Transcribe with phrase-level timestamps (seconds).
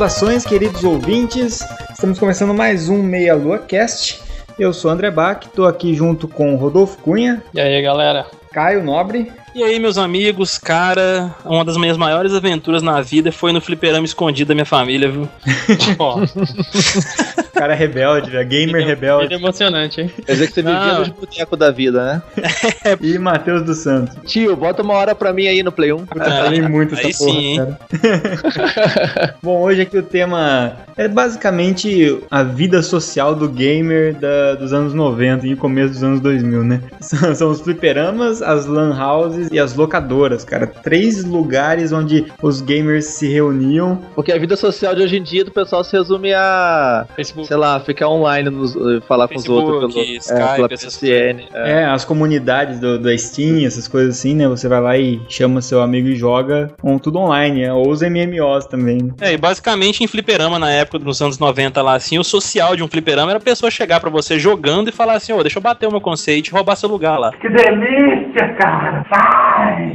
[0.00, 1.60] Saudações, queridos ouvintes.
[1.92, 4.18] Estamos começando mais um Meia Lua Cast.
[4.58, 7.42] Eu sou André Bach, estou aqui junto com Rodolfo Cunha.
[7.52, 8.24] E aí, galera?
[8.50, 9.30] Caio Nobre.
[9.54, 14.06] E aí, meus amigos, cara, uma das minhas maiores aventuras na vida foi no fliperama
[14.06, 15.28] escondido da minha família, viu?
[17.60, 18.42] cara rebelde, né?
[18.42, 19.28] gamer rebelde.
[19.28, 20.10] Muito emocionante, hein?
[20.24, 20.98] Quer dizer que você vivia ah.
[21.00, 22.22] nos bonecos da vida, né?
[23.02, 24.16] e Matheus dos Santos.
[24.24, 26.06] Tio, bota uma hora pra mim aí no Play 1.
[26.06, 29.34] Puta, ah, falei muito essa aí porra, sim, cara.
[29.42, 34.94] Bom, hoje aqui o tema é basicamente a vida social do gamer da, dos anos
[34.94, 36.80] 90 e começo dos anos 2000, né?
[37.00, 40.66] São, são os fliperamas, as lan houses e as locadoras, cara.
[40.66, 44.00] Três lugares onde os gamers se reuniam.
[44.14, 47.06] Porque a vida social de hoje em dia do pessoal se resume a...
[47.16, 50.54] Facebook sei lá, ficar online, nos, eh, falar Facebook, com os outros pelo, Skype, é,
[50.54, 51.48] pela PCN.
[51.52, 51.70] É.
[51.70, 51.84] é.
[51.84, 54.46] as comunidades do, da Steam, essas coisas assim, né?
[54.46, 57.72] Você vai lá e chama seu amigo e joga com tudo online, né?
[57.72, 58.98] ou os MMOs também.
[59.02, 59.14] Né?
[59.20, 62.84] É, e basicamente em fliperama na época dos anos 90 lá, assim, o social de
[62.84, 65.58] um fliperama era a pessoa chegar para você jogando e falar assim, ô, oh, deixa
[65.58, 67.32] eu bater o meu conceito e roubar seu lugar lá.
[67.32, 69.04] Que delícia, cara!
[69.10, 69.92] Vai!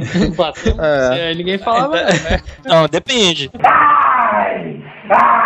[1.30, 1.34] é.
[1.34, 2.40] Ninguém falava, é, né?
[2.66, 3.50] Não, depende.
[3.58, 4.78] Vai!
[5.08, 5.45] Vai!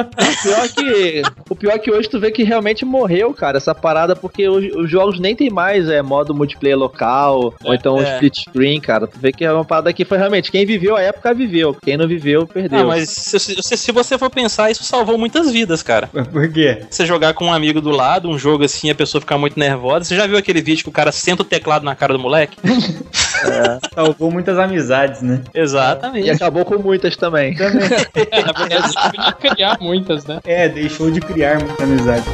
[0.00, 4.16] O pior que o pior que hoje tu vê que realmente morreu, cara, essa parada
[4.16, 8.14] porque hoje, os jogos nem tem mais é modo multiplayer local é, ou então é.
[8.14, 9.06] split screen, cara.
[9.06, 11.96] Tu vê que é uma parada que foi realmente quem viveu a época viveu, quem
[11.96, 12.80] não viveu perdeu.
[12.80, 16.08] Ah, mas se, se, se, você for pensar, isso salvou muitas vidas, cara.
[16.32, 16.82] Por quê?
[16.88, 20.04] Você jogar com um amigo do lado, um jogo assim, a pessoa ficar muito nervosa.
[20.04, 22.56] Você já viu aquele vídeo que o cara senta o teclado na cara do moleque?
[23.44, 23.78] é.
[23.94, 25.40] Salvou muitas amizades, né?
[25.54, 26.26] Exatamente.
[26.26, 27.54] E acabou com muitas também.
[27.54, 27.88] Também.
[28.44, 30.40] Na verdade, criar muitas, né?
[30.44, 32.24] É, deixou de criar muita amizade.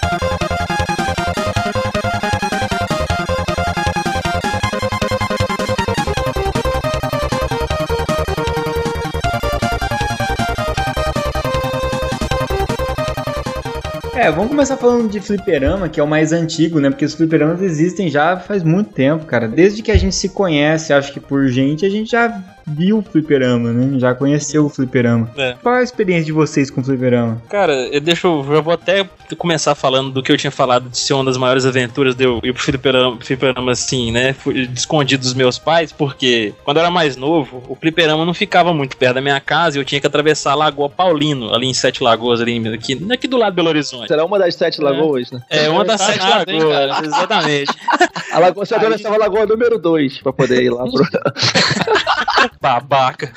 [14.19, 16.91] É, vamos começar falando de fliperama, que é o mais antigo, né?
[16.91, 19.47] Porque os fliperamas existem já faz muito tempo, cara.
[19.47, 22.29] Desde que a gente se conhece, acho que por gente, a gente já
[22.69, 23.99] viu o fliperama, né?
[23.99, 25.31] Já conheceu o fliperama.
[25.37, 25.57] É.
[25.63, 27.41] Qual é a experiência de vocês com o fliperama?
[27.49, 31.15] Cara, eu deixo, eu vou até começar falando do que eu tinha falado de ser
[31.15, 34.33] uma das maiores aventuras de eu ir pro fliperama, fliperama assim, né?
[34.33, 38.73] Fui escondido dos meus pais, porque quando eu era mais novo, o fliperama não ficava
[38.73, 41.75] muito perto da minha casa e eu tinha que atravessar a Lagoa Paulino, ali em
[41.75, 44.09] Sete Lagoas, ali aqui, aqui do lado de Belo Horizonte.
[44.09, 45.43] Será uma das Sete Lagoas, né?
[45.51, 47.73] É, uma das Sete nada, Lagoas, hein, exatamente.
[48.33, 51.05] a Lagoa, você atravessava a Lagoa número 2 pra poder ir lá pro...
[52.61, 53.33] Babaca.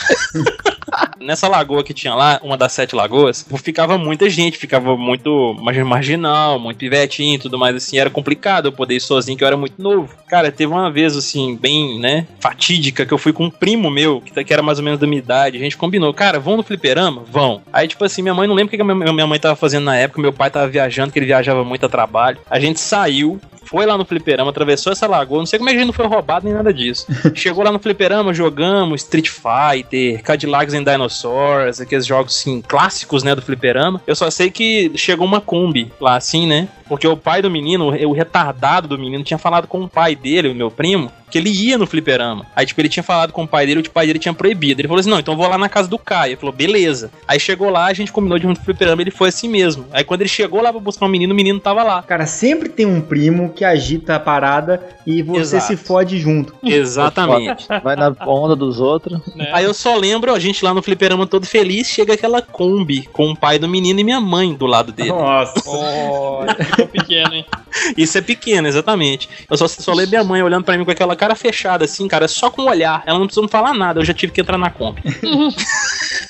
[1.20, 6.60] Nessa lagoa que tinha lá, uma das sete lagoas, ficava muita gente, ficava muito marginal,
[6.60, 7.98] muito pivetinho e tudo mais assim.
[7.98, 10.14] Era complicado eu poder ir sozinho, que eu era muito novo.
[10.28, 14.22] Cara, teve uma vez assim, bem, né, fatídica, que eu fui com um primo meu,
[14.22, 15.58] que era mais ou menos da minha idade.
[15.58, 17.24] A gente combinou, cara, vão no fliperama?
[17.30, 17.62] Vão.
[17.72, 20.22] Aí, tipo assim, minha mãe, não lembro o que minha mãe tava fazendo na época,
[20.22, 22.40] meu pai tava viajando, que ele viajava muito a trabalho.
[22.50, 23.40] A gente saiu,
[23.72, 25.94] foi lá no fliperama, atravessou essa lagoa, não sei como é que a gente não
[25.94, 27.08] foi roubado nem nada disso.
[27.34, 33.34] Chegou lá no fliperama, jogamos Street Fighter, Cadillacs and Dinosaurs, aqueles jogos assim, clássicos, né,
[33.34, 34.02] do fliperama.
[34.06, 36.68] Eu só sei que chegou uma Kombi lá assim, né?
[36.92, 40.50] Porque o pai do menino, o retardado do menino, tinha falado com o pai dele,
[40.50, 42.46] o meu primo, que ele ia no fliperama.
[42.54, 44.82] Aí, tipo, ele tinha falado com o pai dele, o pai dele tinha proibido.
[44.82, 46.32] Ele falou assim: não, então eu vou lá na casa do Caio.
[46.32, 47.10] Ele falou, beleza.
[47.26, 49.86] Aí chegou lá, a gente combinou de ir no fliperama, ele foi assim mesmo.
[49.94, 52.04] Aí quando ele chegou lá pra buscar o um menino, o menino tava lá.
[52.04, 55.68] Cara, sempre tem um primo que agita a parada e você Exato.
[55.68, 56.56] se fode junto.
[56.64, 57.68] Exatamente.
[57.84, 59.20] Vai na onda dos outros.
[59.38, 59.52] É.
[59.54, 63.32] Aí eu só lembro, a gente lá no fliperama todo feliz, chega aquela Kombi com
[63.32, 65.10] o pai do menino e minha mãe do lado dele.
[65.10, 65.62] Nossa.
[65.74, 66.44] Oh,
[66.92, 67.46] pequeno, hein?
[67.98, 69.30] Isso é pequeno, exatamente.
[69.50, 72.28] Eu só, só lembro minha mãe olhando para mim com aquela cara fechada, assim, cara,
[72.28, 73.04] só com o olhar.
[73.06, 75.02] Ela não precisou falar nada, eu já tive que entrar na Kombi.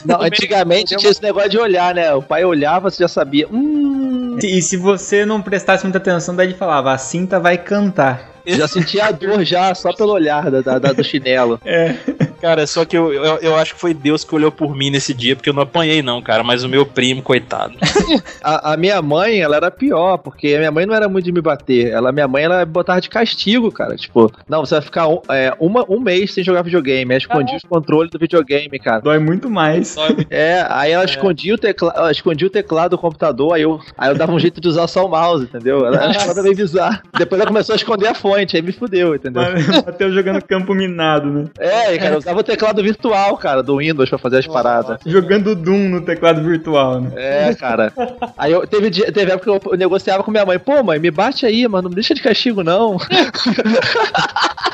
[0.06, 2.14] não, antigamente tinha esse negócio de olhar, né?
[2.14, 3.48] O pai olhava, você já sabia.
[3.52, 4.01] Hum.
[4.48, 8.32] E se você não prestasse muita atenção, daí ele falava, a cinta vai cantar.
[8.46, 11.60] Já sentia a dor já, só pelo olhar da, da do chinelo.
[11.64, 11.96] É.
[12.42, 15.14] Cara, só que eu, eu, eu acho que foi Deus que olhou por mim nesse
[15.14, 16.44] dia, porque eu não apanhei, não, cara.
[16.44, 17.74] Mas o meu primo, coitado.
[18.44, 21.32] A, a minha mãe, ela era pior, porque a minha mãe não era muito de
[21.32, 21.92] me bater.
[21.92, 23.96] Ela, minha mãe, ela botava de castigo, cara.
[23.96, 27.12] Tipo, não, você vai ficar um, é, uma, um mês sem jogar videogame.
[27.12, 29.00] Ela escondia os controles do videogame, cara.
[29.02, 29.96] Dói muito mais.
[30.30, 34.10] É, aí ela escondia, o tecla, ela escondia o teclado do computador, aí eu, aí
[34.10, 35.86] eu dava um jeito de usar só o mouse, entendeu?
[35.86, 37.00] Ela achava meio bizarro.
[37.18, 39.44] Depois ela começou a esconder a fonte, aí me fudeu, entendeu?
[39.86, 41.46] Bateu jogando campo minado, né?
[41.60, 45.00] É, cara, eu usava o teclado virtual, cara, do Windows pra fazer as paradas.
[45.06, 47.12] Jogando Doom no teclado virtual, né?
[47.16, 47.92] É, cara.
[48.38, 51.12] Aí eu teve, dia- teve época que eu negociava com minha mãe, pô, mãe, me
[51.12, 52.98] bate aí, mano, não me deixa de castigo, não.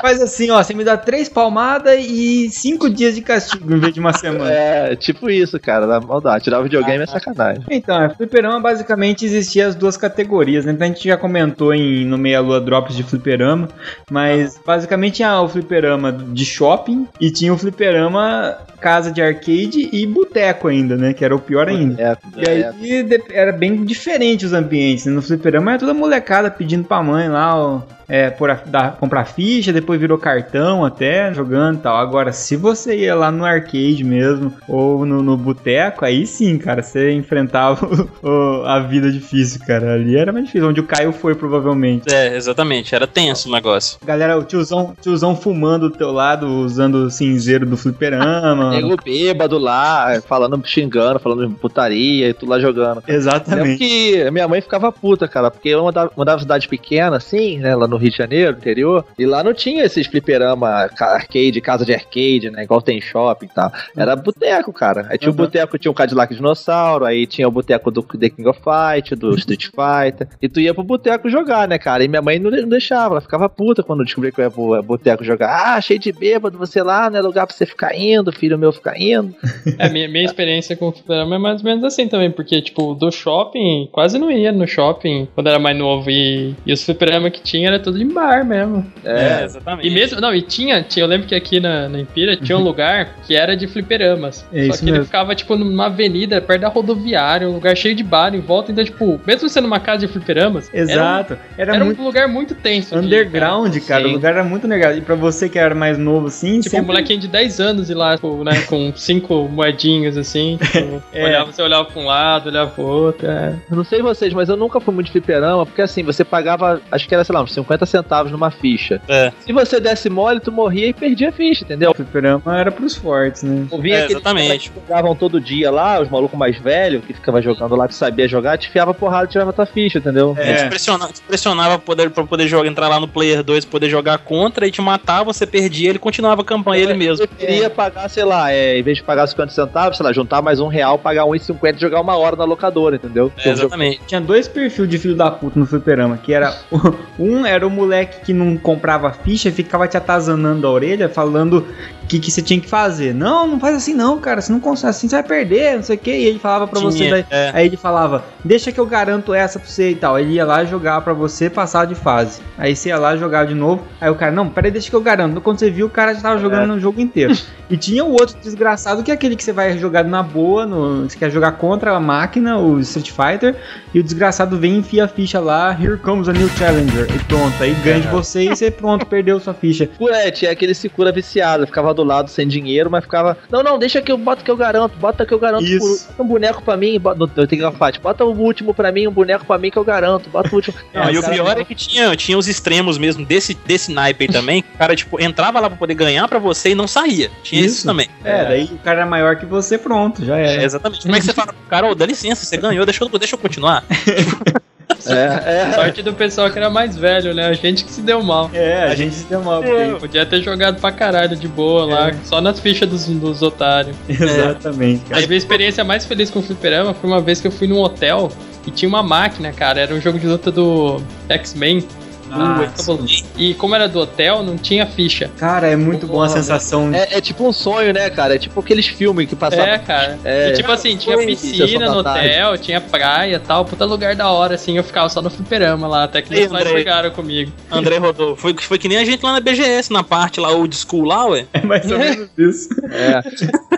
[0.00, 3.92] Faz assim, ó, você me dá três palmadas e cinco dias de castigo em vez
[3.92, 4.48] de uma semana.
[4.50, 6.44] É, tipo isso, cara, na maldade.
[6.44, 7.64] Tirar o videogame é sacanagem.
[7.68, 10.72] Então, é, fliperama basicamente existia as duas categorias, né?
[10.72, 13.68] Então a gente já comentou em, no Meia Lua Drops de fliperama,
[14.08, 20.06] mas basicamente tinha o fliperama de shopping e tinha o fliperama casa de arcade e
[20.06, 21.12] boteco ainda, né?
[21.12, 22.00] Que era o pior ainda.
[22.02, 25.06] É, E aí de- era bem diferente os ambientes.
[25.06, 25.12] né?
[25.12, 29.24] No fliperama era toda molecada pedindo pra mãe lá, ó, é, por a- dar- comprar
[29.26, 31.96] ficha, depois virou cartão até, jogando e tal.
[31.96, 36.82] Agora, se você ia lá no arcade mesmo, ou no, no boteco, aí sim, cara,
[36.82, 37.86] você enfrentava
[38.22, 39.94] o- a vida difícil, cara.
[39.94, 42.12] Ali era mais difícil, onde o Caio foi, provavelmente.
[42.12, 42.94] É, exatamente.
[42.94, 43.98] Era tenso o negócio.
[44.04, 48.70] Galera, o tiozão, tiozão fumando do teu lado, usando o cinzeiro do fliperama.
[48.80, 52.96] Nego bêbado lá, falando, xingando, falando putaria e tu lá jogando.
[53.06, 53.78] Lembro Exatamente.
[53.78, 57.74] que minha mãe ficava puta, cara, porque eu andava, andava em cidade pequena, assim, né,
[57.74, 61.84] lá no Rio de Janeiro, interior, e lá não tinha esses fliperama, ca- arcade, casa
[61.84, 63.72] de arcade, né, igual tem em shopping e tal.
[63.96, 65.06] Era boteco, cara.
[65.10, 65.36] Aí tinha o Uhum.
[65.36, 69.34] boteco, tinha o Cadillac Dinossauro, aí tinha o boteco do The King of Fight, do
[69.34, 72.68] Street Fighter, e tu ia pro boteco jogar, né, cara, e minha mãe não, não
[72.68, 75.74] deixava, ela ficava puta quando descobria que eu ia pro boteco jogar.
[75.76, 78.72] Ah, cheio de bêbado, você lá, não é lugar pra você ficar indo, filho meu
[78.72, 79.34] ficar indo.
[79.78, 82.94] É, minha, minha experiência com o fliperama é mais ou menos assim também, porque, tipo,
[82.94, 86.10] do shopping, quase não ia no shopping quando era mais novo.
[86.10, 88.84] E, e os fliperama que tinha era tudo em bar mesmo.
[89.04, 89.86] É, exatamente.
[89.86, 92.62] E mesmo, não, e tinha, tinha eu lembro que aqui na, na Empira tinha um
[92.62, 94.44] lugar que era de fliperamas.
[94.52, 95.04] É só isso que ele mesmo.
[95.06, 98.70] ficava, tipo, numa avenida, perto da rodoviária, um lugar cheio de bar em volta.
[98.72, 101.38] Então, tipo, mesmo sendo uma casa de fliperamas, era um- Exato.
[101.56, 102.96] Era, era, muito um lugar muito tenso.
[102.96, 104.04] underground, cara.
[104.04, 104.10] Sim.
[104.10, 104.98] O lugar era muito underground.
[104.98, 107.94] E pra você que era mais novo, assim, Tipo, um molequinho de 10 anos e
[107.94, 110.58] lá, tipo, né, com cinco moedinhas assim.
[110.60, 111.24] Tipo, É.
[111.24, 113.26] olhava, você olhava pra um lado, olhava pro outro.
[113.28, 113.54] É.
[113.70, 116.80] Eu não sei vocês, mas eu nunca fui muito de fliperama, porque assim, você pagava,
[116.90, 119.00] acho que era, sei lá, uns 50 centavos numa ficha.
[119.08, 119.32] É.
[119.40, 121.90] Se você desse mole, tu morria e perdia a ficha, entendeu?
[121.90, 123.66] O fliperama era pros fortes, né?
[123.80, 124.70] Vinha É, exatamente.
[124.70, 128.28] que jogavam todo dia lá, os malucos mais velhos, que ficavam jogando lá, que sabia
[128.28, 130.34] jogar, te fiava porrada e tirava tua ficha, entendeu?
[130.38, 130.54] É.
[130.54, 133.88] Te pressionava, te pressionava pra poder, pra poder jogar, entrar lá no Player 2, poder
[133.88, 137.24] jogar contra e te matar, você perdia, ele continuava a campanha ele mesmo.
[137.24, 140.42] Eu preferia pagar, sei lá, é, em vez de pagar 50 centavos, sei lá, juntar
[140.42, 143.32] mais um real, pagar 1,50 e jogar uma hora na locadora, entendeu?
[143.44, 144.00] É, exatamente.
[144.06, 146.56] Tinha dois perfis de filho da puta no fliperama, que era
[147.18, 151.66] um era o moleque que não comprava ficha ficava te atazanando a orelha, falando
[151.97, 153.14] o que, que você tinha que fazer.
[153.14, 155.96] Não, não faz assim não, cara, você não consegue assim, você vai perder, não sei
[155.96, 156.10] o que.
[156.10, 157.50] E ele falava pra você, daí- é.
[157.54, 160.18] aí ele falava, deixa que eu garanto essa pra você e tal.
[160.18, 162.40] Ele ia lá jogar pra você passar de fase.
[162.56, 165.00] Aí você ia lá jogar de novo, aí o cara, não, peraí, deixa que eu
[165.00, 165.40] garanto.
[165.40, 167.36] Quando você viu, o cara já tava jogando no jogo inteiro.
[167.70, 171.02] E tinha o outro desgraçado, que é aquele que você vai jogar na boa, no,
[171.08, 173.54] você quer jogar contra a máquina, o Street Fighter,
[173.92, 177.18] e o desgraçado vem e enfia a ficha lá, here comes a new challenger, e
[177.24, 179.88] pronto, aí ganha de você e você pronto, perdeu sua ficha.
[180.10, 183.36] É, tinha aquele Secura viciado, ficava do lado sem dinheiro, mas ficava.
[183.50, 185.64] Não, não, deixa que eu boto que eu garanto, bota que eu garanto.
[185.64, 186.08] Isso.
[186.18, 189.10] Um boneco pra mim, bota, no, tem que falar, bota o último pra mim, um
[189.12, 190.76] boneco pra mim que eu garanto, bota o último.
[190.94, 194.28] Não, e o pior é que tinha, tinha os extremos mesmo desse, desse naipe aí
[194.28, 194.62] também.
[194.62, 197.30] que O cara, tipo, entrava lá pra poder ganhar pra você e não saía.
[197.42, 197.86] Tinha isso, Isso.
[197.86, 198.08] também.
[198.24, 200.62] É, daí o cara é maior que você, pronto, já É, era.
[200.64, 201.02] exatamente.
[201.02, 203.34] Como é que você fala pro cara, ô, dá licença, você ganhou, deixa eu, deixa
[203.34, 203.84] eu continuar?
[205.06, 205.72] É, é.
[205.74, 207.46] Sorte do pessoal que era mais velho, né?
[207.46, 208.50] A gente que se deu mal.
[208.52, 209.62] É, a gente se deu mal.
[209.62, 213.96] porque- Podia ter jogado pra caralho de boa lá, só nas fichas dos, dos otários.
[214.08, 215.22] Exatamente, cara.
[215.24, 217.80] A minha experiência mais feliz com o fliperama foi uma vez que eu fui num
[217.80, 218.30] hotel
[218.66, 219.80] e tinha uma máquina, cara.
[219.80, 221.86] Era um jogo de luta do X-Men.
[222.30, 223.06] Ah, do-
[223.36, 225.30] e como era do hotel, não tinha ficha.
[225.38, 228.34] Cara, é muito bom a sensação É, é tipo um sonho, né, cara?
[228.34, 229.64] É tipo aqueles filmes que passavam.
[229.66, 230.18] É, cara.
[230.24, 230.50] É.
[230.50, 232.28] E tipo assim, tinha piscina no da tarde.
[232.28, 234.76] hotel, tinha praia e tal, puta lugar da hora, assim.
[234.76, 236.78] Eu ficava só no fliperama lá, até que pais Andrei.
[236.78, 237.52] jogaram comigo.
[237.70, 238.36] André rodou.
[238.36, 241.26] Foi, foi que nem a gente lá na BGS, na parte lá, old school lá,
[241.26, 241.46] ué.
[241.52, 242.68] É mais ou menos isso.
[242.90, 243.77] É.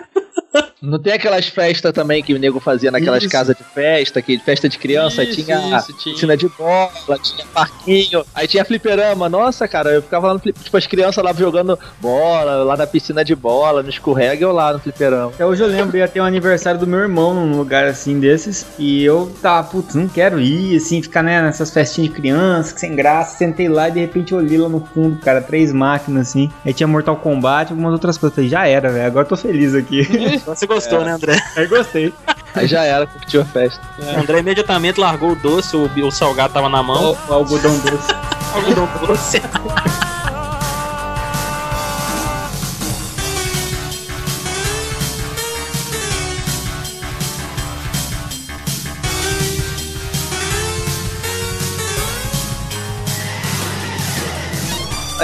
[0.81, 3.31] Não tem aquelas festas também que o nego fazia naquelas Isso.
[3.31, 8.25] casas de festa, que festa de criança, Isso, tinha isso, piscina de bola, tinha parquinho,
[8.33, 9.29] aí tinha fliperama.
[9.29, 13.23] Nossa, cara, eu ficava lá no tipo as crianças lá jogando bola, lá na piscina
[13.23, 15.31] de bola, no escorrega, eu lá no fliperama.
[15.31, 18.65] Até hoje eu lembro, ia ter um aniversário do meu irmão num lugar assim desses.
[18.79, 22.79] E eu tava, putz, não quero ir, assim, ficar né, nessas festinhas de criança, que
[22.79, 23.37] sem graça.
[23.37, 26.49] Sentei lá e de repente olhei lá no fundo, cara, três máquinas assim.
[26.65, 28.33] Aí tinha Mortal Kombat e algumas outras coisas.
[28.33, 30.07] Falei, já era, velho, agora eu tô feliz aqui.
[30.73, 31.37] Gostou, né, André?
[31.57, 32.13] Aí gostei.
[32.55, 33.81] Aí já era, curtiu a festa.
[33.99, 37.11] O André imediatamente largou o doce, o, o salgado tava na mão.
[37.11, 38.13] O, o algodão doce.
[38.55, 39.41] Algodão doce.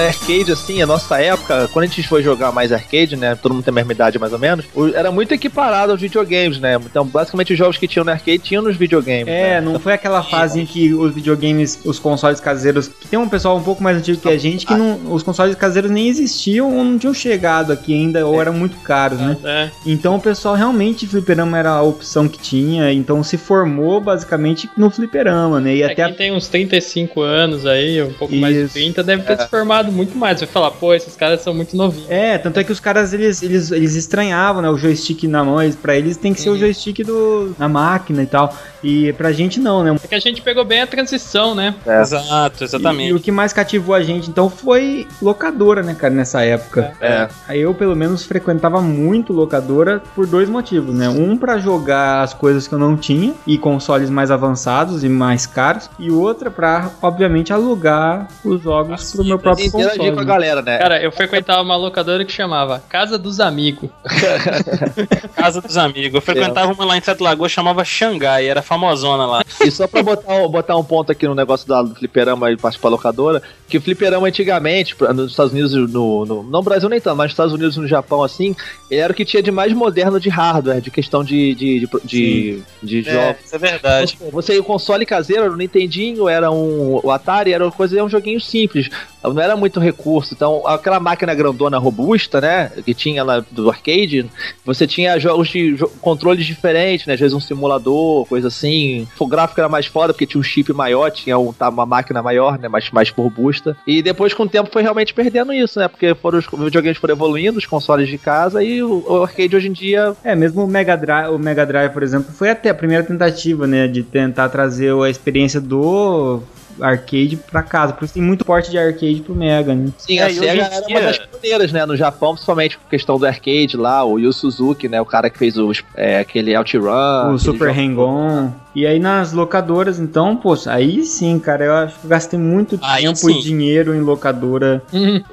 [0.06, 3.36] Arcade, assim, a nossa época, quando a gente foi jogar mais arcade, né?
[3.36, 6.76] Todo mundo tem a mesma idade mais ou menos, era muito equiparado aos videogames, né?
[6.76, 9.28] Então, basicamente, os jogos que tinham no arcade tinham nos videogames.
[9.28, 9.62] É, né?
[9.62, 13.58] não foi aquela fase em que os videogames, os consoles caseiros, que tem um pessoal
[13.58, 16.84] um pouco mais antigo que a gente, que não, os consoles caseiros nem existiam ou
[16.84, 19.38] não tinham chegado aqui ainda, ou eram muito caros, né?
[19.44, 19.70] É.
[19.86, 24.90] Então o pessoal realmente, fliperama era a opção que tinha, então se formou basicamente no
[24.90, 25.76] fliperama, né?
[25.76, 28.74] E É, até quem tem uns 35 anos aí, um pouco mais de Isso.
[28.74, 30.40] 30, deve ter se formado muito mais.
[30.40, 32.10] Vai falar, pô, esses caras são muito novinhos.
[32.10, 34.70] É, tanto é que os caras eles, eles, eles estranhavam, né?
[34.70, 36.60] O joystick na mão, eles, pra eles tem que ser o Uhum.
[36.60, 38.54] joystick do, na máquina e tal.
[38.84, 39.96] E pra gente não, né?
[40.04, 41.76] É que a gente pegou bem a transição, né?
[41.86, 42.02] É.
[42.02, 43.10] Exato, E, exatamente.
[43.10, 46.94] e o que mais cativou a gente então foi locadora, né, cara, nessa época.
[47.02, 47.28] É.
[47.48, 51.10] Aí eu pelo menos frequentava muito locadora por dois motivos, né?
[51.10, 55.46] Um pra jogar as coisas que eu não tinha e consoles mais avançados e mais
[55.46, 60.12] caros, e outra pra obviamente alugar os jogos pro meu próprio Interagir console.
[60.16, 60.28] com a né?
[60.28, 60.78] galera, né?
[60.78, 63.90] Cara, eu frequentava uma locadora que chamava Casa dos Amigos.
[65.36, 66.16] Casa dos amigos.
[66.16, 69.44] Eu frequentava uma lá em Sete Lagoas, chamava Xangai, era famosona lá.
[69.64, 72.58] E só pra botar, um- botar um ponto aqui no negócio do, do fliperama e
[72.58, 76.64] parte pra locadora, que o fliperama antigamente, pra- nos Estados Unidos, no, no, não no
[76.64, 78.56] Brasil nem tanto, mas nos Estados Unidos e no Japão, assim,
[78.90, 81.90] ele era o que tinha de mais moderno de hardware, de questão de, de, de,
[82.04, 82.64] de,
[83.02, 83.46] de É, jogos.
[83.46, 84.18] isso é verdade.
[84.32, 88.04] Você, o console caseiro, era o Nintendinho, era um, o Atari, era uma coisa, era
[88.06, 88.90] um joguinho simples,
[89.34, 90.34] não era muito recurso.
[90.34, 94.30] Então, aquela máquina grandona robusta, né, que tinha lá do arcade,
[94.66, 99.08] você tinha jogos de jo- controles diferentes, né, às vezes um simulador, coisa assim.
[99.20, 102.22] O gráfico era mais foda porque tinha um chip maior, tinha um, tá, uma máquina
[102.22, 103.76] maior, né, mais, mais robusta.
[103.86, 107.14] E depois, com o tempo, foi realmente perdendo isso, né, porque foram os videogames foram
[107.16, 110.68] evoluindo, os consoles de casa, e o, o arcade hoje em dia É, mesmo o
[110.68, 114.50] Mega Drive, o Mega Drive, por exemplo, foi até a primeira tentativa, né, de tentar
[114.50, 116.42] trazer a experiência do
[116.82, 117.94] arcade pra casa.
[117.94, 119.90] Por isso tem muito porte de arcade pro Mega, né?
[119.98, 121.86] Sim, É, a SEGA era dia- uma das pioneiras, né?
[121.86, 125.00] No Japão, principalmente por questão do arcade lá, o Yu Suzuki, né?
[125.02, 127.34] O cara que fez os, é, aquele OutRun.
[127.34, 128.52] o Super Hang-On.
[128.76, 132.78] E aí nas locadoras, então, pô, aí sim, cara, eu acho que eu gastei muito
[132.84, 133.40] Aí tempo sim.
[133.40, 134.84] e dinheiro em locadora.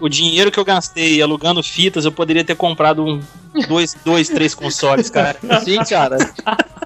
[0.00, 3.20] O dinheiro que eu gastei alugando fitas, eu poderia ter comprado um,
[3.68, 5.36] dois, dois, três consoles, cara.
[5.62, 6.16] Sim, cara.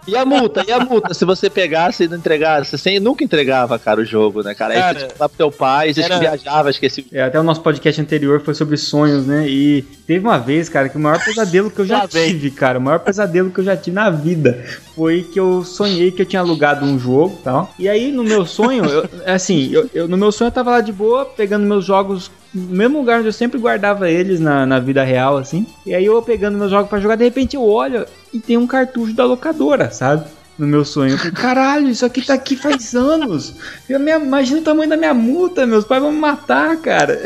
[0.04, 0.64] E a multa?
[0.66, 1.14] E a multa?
[1.14, 4.74] Se você pegasse e não entregasse, você nunca entregava, cara, o jogo, né, cara?
[4.74, 7.06] Aí Cara, você tinha que falar pro teu pai, você era- viajava, esqueci.
[7.12, 9.46] É, até o nosso podcast anterior foi sobre sonhos, né?
[9.48, 12.78] E teve uma vez, cara, que o maior pesadelo que eu já Lá tive, cara,
[12.78, 14.64] o maior pesadelo que eu já tive na vida
[14.94, 17.74] foi que eu sonhei que eu tinha alugado um jogo e tal.
[17.78, 20.80] E aí, no meu sonho, eu- assim, eu, eu- no meu sonho eu tava lá
[20.80, 24.78] de boa, pegando meus jogos no mesmo lugar onde eu sempre guardava eles na, na
[24.78, 25.66] vida real, assim.
[25.84, 28.66] E aí eu pegando meus jogos pra jogar, de repente eu olho e tem um
[28.66, 30.24] cartucho da locadora, sabe?
[30.58, 31.12] No meu sonho.
[31.12, 33.54] Eu falei, caralho, isso aqui tá aqui faz anos.
[33.88, 37.20] Eu, minha, imagina o tamanho da minha multa, meus pais vão me matar, cara.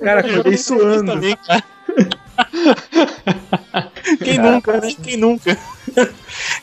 [0.00, 1.12] cara, acordei suando.
[1.12, 1.64] Também, cara.
[4.22, 4.94] Quem nunca, né?
[5.02, 5.58] Quem nunca?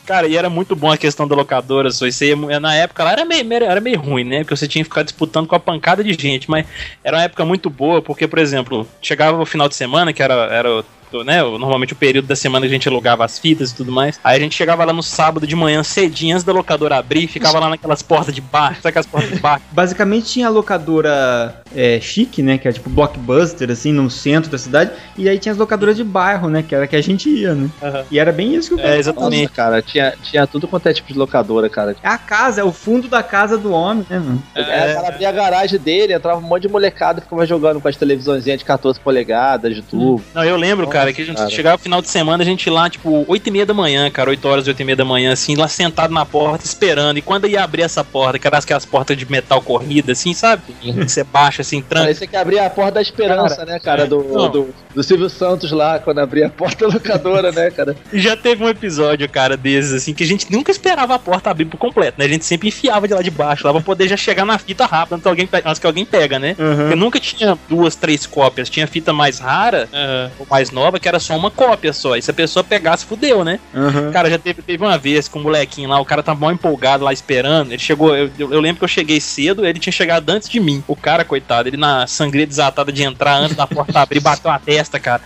[0.06, 1.90] Cara, e era muito bom a questão da locadora.
[1.90, 4.38] Só isso aí, na época lá era meio, era meio ruim, né?
[4.40, 6.50] Porque você tinha que ficar disputando com a pancada de gente.
[6.50, 6.66] Mas
[7.02, 10.34] era uma época muito boa, porque, por exemplo, chegava o final de semana, que era,
[10.34, 10.84] era
[11.24, 14.18] né, normalmente o período da semana que a gente alugava as fitas e tudo mais.
[14.24, 17.58] Aí a gente chegava lá no sábado de manhã cedinho, antes da locadora abrir, ficava
[17.58, 19.60] lá naquelas portas de bar, sabe aquelas portas de bar?
[19.70, 22.58] Basicamente tinha a locadora é, chique, né?
[22.58, 24.92] Que era tipo blockbuster, assim, no centro da cidade.
[25.16, 26.62] E aí tinha as locadoras de bairro, né?
[26.62, 27.68] Que era que a gente ia, né?
[27.82, 28.04] Aham.
[28.10, 29.52] E era bem isso que eu É, Nossa, exatamente.
[29.52, 31.96] cara, tinha, tinha tudo quanto é tipo de locadora, cara.
[32.02, 34.42] É a casa, é o fundo da casa do homem, né, mano?
[34.54, 34.60] É,
[34.92, 37.88] o cara abria a garagem dele, entrava um monte de molecada e ficava jogando com
[37.88, 40.22] as televisõezinhas de 14 polegadas, de tubo.
[40.34, 41.01] Não, eu lembro, cara.
[41.02, 43.50] Cara, que a gente chegava no final de semana, a gente lá, tipo, 8 e
[43.50, 46.24] meia da manhã, cara, 8 horas, 8 e meia da manhã, assim, lá sentado na
[46.24, 47.18] porta, esperando.
[47.18, 50.62] E quando ia abrir essa porta, que era aquelas portas de metal corrida, assim, sabe?
[50.98, 52.04] Você baixa, assim, tranca.
[52.06, 54.06] Parecia que abria a porta da esperança, Cara, né, cara?
[54.06, 54.50] Do, não.
[54.50, 57.96] do, do Silvio Santos lá, quando abria a porta locadora, né, cara?
[58.12, 61.50] E já teve um episódio, cara, desses, assim, que a gente nunca esperava a porta
[61.50, 62.24] abrir por completo, né?
[62.24, 64.86] A gente sempre enfiava de lá de baixo, lá pra poder já chegar na fita
[64.86, 66.54] rápido antes que alguém, antes que alguém pega, né?
[66.54, 68.68] Porque nunca tinha duas, três cópias.
[68.68, 70.30] Tinha fita mais rara, Aham.
[70.38, 72.16] ou mais nova, que era só uma cópia só.
[72.16, 73.58] E se a pessoa pegasse, fudeu, né?
[73.74, 74.10] Aham.
[74.12, 77.04] Cara, já teve, teve uma vez com o molequinho lá, o cara tava mal empolgado
[77.04, 77.70] lá esperando.
[77.72, 80.58] Ele chegou, eu, eu- eu lembro que eu cheguei cedo, ele tinha chegado antes de
[80.60, 80.82] mim.
[80.88, 84.58] O cara, coitado, ele na sangria desatada de entrar antes da porta abrir, bateu a
[84.58, 85.22] testa, cara.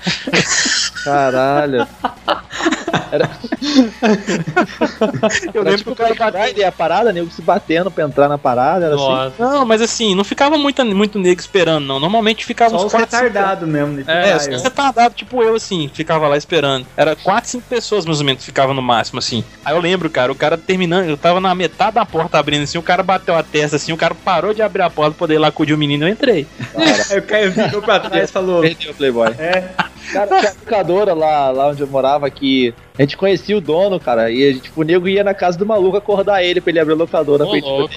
[1.04, 1.86] Caralho.
[5.54, 6.42] Eu Era lembro tipo que o cara bateu.
[6.42, 9.32] Friday, a parada, nego se batendo pra entrar na parada, era assim.
[9.38, 12.00] Não, mas assim, não ficava muito, muito nego esperando, não.
[12.00, 13.94] Normalmente ficava Só uns retardados mesmo.
[13.94, 16.86] nesse É, É, só retardado, tipo eu, assim, ficava lá esperando.
[16.96, 19.44] Era quatro, cinco pessoas, mais ou menos, ficava no máximo, assim.
[19.64, 22.78] Aí eu lembro, cara, o cara terminando, eu tava na metade da porta abrindo, assim,
[22.78, 25.34] o cara bateu a testa, assim, o cara parou de abrir a porta pra poder
[25.34, 26.46] ir lá acudir o menino, eu entrei.
[27.10, 29.28] Aí o Caio ficou pra trás e falou: Perdeu o Playboy.
[29.38, 29.64] É,
[30.12, 34.00] Cara, tinha uma locadora lá, lá onde eu morava que a gente conhecia o dono,
[34.00, 36.70] cara, e a gente, tipo, o nego ia na casa do maluco acordar ele pra
[36.70, 37.94] ele abrir a locadora Ô, pra gente louco.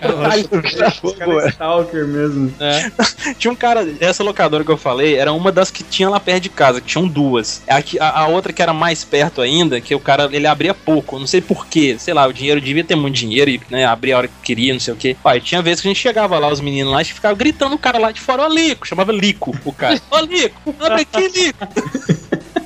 [0.00, 0.48] Caralho,
[1.18, 2.54] cara stalker mesmo.
[2.60, 2.90] É.
[3.38, 6.42] Tinha um cara, essa locadora que eu falei, era uma das que tinha lá perto
[6.44, 7.62] de casa, que tinham duas.
[7.68, 10.74] A, que- a, a outra que era mais perto ainda, que o cara, ele abria
[10.74, 14.14] pouco, não sei porquê, sei lá, o dinheiro devia ter muito dinheiro e, né, abria
[14.14, 15.16] a hora que queria, não sei o quê.
[15.22, 17.78] Pai, tinha vezes que a gente chegava lá, os meninos lá, e ficava gritando o
[17.78, 20.00] cara lá de fora, ó Lico, chamava Lico o cara.
[20.10, 21.66] Ó Lico, abre aqui, Lico.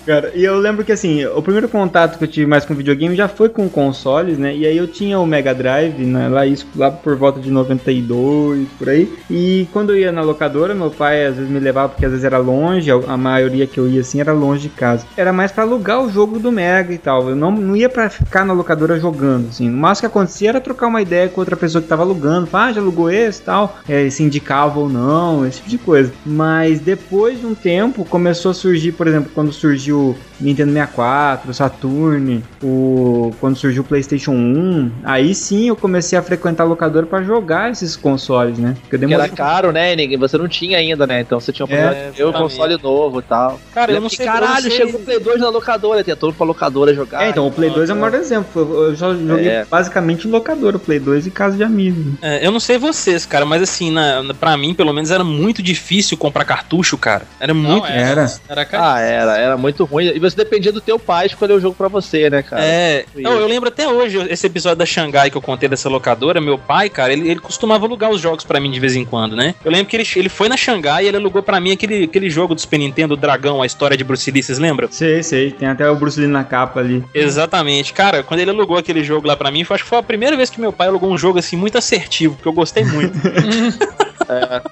[0.06, 3.16] Cara, e eu lembro que assim, o primeiro contato que eu tive mais com videogame
[3.16, 4.54] já foi com consoles, né?
[4.54, 6.28] E aí eu tinha o Mega Drive, né?
[6.28, 9.12] Lá, isso, lá por volta de 92, por aí.
[9.28, 12.24] E quando eu ia na locadora, meu pai às vezes me levava porque às vezes
[12.24, 15.04] era longe, a maioria que eu ia assim era longe de casa.
[15.16, 17.28] Era mais pra alugar o jogo do Mega e tal.
[17.30, 19.68] Eu não, não ia pra ficar na locadora jogando, assim.
[19.68, 22.48] No máximo que acontecia era trocar uma ideia com outra pessoa que tava alugando.
[22.52, 23.76] Ah, já alugou esse tal.
[23.88, 26.12] É, se indicava ou não, esse tipo de coisa.
[26.24, 31.50] Mas depois de um tempo começou a surgir, por exemplo, quando surgiu o Nintendo 64,
[31.50, 36.66] o Saturn, o quando surgiu o PlayStation 1, aí sim eu comecei a frequentar a
[36.66, 38.76] locadora pra jogar esses consoles, né?
[38.82, 39.92] Porque eu Que era demorei caro, né?
[39.92, 41.20] e ninguém- Você não tinha ainda, né?
[41.20, 42.22] Então você tinha o exatamente.
[42.32, 43.60] console novo e tal.
[43.74, 46.32] Cara, eu não sei, Caralho, não sei- chegou o Play 2 na locadora, tinha todo
[46.34, 47.24] pra locadora jogar.
[47.24, 48.84] É, então o Play 2 é o maior exemplo.
[48.88, 49.64] Eu só joguei É.
[49.64, 52.14] basicamente em locadora, o Play 2 e casa de amigos.
[52.22, 55.24] É, eu não sei vocês, cara, mas assim, na, na, pra mim, pelo menos, era
[55.24, 57.24] muito difícil comprar cartucho, cara.
[57.40, 57.84] Era muito.
[57.84, 58.30] Não, Era.
[58.48, 58.84] Era caro.
[58.84, 60.12] Ah, era, era muito ruim.
[60.14, 62.62] E você dependia do teu pai escolher o jogo pra você, né, cara?
[62.62, 63.22] É, Isso.
[63.22, 66.58] não, eu lembro até hoje, esse episódio da Xangai que eu contei dessa locadora, meu
[66.58, 69.54] pai, cara, ele, ele costumava alugar os jogos pra mim de vez em quando, né?
[69.64, 72.28] Eu lembro que ele, ele foi na Xangai e ele alugou pra mim aquele, aquele
[72.28, 74.88] jogo do Super Nintendo, o Dragão, a história de Bruce Lee, vocês lembram?
[74.90, 75.50] Sei, sei.
[75.50, 77.04] Tem até o Bruce Lee na capa ali.
[77.14, 77.92] Exatamente.
[77.92, 80.36] Cara, quando ele alugou aquele jogo lá pra mim, foi, acho que foi a primeira
[80.36, 83.16] vez que meu pai alugou um jogo assim muito assertivo, porque eu gostei muito.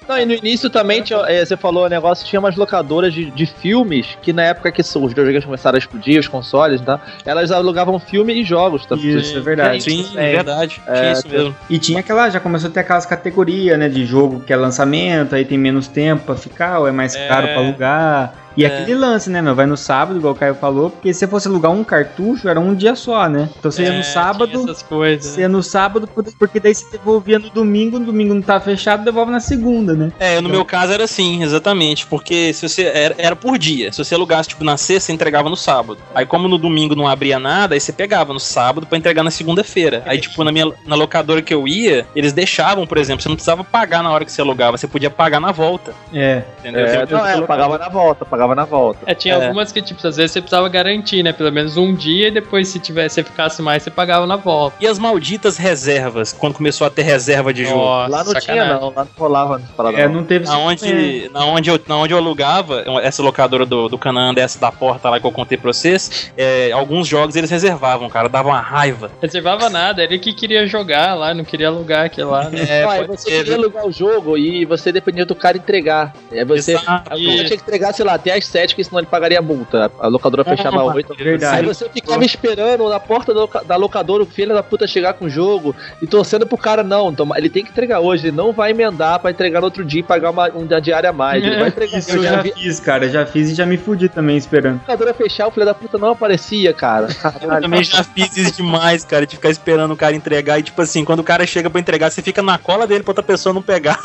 [0.07, 3.31] Não, e no início também tinha, é, você falou o negócio, tinha umas locadoras de,
[3.31, 6.99] de filmes que na época que os videogames começaram a explodir, os consoles, tá?
[7.25, 8.95] Elas alugavam filme e jogos, tá?
[8.95, 9.83] Isso, é verdade.
[9.83, 10.81] Sim, É, é verdade.
[10.87, 11.55] é, Tinha isso mesmo.
[11.69, 15.35] E tinha aquela, já começou a ter aquelas categorias, né, de jogo que é lançamento,
[15.35, 17.27] aí tem menos tempo pra ficar, ou é mais É.
[17.27, 18.33] caro pra alugar.
[18.57, 18.67] E É.
[18.67, 21.47] aquele lance, né, meu, vai no sábado, igual o Caio falou, porque se você fosse
[21.47, 23.49] alugar um cartucho, era um dia só, né?
[23.59, 25.25] Então você ia É, no tinha sábado, Essas coisas.
[25.31, 26.07] você ia no sábado,
[26.39, 30.11] porque daí você devolvia no domingo, no domingo não tá fechado, devolve na segunda, né?
[30.19, 33.91] É, no meu caso era assim, exatamente, porque se você era, era por dia.
[33.91, 35.97] Se você alugasse tipo na sexta, você entregava no sábado.
[36.13, 39.31] Aí como no domingo não abria nada, aí você pegava no sábado pra entregar na
[39.31, 40.03] segunda-feira.
[40.05, 43.35] Aí tipo na minha na locadora que eu ia, eles deixavam, por exemplo, você não
[43.35, 46.43] precisava pagar na hora que você alugava, você podia pagar na volta, É.
[46.59, 46.85] entendeu?
[46.85, 48.99] É, não, é, pagava na volta, pagava na volta.
[49.05, 49.45] É, tinha É.
[49.47, 51.31] algumas que, tipo, às vezes você precisava garantir, né?
[51.31, 54.75] Pelo menos um dia e depois, se tivesse, você ficasse mais, você pagava na volta.
[54.79, 57.77] E as malditas reservas, quando começou a ter reserva de jogo.
[57.79, 58.73] Nossa, lá não tinha, sacanagem.
[58.81, 59.61] não, lá não rolava.
[59.95, 60.23] É, não.
[60.23, 64.33] teve Na onde, na, onde eu, na onde eu alugava, essa locadora do, do Canaã,
[64.33, 68.27] dessa da porta lá que eu contei pra vocês, é, alguns jogos eles reservavam, cara,
[68.27, 69.11] dava uma raiva.
[69.21, 72.65] Reservava nada, ele que queria jogar lá, não queria alugar aquele lá, né?
[72.75, 76.13] É, Ah, você ser, queria alugar o jogo e você dependia do cara entregar.
[76.31, 77.13] É você, Exato.
[77.13, 79.41] aí você tinha que entregar, sei lá, até as 7, porque senão ele pagaria a
[79.41, 79.91] multa.
[79.99, 81.15] A locadora fechava às 8.
[81.15, 81.57] Verdade.
[81.59, 85.13] Aí você ficava esperando na porta da loca- da locadora o filho da puta chegar
[85.13, 88.35] com o jogo e torcendo pro cara, não, então, ele tem que entregar hoje, ele
[88.37, 91.43] não vai emendar pra entregar no outro dia e pagar uma, uma diária a mais.
[91.43, 91.97] Ele vai entregar.
[91.97, 94.75] Isso eu já vi fiz, cara, já fiz e já me fudi também esperando.
[94.87, 97.07] a locadora fechar, o filho da puta não aparecia, cara.
[97.41, 100.81] Eu também já fiz isso demais, cara, de ficar esperando o cara entregar e, tipo
[100.81, 103.53] assim, quando o cara chega pra entregar, você fica na cola dele pra outra pessoa
[103.53, 103.99] não pegar.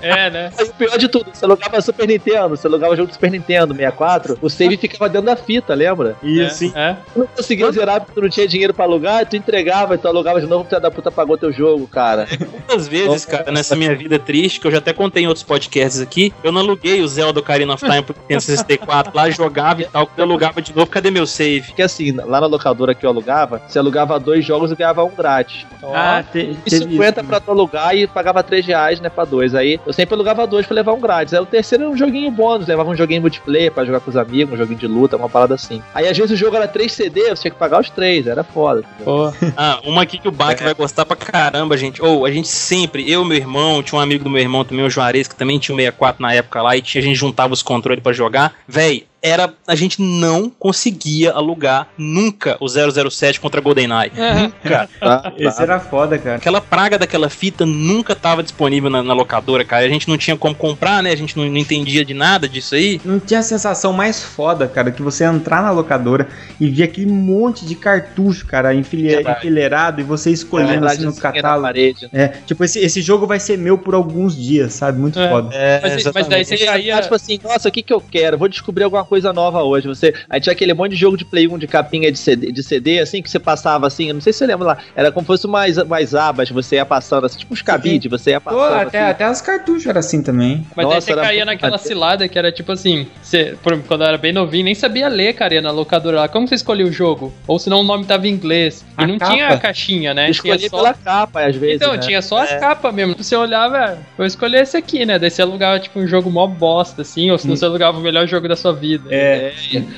[0.00, 0.50] É, né?
[0.58, 3.53] Aí o pior de tudo, você alugava Super Nintendo, você alugava jogo do Super Nintendo
[3.60, 6.16] 64, o save ficava dentro da fita, lembra?
[6.22, 6.96] Isso, É, é.
[7.12, 9.98] Tu não conseguia zerar porque tu não tinha dinheiro pra alugar, e tu entregava, e
[9.98, 12.26] tu alugava de novo, porque da puta pagou teu jogo, cara.
[12.50, 16.00] Muitas vezes, cara, nessa minha vida triste, que eu já até contei em outros podcasts
[16.00, 19.84] aqui, eu não aluguei o Zelda Ocarina of Time pro Nintendo 64 lá, jogava e
[19.86, 21.66] tal, quando eu alugava de novo, cadê meu save?
[21.68, 25.10] Porque assim, lá na locadora que eu alugava, você alugava dois jogos e ganhava um
[25.10, 25.66] grátis.
[25.82, 27.28] Ah, te, E teve 50 isso.
[27.28, 29.54] pra tu alugar e pagava 3 reais, né, pra dois.
[29.54, 31.34] Aí eu sempre alugava dois pra levar um grátis.
[31.34, 34.16] Aí o terceiro era um joguinho bônus, levava um joguinho multiplayer pra jogar com os
[34.16, 35.82] amigos, um joguinho de luta, uma parada assim.
[35.94, 38.42] Aí às vezes o jogo era 3 CD, você tinha que pagar os três, era
[38.44, 38.80] foda.
[38.80, 39.04] entendeu?
[39.04, 39.34] Pô.
[39.56, 42.02] Ah, uma aqui que o Bach vai gostar pra caramba, gente.
[42.02, 44.84] Ou a gente sempre, eu e meu irmão, tinha um amigo do meu irmão também,
[44.84, 47.52] o Juarez, que também tinha um 64 na época lá, e tinha, a gente juntava
[47.52, 48.54] os controles pra jogar.
[48.66, 49.52] Véi, era.
[49.66, 54.12] A gente não conseguia alugar nunca o 007 contra GoldenEye.
[54.14, 54.88] Nunca.
[55.00, 56.36] Tá, Esse era foda, cara.
[56.36, 59.84] Aquela praga daquela fita nunca tava disponível na, na locadora, cara.
[59.84, 61.10] A gente não tinha como comprar, né?
[61.10, 63.00] A gente não, não entendia de nada disso aí.
[63.04, 66.28] Não tinha a sensação mais foda, cara, que você entrar na locadora
[66.60, 71.12] e ver aquele monte de cartucho, cara, enfile- enfileirado e você É escolhendo assim no
[71.12, 71.62] verdade, na catálogo.
[71.66, 72.08] parede.
[72.12, 74.98] É, tipo, esse, esse jogo vai ser meu por alguns dias, sabe?
[74.98, 75.28] Muito É.
[75.28, 75.54] foda.
[75.54, 77.00] É, Mas, mas daí você Você caía.
[77.02, 78.38] tipo assim, nossa, o que que eu quero?
[78.38, 79.86] Vou descobrir alguma coisa nova hoje.
[79.86, 82.62] Você, aí tinha aquele monte de jogo de Play 1 de capinha de CD, de
[82.62, 85.24] CD assim, que você passava assim, eu não sei se você lembra lá, era como
[85.24, 88.50] se fosse mais, mais abas, você ia passando assim, tipo uns cabide, você ia Pô,
[88.50, 89.10] passando até, assim.
[89.10, 90.66] até os cartuchos era assim também.
[90.74, 94.08] Mas daí Nossa, você era caía naquela cilada que era tipo assim, você, quando eu
[94.08, 96.28] era bem novinho, nem sabia ler, cara, ia na locadora lá.
[96.28, 97.32] Como você escolhia o jogo?
[97.46, 98.84] Ou senão o nome tava em inglês.
[98.98, 99.32] E A não capa?
[99.32, 100.30] tinha a caixinha, né?
[100.30, 100.76] Escolhi tinha só...
[100.76, 101.76] pela capa, às vezes.
[101.76, 101.98] Então, né?
[101.98, 103.14] tinha só as capas mesmo.
[103.16, 105.18] Você olhava, "Ah, vou escolher esse aqui, né?
[105.18, 108.26] Daí você alugava, tipo, um jogo mó bosta, assim, ou senão você alugava o melhor
[108.26, 109.03] jogo da sua vida.
[109.10, 109.52] É,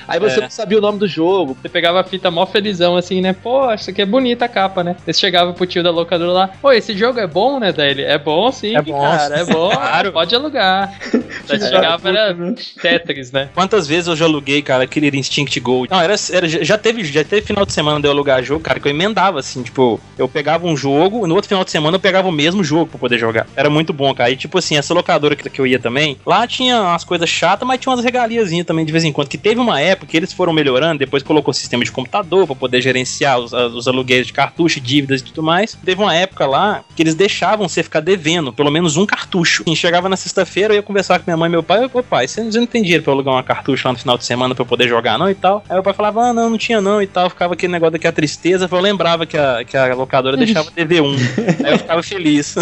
[0.08, 0.42] Aí você É.
[0.42, 1.56] não sabia o nome do jogo.
[1.60, 3.32] Você pegava a fita mó felizão, assim, né?
[3.32, 4.96] Pô, isso aqui é bonita a capa, né?
[5.04, 7.72] Você chegava pro tio da locadora lá, pô, esse jogo é bom, né?
[7.72, 9.00] Daí ele, é bom sim, É bom.
[9.00, 10.12] cara, é bom, Claro.
[10.12, 10.92] pode alugar.
[11.46, 12.54] Daí você É, chegava, era né?
[12.80, 13.48] Tetris, né?
[13.54, 15.90] Quantas vezes eu já aluguei, cara, Killer Instinct Gold?
[15.90, 18.78] Não, era, era- já teve, já teve final de semana de eu alugar jogo, cara,
[18.80, 22.00] que eu emendava, assim, tipo, eu pegava um jogo, no outro final de semana eu
[22.00, 23.46] pegava o mesmo jogo pra poder jogar.
[23.56, 24.30] Era muito bom, cara.
[24.30, 27.66] E, tipo assim, essa locadora que, que eu ia também, lá tinha umas coisas chatas,
[27.66, 29.28] mas tinha umas regaliazinhas também de vez em quando.
[29.28, 32.80] Que teve uma época que eles foram melhorando, depois colocou sistema de computador pra poder
[32.80, 35.76] gerenciar os, os aluguéis de cartucho, dívidas e tudo mais.
[35.84, 39.62] Teve uma época lá que eles deixavam você ficar devendo pelo menos um cartucho.
[39.66, 42.02] E chegava na sexta-feira, eu ia conversar com minha mãe e meu pai, eu, ô
[42.02, 44.54] pai, você não tem dinheiro pra eu alugar uma cartucho lá no final de semana
[44.54, 45.30] pra eu poder jogar, não?
[45.30, 45.62] E tal.
[45.68, 47.28] Aí meu pai falava, ah, não, não tinha não e tal.
[47.28, 48.68] Ficava aquele negócio daqui a tristeza.
[48.70, 51.14] Eu lembrava que a, que a locadora deixava dever um.
[51.64, 52.54] Aí eu ficava feliz.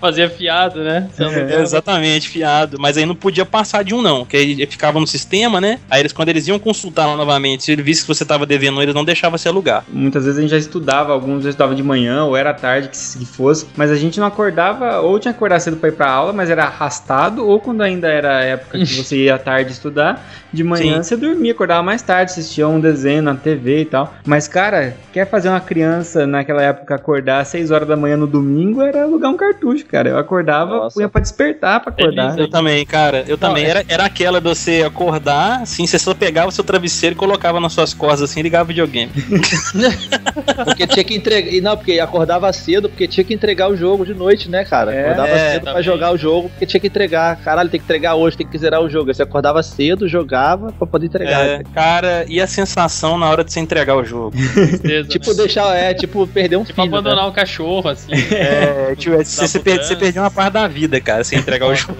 [0.00, 1.08] Fazia fiado, né?
[1.36, 2.78] É, exatamente, fiado.
[2.78, 4.24] Mas aí não podia passar de um, não.
[4.24, 5.78] Que aí ficava no sistema, né?
[5.88, 8.82] Aí eles, quando eles iam consultar lá novamente, se ele visse que você tava devendo,
[8.82, 9.84] eles não deixavam você alugar.
[9.88, 12.96] Muitas vezes a gente já estudava, alguns já estudava de manhã ou era tarde que
[12.96, 16.10] se fosse, mas a gente não acordava, ou tinha que acordar cedo pra ir pra
[16.10, 19.70] aula, mas era arrastado, ou quando ainda era a época que você ia à tarde
[19.72, 21.02] estudar, de manhã Sim.
[21.02, 24.12] você dormia, acordava mais tarde, assistia um desenho na TV e tal.
[24.26, 28.26] Mas, cara, quer fazer uma criança naquela época acordar às 6 horas da manhã no
[28.26, 30.08] domingo era alugar um cartucho, cara.
[30.08, 30.94] Eu acordava, Nossa.
[30.94, 32.38] punha pra despertar pra acordar.
[32.38, 33.24] Eu também, cara.
[33.28, 33.64] Eu também.
[33.64, 37.18] é- Era, era aquela de você acordar, assim, você só pegava o seu travesseiro e
[37.18, 39.12] colocava nas suas costas, assim, e ligava o videogame.
[40.64, 41.52] Porque tinha que entregar.
[41.52, 44.94] E não, porque acordava cedo, porque tinha que entregar o jogo de noite, né, cara?
[44.94, 45.84] É, acordava é, cedo pra também.
[45.84, 47.36] jogar o jogo, porque tinha que entregar.
[47.36, 49.10] Caralho, tem que entregar hoje, tem que zerar o jogo.
[49.10, 51.44] Aí você acordava cedo, jogava pra poder entregar.
[51.46, 54.36] É, cara, e a sensação na hora de você entregar o jogo?
[54.36, 55.36] Tristeza, Tipo, né?
[55.36, 56.94] deixar, é, tipo, perder um Tipo, filho.
[56.94, 57.30] abandonar né?
[57.30, 58.12] o cachorro, assim.
[58.32, 59.82] É, tipo, você, você, mudança.
[59.84, 61.96] você perdeu uma parte da vida, cara, sem entregar o jogo.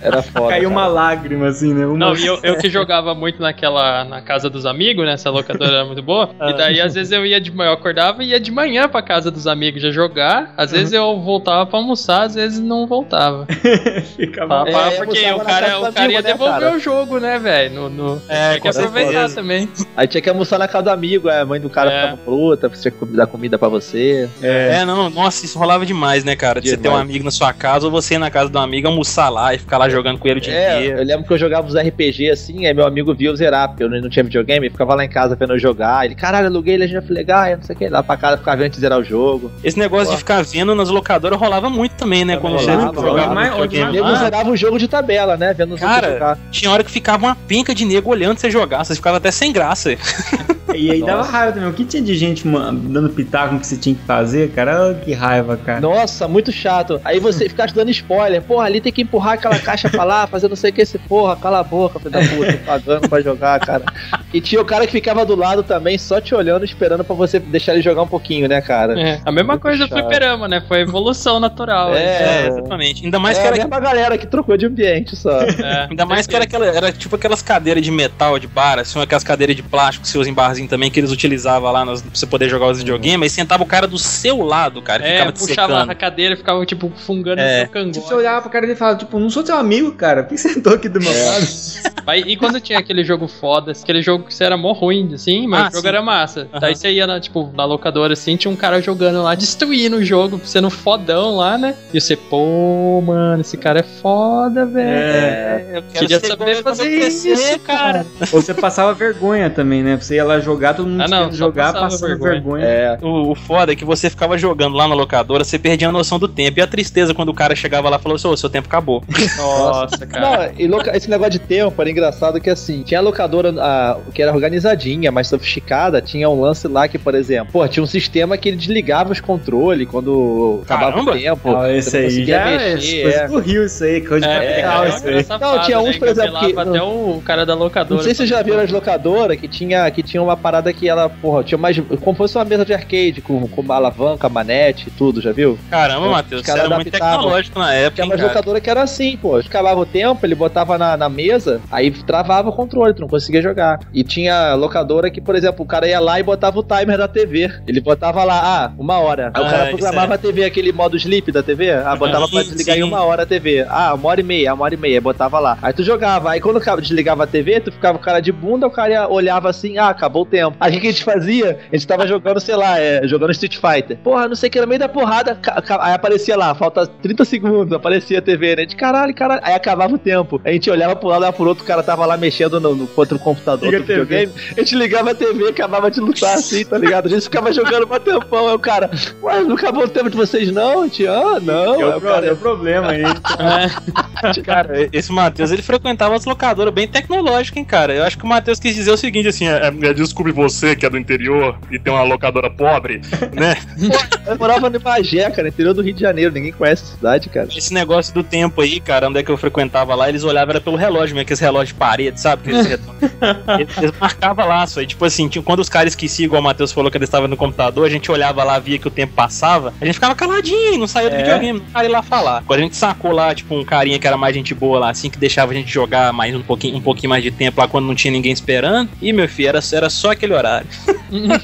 [0.00, 0.48] Era foda.
[0.48, 0.68] Caiu cara.
[0.68, 1.86] uma lágrima, assim, né?
[1.86, 1.98] Uma...
[1.98, 5.12] Não, e eu, eu que jogava muito naquela, na casa dos amigos, né?
[5.12, 6.30] Essa locadora era muito boa.
[6.40, 9.02] E daí, às vezes, eu ia de manhã, eu acordava e ia de manhã pra
[9.02, 10.54] casa dos amigos já jogar.
[10.56, 13.46] Às vezes eu voltava pra almoçar, às vezes não voltava.
[14.16, 14.68] Ficava...
[14.68, 16.76] É, porque o cara, o cara ia né, devolver cara?
[16.76, 17.74] o jogo, né, velho?
[17.74, 18.22] No, no...
[18.28, 19.68] É, Tem que aproveitar também.
[19.96, 22.00] Aí tinha que almoçar na casa do amigo, a mãe do cara É.
[22.16, 22.20] ficava
[22.68, 24.28] você tinha que dar comida pra você.
[24.42, 24.80] É.
[24.80, 26.60] É, não, nossa, isso rolava demais, né, cara?
[26.60, 28.88] De você ter um amigo na sua casa ou você ir na casa do amigo
[28.88, 30.98] almoçar lá e ficar lá jogando com ele o dia É, inteiro.
[30.98, 33.82] eu lembro que eu jogava uns RPG assim, aí meu amigo via eu zerar, porque
[33.82, 36.04] eu não tinha videogame, ele ficava lá em casa vendo eu jogar.
[36.04, 38.66] Ele, caralho, aluguei Legend of Legaia, não sei o que, lá pra casa ficava vendo
[38.66, 39.50] antes de zerar o jogo.
[39.64, 40.14] Esse negócio Boa.
[40.16, 42.36] de ficar vendo nas locadoras rolava muito também, né?
[42.36, 43.34] Quando você rolava, jogava rolava.
[43.34, 44.14] no videogame Mas- O nego lá.
[44.24, 45.52] zerava o jogo de tabela, né?
[45.54, 46.38] Vendo os Cara, jogar.
[46.50, 49.52] tinha hora que ficava uma penca de nego olhando você jogar, você ficava até sem
[49.52, 49.90] graça.
[50.74, 51.68] E aí dava raiva também.
[51.68, 54.94] O que tinha de gente dando pitaco no que você tinha que fazer, cara?
[55.04, 55.80] Que raiva, cara.
[55.80, 57.00] Nossa, muito chato.
[57.04, 58.42] Aí você fica dando spoiler.
[58.42, 60.98] Porra, ali tem que empurrar aquela caixa pra lá, fazer não sei o que esse
[60.98, 63.84] porra, cala a boca, filho da puta, tô pagando pra jogar, cara.
[64.32, 67.38] E tinha o cara que ficava do lado também, só te olhando, esperando pra você
[67.38, 68.98] deixar ele jogar um pouquinho, né, cara?
[69.00, 69.98] É, a mesma Muito coisa do chato.
[69.98, 70.62] fliperama, né?
[70.66, 71.94] Foi a evolução natural.
[71.94, 72.44] É.
[72.44, 73.04] É, exatamente.
[73.04, 75.40] Ainda mais é que a era mesma galera que trocou de ambiente só.
[75.42, 79.00] É, Ainda mais que era, aquela, era tipo aquelas cadeiras de metal de bar, assim,
[79.00, 82.02] aquelas cadeiras de plástico que você usa em barzinho também, que eles utilizavam lá nas,
[82.02, 85.12] pra você poder jogar os videogames, aí sentava o cara do seu lado, cara, É,
[85.18, 85.90] ficava te puxava secando.
[85.90, 87.52] a cadeira e ficava, tipo, fungando É.
[87.60, 87.92] no seu cangote.
[87.94, 90.22] Tipo, você olhava pro cara e falava, tipo, não sou teu amigo, cara.
[90.22, 91.46] Por que você sentou aqui do meu lado?
[92.06, 95.46] Aí, e quando tinha aquele jogo foda, aquele jogo que você era mó ruim, assim,
[95.46, 95.88] mas Ah, o jogo sim.
[95.88, 96.40] era massa.
[96.52, 96.60] Aham.
[96.60, 100.04] Daí você ia, na, tipo, na locadora, assim, tinha um cara jogando lá, destruindo o
[100.04, 101.74] jogo, sendo fodão lá, né?
[101.94, 104.88] E você, pô, mano, esse cara é foda, velho.
[104.88, 105.66] É.
[105.74, 108.04] eu quero Queria saber ele fazer eu isso, cara.
[108.32, 109.96] Ou você passava vergonha também, né?
[109.96, 112.32] Você ia lá jogar, todo mundo Ah, não, jogar, passando vergonha.
[112.32, 112.64] vergonha.
[112.64, 112.98] É.
[113.02, 116.18] O, o foda é que você ficava jogando lá na locadora, você perdia a noção
[116.18, 116.58] do tempo.
[116.58, 119.02] E a tristeza quando o cara chegava lá e falou assim: Ô, seu tempo acabou.
[119.36, 120.48] Nossa, cara.
[120.48, 123.96] Não, e loca- esse negócio de tempo era engraçado que assim, tinha a locadora ah,
[124.14, 127.86] que era organizadinha, mais sofisticada, tinha um lance lá que, por exemplo, pô, tinha um
[127.86, 131.10] sistema que ele desligava os controles quando acabava Caramba!
[131.12, 131.56] o tempo.
[131.56, 133.28] Ah, esse aí já é mexer, coisa é.
[133.28, 135.24] do Rio, isso aí, coisa de É, capital, é, isso aí.
[135.24, 137.94] safado, Não, tinha uns, né, por exemplo, que- até o cara da locadora.
[137.96, 140.88] Não sei se vocês já viram as locadoras que tinha, que tinha uma parada que
[140.88, 141.78] ela, porra, tinha mais.
[142.02, 145.58] Como fosse uma mesa de arcade, com, com uma alavanca, manete e tudo, já viu?
[145.70, 148.28] Caramba, Os Matheus, caras era muito tecnológico na época, Tinha cara.
[148.28, 149.36] locadoras que era assim, pô.
[149.36, 153.42] Acabava o tempo, ele botava na, na mesa, aí travava o controle, tu não conseguia
[153.42, 153.80] jogar.
[153.92, 157.08] E tinha locadora que, por exemplo, o cara ia lá e botava o timer da
[157.08, 157.50] TV.
[157.66, 159.30] Ele botava lá, ah, uma hora.
[159.34, 161.70] Aí o Ah, cara isso programava a TV, aquele modo sleep da TV.
[161.72, 162.86] Ah, botava Sim, pra desligar em sim.
[162.88, 163.66] uma hora a TV.
[163.68, 165.00] Ah, uma hora e meia, uma hora e meia.
[165.00, 165.58] Botava lá.
[165.60, 166.30] Aí tu jogava.
[166.30, 169.48] Aí quando desligava a TV, tu ficava o cara de bunda, o cara ia- olhava
[169.50, 170.56] assim, ah, acabou o tempo.
[170.60, 171.58] Aí o que a gente fazia?
[171.72, 173.96] A gente tava jogando, sei lá, é, jogando Street Fighter.
[173.98, 175.38] Porra, não sei o que, no meio da porrada,
[175.80, 178.64] aí aparecia lá, falta 30 segundos, aparecia a TV, né?
[178.64, 179.40] De caralho, caralho.
[179.44, 180.40] Aí acabava o tempo.
[180.44, 182.88] A gente olhava pro lado, olhava pro outro, o cara tava lá mexendo no, no
[182.96, 184.32] outro computador, Liga outro videogame.
[184.56, 187.06] A gente ligava a TV, acabava de lutar assim, tá ligado?
[187.06, 188.48] A gente ficava jogando um tempão.
[188.48, 188.90] Aí o cara,
[189.22, 190.82] ué, não acabou o tempo de vocês não?
[190.82, 191.80] A gente, ah, não.
[191.80, 193.02] É o, pro- cara, é o problema aí.
[193.02, 197.92] É, Cara, esse Matheus, ele frequentava as locadoras bem tecnológicas, hein, cara.
[197.94, 200.84] Eu acho que o Matheus quis dizer o seguinte, assim, é, É, desculpe você que
[200.84, 203.00] é do interior e tem uma locadora pobre,
[203.32, 203.56] né?
[204.26, 206.32] eu morava no Magé, cara, interior do Rio de Janeiro.
[206.32, 207.48] Ninguém conhece essa cidade, cara.
[207.56, 210.60] esse negócio do tempo aí, cara, onde é que eu frequentava lá, eles olhavam era
[210.60, 212.50] pelo relógio, mesmo, aqueles relógios de parede, sabe?
[212.50, 214.80] Eles, eles marcavam lá, só.
[214.80, 217.28] E, tipo assim, tinha- quando os caras esqueciam, igual o Matheus falou que eles estavam
[217.28, 220.78] no computador, a gente olhava lá, via que o tempo passava, a gente ficava caladinho,
[220.78, 221.18] não saía do É.
[221.22, 222.42] videogame, não cara ir lá falar.
[222.46, 225.10] Quando a gente sacou lá, tipo, um carinha que era mais gente boa lá, assim,
[225.10, 227.86] que deixava a gente jogar mais um pouquinho, um pouquinho mais de tempo lá quando
[227.86, 228.88] não tinha ninguém esperando.
[229.00, 230.66] E, meu filho, era, era só aquele horário.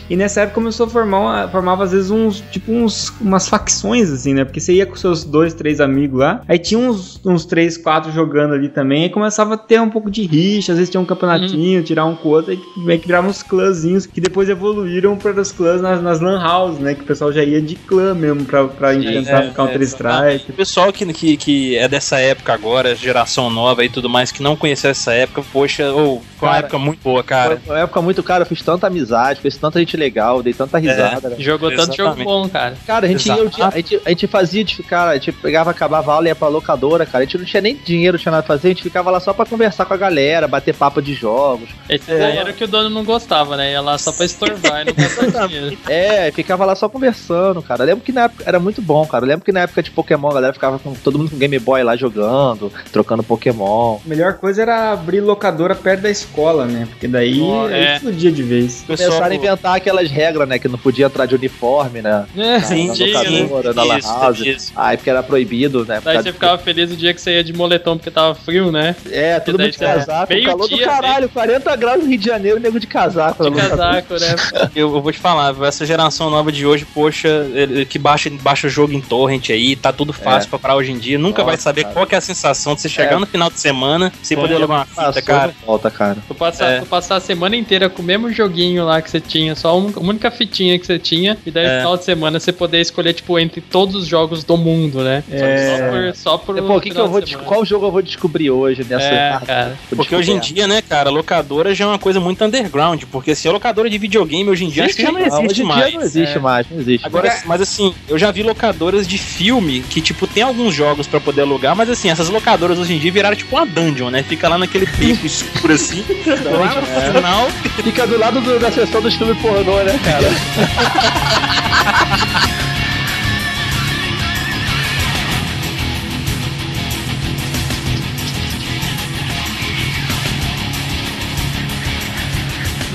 [0.08, 4.10] E nessa época começou a formar, uma- formava às vezes uns, tipo uns, umas facções
[4.12, 4.44] assim, né?
[4.44, 8.12] Porque você ia com seus dois, três amigos lá, aí tinha uns, uns três, quatro
[8.12, 11.04] jogando ali também, aí começava a ter um pouco de rixa, às vezes tinha um
[11.04, 15.16] campeonatinho, tirar um com o outro, aí meio que viravam uns clãzinhos que depois evoluíram
[15.16, 16.94] para os clãs nas, nas lan house, né?
[16.94, 20.50] Que o pessoal já ia de clã mesmo pra, pra enfrentar é, Counter Strike.
[20.52, 24.42] O pessoal que, que, que é dessa época agora, geração nova e tudo mais, que
[24.44, 27.60] não conheceu essa época, poxa, ou foi uma época muito boa, cara.
[27.66, 31.30] Foi uma época muito cara, fiz tanta amizade, fiz tanta gente legal, dei tanta risada.
[31.30, 31.36] né?
[31.38, 32.24] jogou tanto jogo Exatamente.
[32.24, 32.74] bom, cara.
[32.86, 36.12] Cara, a gente, ia, a, gente, a gente fazia, de, cara, a gente pegava, acabava
[36.12, 37.22] a aula e ia pra locadora, cara.
[37.22, 39.20] A gente não tinha nem dinheiro, não tinha nada pra fazer, a gente ficava lá
[39.20, 41.68] só pra conversar com a galera, bater papo de jogos.
[41.88, 43.72] Esse daí era o que o dono não gostava, né?
[43.72, 45.76] Ia lá só pra estorvar e não gastar dinheiro.
[45.88, 47.82] É, ficava lá só conversando, cara.
[47.82, 49.24] Eu lembro que na época era muito bom, cara.
[49.24, 51.58] Eu lembro que na época de Pokémon a galera ficava com todo mundo com Game
[51.58, 53.98] Boy lá jogando, trocando Pokémon.
[54.04, 56.86] A melhor coisa era abrir locadora perto da escola, né?
[56.90, 57.96] Porque daí Oh, é.
[57.96, 58.84] explodia de vez.
[58.86, 60.58] Pessoal- Começaram a inventar aquelas regras, né?
[60.58, 62.26] Que não podia entrar de uniforme, né?
[62.36, 64.40] É, Sim, na sim, locadora, na lan isso, house.
[64.40, 64.72] isso.
[64.76, 66.00] Aí porque era proibido, né?
[66.04, 68.70] Daí você de- ficava feliz o dia que você ia de moletom porque tava frio,
[68.70, 68.94] né?
[69.10, 72.24] É, todo mundo de casaco, meio calor do dia, caralho, 40 graus no Rio de
[72.26, 73.42] Janeiro, nego de casaco.
[73.42, 74.02] De locadora.
[74.02, 74.36] casaco, né?
[74.76, 77.46] Eu, eu vou te falar, essa geração nova de hoje, poxa,
[77.88, 80.98] que baixa, baixa o jogo em torrent aí, tá tudo fácil pra parar hoje em
[80.98, 81.18] dia.
[81.18, 81.94] Nunca vai Nossa, saber cara.
[81.94, 83.18] qual que é a sensação de você chegar É.
[83.18, 85.54] no final de semana sem É, poder levar uma fita, cara.
[85.64, 86.16] volta, cara.
[86.28, 86.80] Tu passar, É.
[86.80, 89.90] tu passar a semana inteira com o mesmo joguinho lá que você tinha, só uma,
[90.00, 91.78] única fitinha que você tinha, e daí no É.
[91.78, 95.22] final de semana você poder escolher, tipo, entre todos os jogos do mundo, né?
[95.30, 95.66] É.
[95.66, 96.14] Só por.
[96.16, 99.04] Só por Pô, o que que eu vou qual jogo eu vou descobrir hoje nessa
[99.04, 99.76] É, Ah, cara.
[99.94, 103.02] Porque hoje em dia, né, cara, locadora já é uma coisa muito underground.
[103.10, 105.62] Porque se a locadora de videogame hoje em dia, acho que já não existe hoje
[105.62, 105.86] em mais.
[105.90, 106.40] dia não existe É.
[106.40, 107.06] mais, não existe.
[107.06, 111.20] Agora, mas assim, eu já vi locadoras de filme que, tipo, tem alguns jogos pra
[111.20, 114.22] poder alugar, mas assim, essas locadoras hoje em dia viraram tipo uma dungeon, né?
[114.22, 116.04] Fica lá naquele beco escuro assim,
[116.44, 117.48] lá no final.
[117.82, 120.26] Fica do lado do- da sessão dos filmes pornô, né, cara?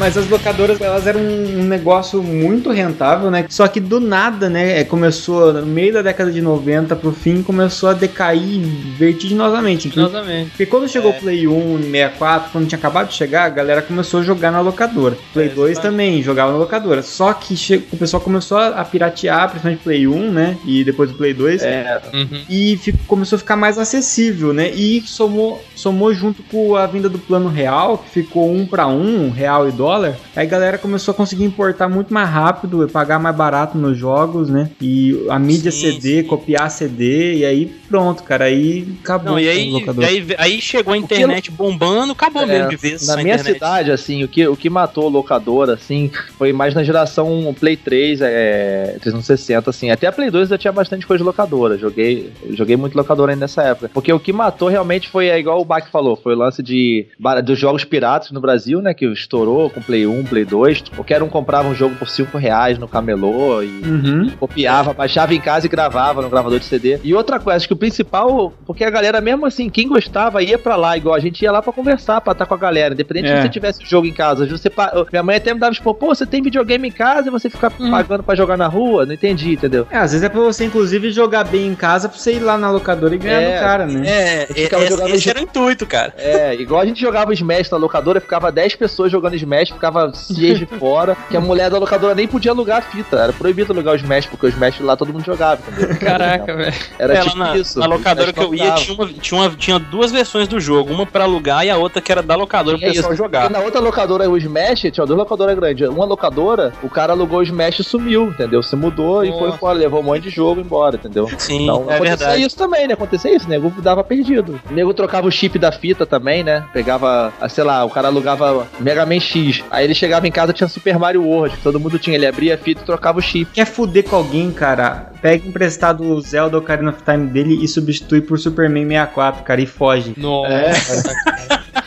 [0.01, 3.45] Mas as locadoras, elas eram um negócio muito rentável, né?
[3.47, 4.79] Só que do nada, né?
[4.79, 8.59] é, Começou no meio da década de 90 pro fim, começou a decair
[8.97, 9.89] vertiginosamente.
[9.89, 10.49] Exatamente.
[10.49, 13.83] Porque quando chegou o Play 1 e 64, quando tinha acabado de chegar, a galera
[13.83, 15.15] começou a jogar na locadora.
[15.33, 15.81] Play É, 2 exatamente.
[16.09, 17.03] também jogava na locadora.
[17.03, 20.57] Só que che- o pessoal começou a piratear, principalmente Play 1, né?
[20.65, 21.61] E depois o Play 2.
[21.61, 22.41] É, Uhum.
[22.49, 24.71] E começou a ficar mais acessível, né?
[24.71, 29.29] E somou, somou junto com a vinda do plano real, que ficou um para um,
[29.29, 29.90] real e dólar.
[30.35, 34.49] Aí a galera começou a conseguir importar muito mais rápido, pagar mais barato nos jogos,
[34.49, 34.69] né?
[34.81, 36.27] E a mídia Sim, CD, sim.
[36.27, 38.45] copiar CD, e aí pronto, cara.
[38.45, 40.03] Aí acabou Não, e o aí, locador.
[40.03, 43.05] e aí, aí chegou a internet bombando, acabou É, mesmo de vez.
[43.07, 43.53] Na minha internet.
[43.53, 48.21] cidade, assim, o que, o que matou locadora, assim, foi mais na geração Play 3,
[48.21, 49.89] é, 360, assim.
[49.91, 51.77] Até a Play 2 já tinha bastante coisa de locadora.
[51.77, 53.89] Joguei, joguei muito locadora ainda nessa época.
[53.93, 57.07] Porque o que matou realmente foi, é, igual o Bach falou, foi o lance de,
[57.43, 58.93] dos jogos piratas no Brasil, né?
[58.93, 60.83] Que estourou com Play 1, Play 2.
[60.95, 64.29] Qualquer um comprava um jogo por 5 reais no camelô e Uhum.
[64.39, 66.99] copiava, baixava em casa e gravava no gravador de CD.
[67.03, 70.57] E outra coisa, acho que o principal, porque a galera, mesmo assim, quem gostava ia
[70.57, 73.27] pra lá, igual a gente ia lá pra conversar, pra estar com a galera, independente
[73.29, 73.35] É.
[73.37, 74.45] se você tivesse o jogo em casa.
[74.47, 74.71] Você,
[75.11, 77.69] minha mãe até me dava expor, pô, você tem videogame em casa e você fica
[77.69, 79.05] pagando pra jogar na rua?
[79.05, 79.87] Não entendi, entendeu?
[79.89, 82.57] É, às vezes é pra você, inclusive, jogar bem em casa pra você ir lá
[82.57, 84.01] na locadora e ganhar É, do cara, né?
[84.07, 86.13] É, é, jogando esse jo- era o intuito, cara.
[86.17, 90.59] É, igual a gente jogava Smash na locadora, ficava 10 pessoas jogando Smash, ficava 6
[90.59, 93.17] de fora, que a mulher da locadora nem podia alugar a fita.
[93.17, 95.97] Era proibido alugar o Smash, porque o Smash lá todo mundo jogava, entendeu?
[95.99, 96.73] Caraca, velho.
[96.99, 97.79] Era É, lá tipo na, isso.
[97.79, 100.91] na locadora que eu ia, tinha, uma, tinha, uma- tinha duas versões do jogo.
[100.93, 103.49] Uma pra alugar e a outra que era da locadora pro É pessoal jogar.
[103.49, 105.87] E na outra locadora, o Smash, tinha duas locadoras grandes.
[105.89, 108.61] Uma locadora, o cara alugou o Smash e sumiu, entendeu?
[108.63, 109.39] Se mudou e Nossa.
[109.39, 111.29] foi embora, levou um monte de jogo embora, entendeu?
[111.37, 112.41] Sim, Então, é verdade.
[112.43, 112.93] isso também, né?
[112.93, 114.59] Acontecia isso, o nego dava perdido.
[114.69, 116.63] O nego trocava o chip da fita também, né?
[116.73, 119.50] Pegava, sei lá, o cara alugava Mega Man X.
[119.69, 122.15] Aí ele chegava em casa tinha Super Mario World, que todo mundo tinha.
[122.15, 123.51] Ele abria a fita e trocava o chip.
[123.51, 125.11] Quer fuder com alguém, cara?
[125.21, 129.65] Pega emprestado o Zelda Ocarina of Time dele e substitui por Superman 64, cara, e
[129.65, 130.13] foge.
[130.17, 131.11] Nossa.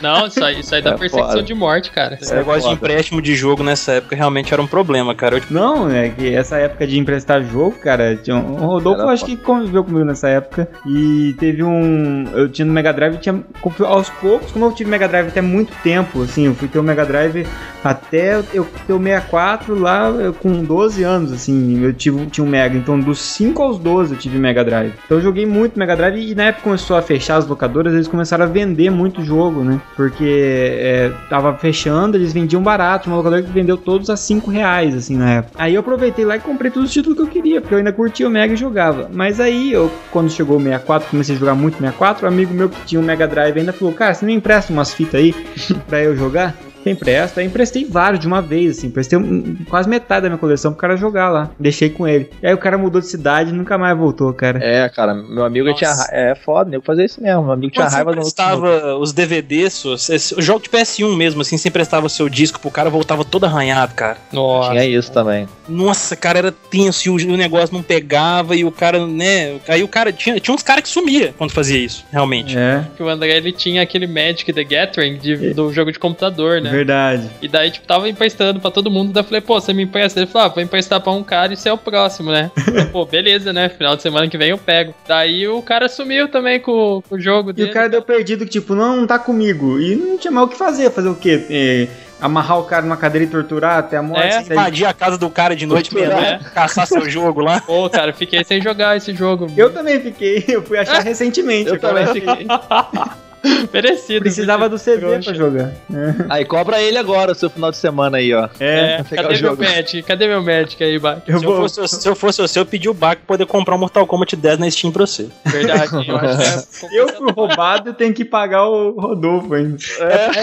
[0.01, 1.43] Não, isso aí, isso aí dá É perseguição foda.
[1.43, 2.17] de morte, cara.
[2.21, 2.75] Esse negócio de foda.
[2.75, 5.35] empréstimo de jogo nessa época realmente era um problema, cara.
[5.35, 9.01] Eu, tipo, Não, é que essa época de emprestar jogo, cara, tinha um, o Rodolfo
[9.01, 10.67] Era acho que conviveu comigo nessa época.
[10.85, 12.25] E teve um.
[12.33, 13.43] Eu tinha no Mega Drive, tinha.
[13.85, 16.83] Aos poucos, como eu tive Mega Drive até muito tempo, assim, eu fui ter o
[16.83, 17.45] Mega Drive
[17.83, 22.49] até eu ter o 64 lá eu, com 12 anos, assim, eu tive, tinha um
[22.49, 22.75] Mega.
[22.77, 24.93] Então, dos 5 aos 12 eu tive Mega Drive.
[25.05, 28.07] Então, eu joguei muito Mega Drive e na época começou a fechar as locadoras, eles
[28.07, 29.74] começaram a vender muito jogo, né?
[29.95, 33.09] Porque é, tava fechando, eles vendiam barato.
[33.09, 35.55] Uma locadora que vendeu todos a 5 reais, assim, na época.
[35.57, 37.93] Aí eu aproveitei lá e comprei todos os títulos que eu queria, porque eu ainda
[37.93, 39.09] curtia o Mega e jogava.
[39.13, 42.69] Mas aí, eu, quando chegou o 64, comecei a jogar muito 64, um amigo meu
[42.69, 45.33] que tinha um Mega Drive ainda falou, cara, você não empresta umas fitas aí
[45.87, 46.55] pra eu jogar?
[46.85, 50.37] Eu empresto, aí emprestei vários de uma vez, assim, emprestei um- quase metade da minha
[50.37, 51.49] coleção pro cara jogar lá.
[51.59, 52.29] Deixei com ele.
[52.41, 54.59] E aí o cara mudou de cidade e nunca mais voltou, cara.
[54.63, 55.89] É, cara, meu amigo tinha.
[55.89, 56.03] Nossa.
[56.03, 57.43] ra- É foda, nego fazer isso mesmo.
[57.43, 61.41] Meu amigo tinha quando você raiva do emprestava os DVDs, o jogo de PS1 mesmo,
[61.41, 64.17] assim, você emprestava o seu disco pro cara, voltava todo arranhado, cara.
[64.31, 64.71] Nossa.
[64.71, 65.47] Tinha isso também.
[65.67, 69.55] Nossa, cara, era tenso e o, o negócio não pegava e o cara, né?
[69.67, 72.57] Aí o cara tinha, tinha uns caras que sumia quando fazia isso, realmente.
[72.57, 76.61] É, Que o André ele tinha aquele Magic the Gathering de- do jogo de computador,
[76.61, 76.74] né?
[76.75, 77.29] Verdade.
[77.41, 79.11] E daí, tipo, tava emprestando pra todo mundo.
[79.13, 80.19] Daí eu falei, pô, você me empresta?
[80.19, 82.51] Ele falou, ah, vou emprestar pra um cara e você é o próximo, né?
[82.73, 83.69] Eu, pô, beleza, né?
[83.69, 84.93] Final de semana que vem eu pego.
[85.07, 87.69] Daí o cara sumiu também com, com o jogo E dele.
[87.71, 89.79] o cara deu perdido, que tipo, não, não tá comigo.
[89.79, 90.89] E não tinha mais o que fazer.
[90.91, 91.45] Fazer o quê?
[91.49, 91.87] É,
[92.21, 94.23] amarrar o cara numa cadeira e torturar até a morte?
[94.49, 94.53] É.
[94.53, 96.19] Invadir a casa do cara de noite Torturar.
[96.21, 97.61] meia-noite, caçar seu jogo lá.
[97.61, 99.51] Pô, cara, fiquei sem jogar esse jogo.
[99.57, 101.69] Eu também fiquei, eu fui achar recentemente.
[101.69, 102.47] Eu também fiquei.
[103.73, 104.21] Merecido.
[104.21, 105.21] Precisava do CD Trouxa.
[105.23, 105.71] pra jogar.
[106.29, 108.47] Aí cobra ele agora, o seu final de semana aí, ó.
[108.59, 109.57] É, É, cadê o meu.
[109.57, 110.03] Magic?
[110.03, 111.19] Cadê meu Magic aí, Bach?
[111.27, 111.61] eu Se eu, vou.
[111.69, 114.35] fosse, se eu fosse você, eu pedi o Bach pra poder comprar o Mortal Kombat
[114.35, 115.27] 10 na Steam pra você.
[115.45, 116.99] Verdade, eu acho que é.
[117.01, 119.77] Eu fui roubado e tenho que pagar o Rodolfo ainda.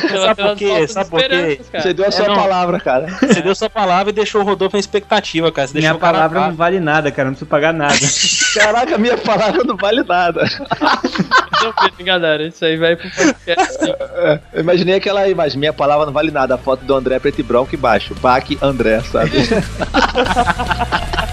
[0.08, 0.88] Pela- Sabe por quê?
[0.88, 1.60] Sabe por quê?
[1.72, 2.34] Você deu a sua não.
[2.34, 3.06] palavra, cara.
[3.20, 5.68] Você deu sua palavra e deixou o Rodolfo em expectativa, cara.
[5.68, 7.26] Você Minha deixou o cara palavra não vale nada, cara.
[7.26, 7.94] Não preciso pagar nada.
[8.54, 10.42] Caraca, minha palavra não vale nada.
[11.62, 13.78] Não, galera, isso aí vai pro podcast.
[13.78, 13.92] sim.
[14.52, 17.42] Eu imaginei aquela imagem, minha palavra não vale nada, a foto do André preto e
[17.42, 18.14] branco embaixo.
[18.14, 19.32] Baque André, sabe?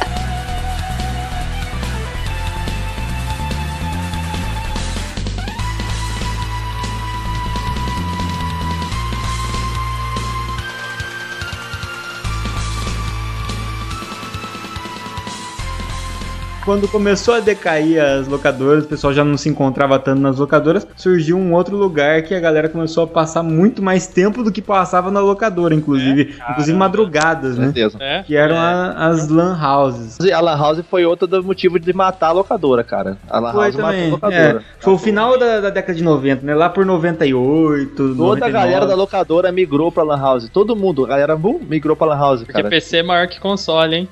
[16.70, 20.86] quando começou a decair as locadoras, o pessoal já não se encontrava tanto nas locadoras,
[20.96, 24.62] surgiu um outro lugar que a galera começou a passar muito mais tempo do que
[24.62, 27.74] passava na locadora, inclusive, É, inclusive madrugadas, né?
[28.00, 28.22] É?
[28.22, 30.20] Que eram a- as lan houses.
[30.32, 33.18] A Lan House foi outro do motivo de matar a locadora, cara.
[33.28, 34.12] A Lan Foi House matou a também.
[34.12, 34.64] locadora.
[34.80, 36.54] É, foi o final da, da década de 90, né?
[36.54, 38.46] Lá por 98, Toda 99.
[38.46, 40.48] a galera da locadora migrou pra Lan House.
[40.54, 42.70] Todo mundo, a galera bum, migrou pra Lan House, Porque cara.
[42.70, 44.10] PC é maior que console, hein?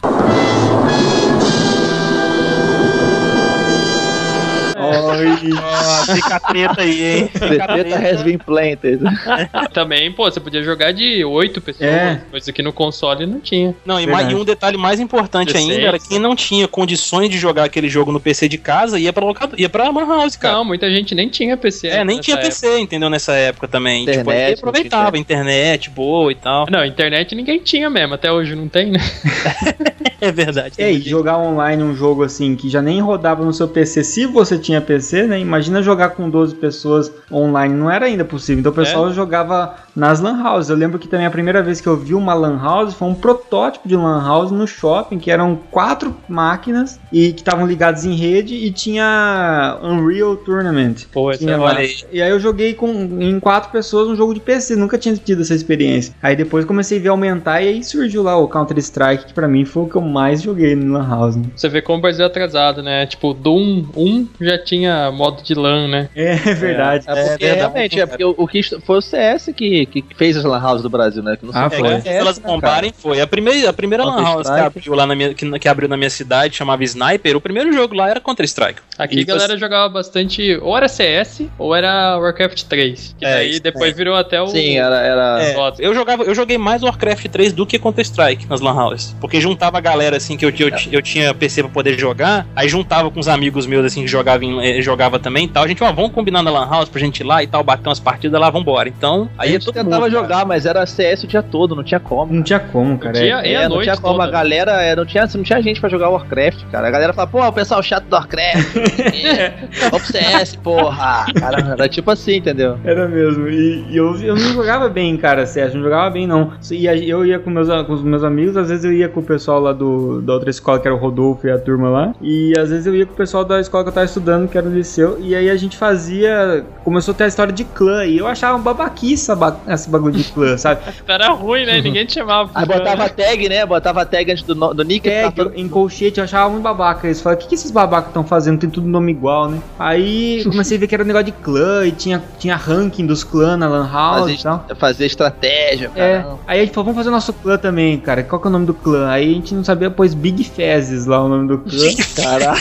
[5.25, 7.29] Ó, fica atento aí, hein?
[7.57, 8.99] Data has been planted.
[9.73, 12.21] Também, pô, você podia jogar de 8 pessoas, É.
[12.29, 13.75] coisa que no console não tinha.
[13.85, 15.71] Não, e, mais, e um detalhe mais importante 16.
[15.77, 18.99] ainda era que quem não tinha condições de jogar aquele jogo no PC de casa
[18.99, 20.55] ia pra locadora, ia pra Lan House, cara.
[20.57, 21.87] Não, muita gente nem tinha PC.
[21.87, 22.49] é, nem tinha época.
[22.49, 23.09] PC, entendeu?
[23.09, 24.05] Nessa época também.
[24.05, 26.65] tipo, Internet, aí aproveitava, internet boa e tal.
[26.69, 28.99] Não, internet ninguém tinha mesmo, até hoje não tem, né?
[30.19, 30.73] É verdade.
[30.79, 34.25] É, e jogar online um jogo assim que já nem rodava no seu PC, se
[34.25, 35.39] você tinha PC, né?
[35.39, 38.59] Imagina jogar com 12 pessoas online, não era ainda possível.
[38.59, 40.69] Então o pessoal jogava nas lan houses.
[40.69, 43.15] Eu lembro que também a primeira vez que eu vi uma lan house foi um
[43.15, 48.15] protótipo de lan house no shopping, que eram quatro máquinas e que estavam ligadas em
[48.15, 51.05] rede e tinha Unreal Tournament.
[51.11, 51.65] Pô, essa Tinha é lá.
[51.65, 51.95] olha aí.
[52.11, 55.41] E aí eu joguei com, em quatro pessoas um jogo de PC, nunca tinha tido
[55.41, 56.13] essa experiência.
[56.21, 59.47] Aí depois comecei a ver aumentar e aí surgiu lá o Counter Strike, que pra
[59.47, 61.35] mim foi o que eu mais joguei no Lan House.
[61.35, 61.43] né?
[61.55, 63.07] Você vê como o Brasil é atrasado, né?
[63.07, 66.09] Tipo, Doom 1 já tinha modo de LAN, né?
[66.15, 67.05] É, verdade.
[67.07, 70.37] É porque verdade, realmente, é porque o, o que foi o CS que, que fez
[70.37, 71.35] as Lan House do Brasil, né?
[71.37, 71.93] Que não Ah, sei foi.
[71.93, 72.53] É, se elas né, cara?
[72.55, 73.19] bombarem, foi.
[73.21, 75.97] A primeira, a primeira Lan House que abriu, lá na minha, que, que abriu na
[75.97, 77.35] minha cidade chamava Sniper.
[77.35, 78.79] O primeiro jogo lá era Counter-Strike.
[78.97, 83.15] Aqui E a galera jogava bastante, ou era CS, ou era Warcraft 3.
[83.17, 84.47] Que É, daí isso, depois virou até o.
[84.47, 84.97] Sim, era.
[84.99, 85.43] era...
[85.43, 89.15] É, eu, jogava, eu joguei mais Warcraft 3 do que Counter-Strike nas Lan Houses.
[89.19, 92.67] Porque juntava a galera assim que eu, eu, eu tinha PC pra poder jogar, aí
[92.67, 95.63] juntava com os amigos meus assim que jogavam em- eh, jogava também e tal.
[95.63, 97.87] A gente, ó, vamos combinar na Lan House pra gente ir lá e tal, bater
[97.87, 98.89] umas partidas lá, vambora.
[98.89, 100.11] Então, Aí é gente todo tentava cara.
[100.11, 102.33] jogar, mas era CS o dia todo, não tinha como.
[102.33, 103.13] Não tinha como, cara.
[103.13, 104.31] Tinha- É- a É, não noite tinha como, a toda.
[104.31, 106.87] galera, é, não tinha, não tinha gente pra jogar Warcraft, cara.
[106.87, 108.75] A galera fala, pô, o pessoal chato do Warcraft.
[109.91, 111.25] Vamos pro CS, porra.
[111.39, 112.77] Cara, era tipo assim, entendeu?
[112.83, 113.47] Era mesmo.
[113.47, 115.73] E, e eu, eu não jogava bem, cara, CS.
[115.73, 116.51] Não jogava bem, não.
[116.71, 119.19] E a- eu ia com, meus, com os meus amigos, às vezes eu ia com
[119.19, 122.13] o pessoal lá do, da outra escola, que era o Rodolfo e a turma lá.
[122.21, 124.57] E às vezes eu ia com o pessoal da escola que eu tava estudando, que
[124.57, 125.17] era o liceu.
[125.21, 126.63] E aí a gente fazia.
[126.83, 128.05] Começou a ter a história de clã.
[128.05, 129.31] E eu achava uma babaquice
[129.73, 130.81] esse bagulho de clã, sabe?
[131.07, 131.81] Era ruim, né?
[131.81, 132.49] Ninguém te chamava.
[132.55, 133.65] Aí botava tag, né?
[133.65, 135.07] Botava tag antes do, no- do nick.
[135.09, 137.07] É, todo- em colchete eu achava muito babaca.
[137.07, 138.59] Eles falaram, o que, que esses babacas estão fazendo?
[138.59, 139.61] Tem tudo nome igual, né?
[139.77, 143.23] Aí comecei a ver que era um negócio de clã e tinha, tinha ranking dos
[143.23, 144.65] clãs na Lan House fazer, e tal.
[144.77, 146.35] fazer estratégia, É, cara.
[146.47, 148.23] aí a gente falou, vamos fazer nosso clã também, cara.
[148.23, 149.09] Qual que é o nome do clã?
[149.09, 151.87] Aí a gente não sabia, pôs Big Fezes lá o nome do clã.
[152.15, 152.57] Caraca.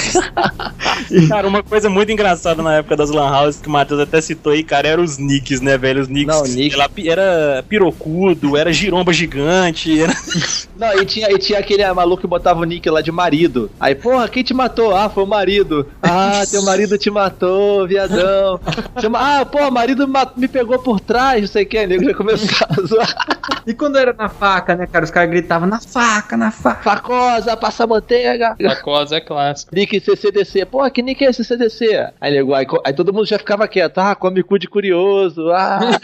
[1.29, 4.53] Cara, uma coisa muito engraçada na época das Lan Houses que o Matheus até citou
[4.53, 6.01] aí, cara, eram os nicks, né, velho?
[6.03, 6.35] Os nicks.
[6.37, 6.77] Não, nick.
[6.77, 10.01] lá, Era pirocudo, era giromba gigante.
[10.01, 10.13] Era...
[10.77, 13.71] Não, e tinha, e tinha aquele maluco que botava o nick lá de marido.
[13.81, 14.95] Aí, porra, quem te matou?
[14.95, 15.87] Ah, foi o marido.
[16.03, 18.61] Ah, teu marido te matou, viadão.
[19.01, 21.87] Chama, ah, porra, o marido ma- me pegou por trás, não sei o que.
[21.87, 23.15] Nego já começou a zoar.
[23.67, 25.05] E quando era na faca, né, cara?
[25.05, 26.83] Os caras gritavam na faca, na faca.
[26.83, 28.55] Facosa, passa manteiga.
[28.63, 29.75] A cosa é clássico.
[29.75, 30.67] Nick CCDC.
[30.67, 32.09] Porra, que nick é esse CCDC?
[32.19, 33.99] Aí, nego, aí, aí todo mundo já ficava quieto.
[33.99, 35.51] Ah, come cu de curioso.
[35.51, 35.81] Ah.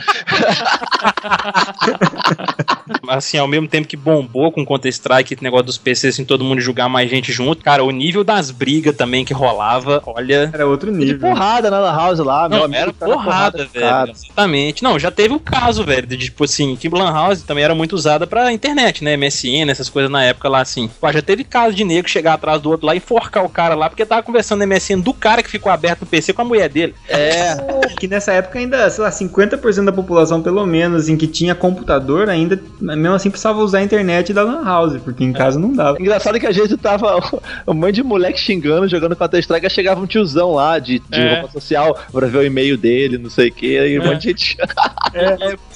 [3.09, 6.61] Assim, ao mesmo tempo que bombou com Counter-Strike, esse negócio dos PCs, assim, todo mundo
[6.61, 10.51] jogar mais gente junto, cara, o nível das brigas também que rolava, olha.
[10.53, 11.21] Era outro de nível.
[11.21, 12.81] porrada na Lan House lá, meu Não, amigo.
[12.83, 13.87] era porrada, o velho.
[13.87, 14.11] cara.
[14.11, 14.83] Exatamente.
[14.83, 17.95] Não, já teve o caso, velho, de tipo assim, que Lan House também era muito
[17.95, 19.17] usada pra internet, né?
[19.17, 20.89] MSN, essas coisas na época lá, assim.
[21.01, 23.75] Pô, já teve caso de nego chegar atrás do outro lá e enforcar o cara
[23.75, 26.45] lá, porque tava conversando no MSN do cara que ficou aberto no PC com a
[26.45, 26.95] mulher dele.
[27.09, 27.57] É,
[27.99, 32.29] Que nessa época ainda, sei lá, 50% da população, pelo menos, em que tinha computador,
[32.29, 36.01] ainda, mesmo assim, precisava usar a internet da Lan House, porque em casa não dava.
[36.01, 37.17] Engraçado que a gente tava
[37.67, 41.41] um monte de moleque xingando, jogando Counter-Strike, aí chegava um tiozão lá de, de É.
[41.41, 44.07] roupa social pra ver o e-mail dele, não sei o que, e um É.
[44.07, 44.57] monte de gente.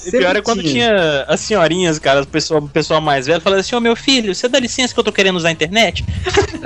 [0.07, 3.61] O pior é quando tinha as senhorinhas, cara, o pessoal, o pessoal mais velho, falando
[3.61, 6.05] assim, ô meu filho, você dá licença que eu tô querendo usar a internet?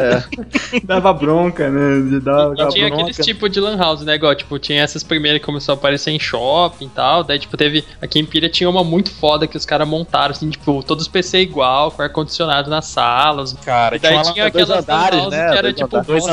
[0.85, 2.21] Dava bronca, né?
[2.53, 4.15] E dar tinha aqueles tipos de lan house, né?
[4.15, 7.25] Igual, tipo, tinha essas primeiras que começou a aparecer em shopping e tal.
[7.25, 7.85] Daí, tipo, teve.
[8.01, 11.09] Aqui em Pira tinha uma muito foda que os caras montaram, assim, tipo, todos os
[11.09, 13.53] PC igual, com ar-condicionado nas salas.
[13.65, 15.39] Cara, E daí uma tinha dois aquelas lan andares, house né?
[15.51, 16.07] que era Dois tipo andares.
[16.07, 16.27] Dois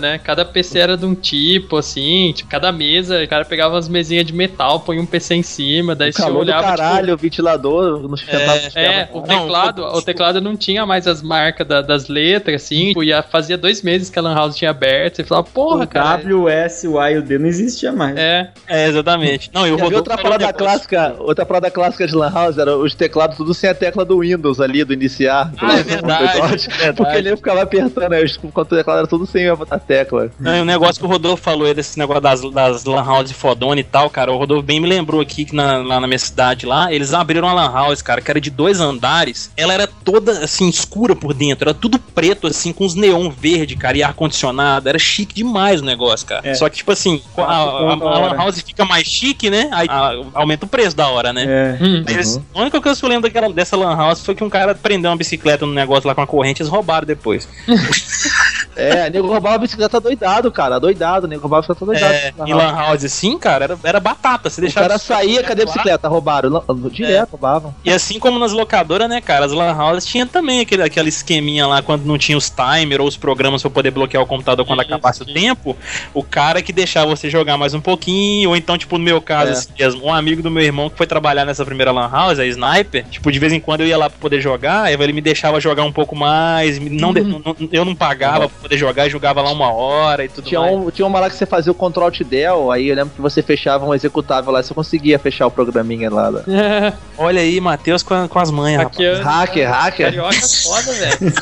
[0.00, 0.18] né?
[0.18, 4.26] Cada PC era de um tipo, assim, tipo, cada mesa, o cara pegava umas mesinhas
[4.26, 6.62] de metal, põe um PC em cima, daí O você olhava.
[6.66, 9.10] tipo, caralho, o ventilador não É, ferros.
[9.14, 12.88] o Não, teclado, o teclado não tinha mais as marcas da- das letras, assim.
[12.88, 15.07] Tipo, ia, fazia dois meses que a Lan House tinha aberto.
[15.16, 16.16] Você falava, porra, o cara.
[16.18, 18.16] W, S, o A e o D não existia mais.
[18.16, 19.50] É, É, exatamente.
[19.52, 23.36] Não, e o outra parada clássica, outra parada clássica de Lan House era os teclados
[23.36, 25.52] tudo sem a tecla do Windows ali, do iniciar.
[25.58, 26.96] Ah, é verdade, é verdade.
[26.96, 30.30] Porque ele ficava apertando, aí, enquanto o teclado era tudo sem a a tecla.
[30.38, 33.32] Não, e o negócio que o Rodolfo falou aí desse negócio das, das lan house
[33.32, 36.18] fodona e tal, cara, o Rodolfo bem me lembrou aqui que na, lá na minha
[36.18, 39.50] cidade lá, eles abriram uma lan house, cara, que era de dois andares.
[39.56, 43.76] Ela era toda, assim, escura por dentro, era tudo preto, assim, com os neon verde,
[43.76, 44.88] cara, e ar-condicionado.
[44.88, 46.48] Era chique demais o negócio, cara.
[46.48, 46.54] É.
[46.54, 49.68] Só que, tipo assim, a, a- a- a house fica mais chique, né?
[49.72, 51.44] Aí a- aumenta o preço da hora, né?
[51.46, 51.84] É.
[51.84, 52.04] Hum.
[52.06, 54.74] Eles- a única coisa que eu lembro daquela, dessa lan house foi que um cara
[54.74, 57.48] prendeu uma bicicleta no negócio lá com a corrente e eles roubaram depois.
[58.78, 62.14] É, nego roubava a bicicleta doidado, cara, doidado, nego roubava a bicicleta doidado.
[62.14, 62.62] É, Lan em House.
[62.62, 64.48] lan house assim, cara, era, era batata.
[64.48, 66.08] Você O deixava cara saía, cadê a bicicleta?
[66.08, 66.62] Roubaram.
[66.90, 67.74] Direto, roubavam.
[67.84, 71.66] E assim como nas locadoras, né, cara, as lan houses tinha também aquele, aquele esqueminha
[71.66, 74.80] lá quando não tinha os timer ou os programas pra poder bloquear o computador quando
[74.80, 75.76] acabasse o tempo,
[76.14, 79.50] o cara que deixava você jogar mais um pouquinho, ou então, tipo, no meu caso,
[79.50, 79.52] É.
[79.54, 82.46] assim mesmo, um amigo do meu irmão que foi trabalhar nessa primeira lan house, a
[82.46, 85.60] Sniper, tipo, de vez em quando eu ia lá pra poder jogar, ele me deixava
[85.60, 89.40] jogar um pouco mais, não, de- não- eu não pagava pra poder jogar e jogava
[89.40, 90.74] lá uma hora e tudo Tinha, mais.
[90.74, 93.20] um, tinha uma lá que você fazia o Ctrl Alt Del, aí eu lembro que
[93.20, 96.30] você fechava um executável lá e você conseguia fechar o programinha lá.
[96.30, 96.42] da-
[97.16, 98.84] Olha aí, Matheus com, com as manhas, é
[99.22, 100.06] Hacker, hacker.
[100.06, 101.32] carioca é foda, velho.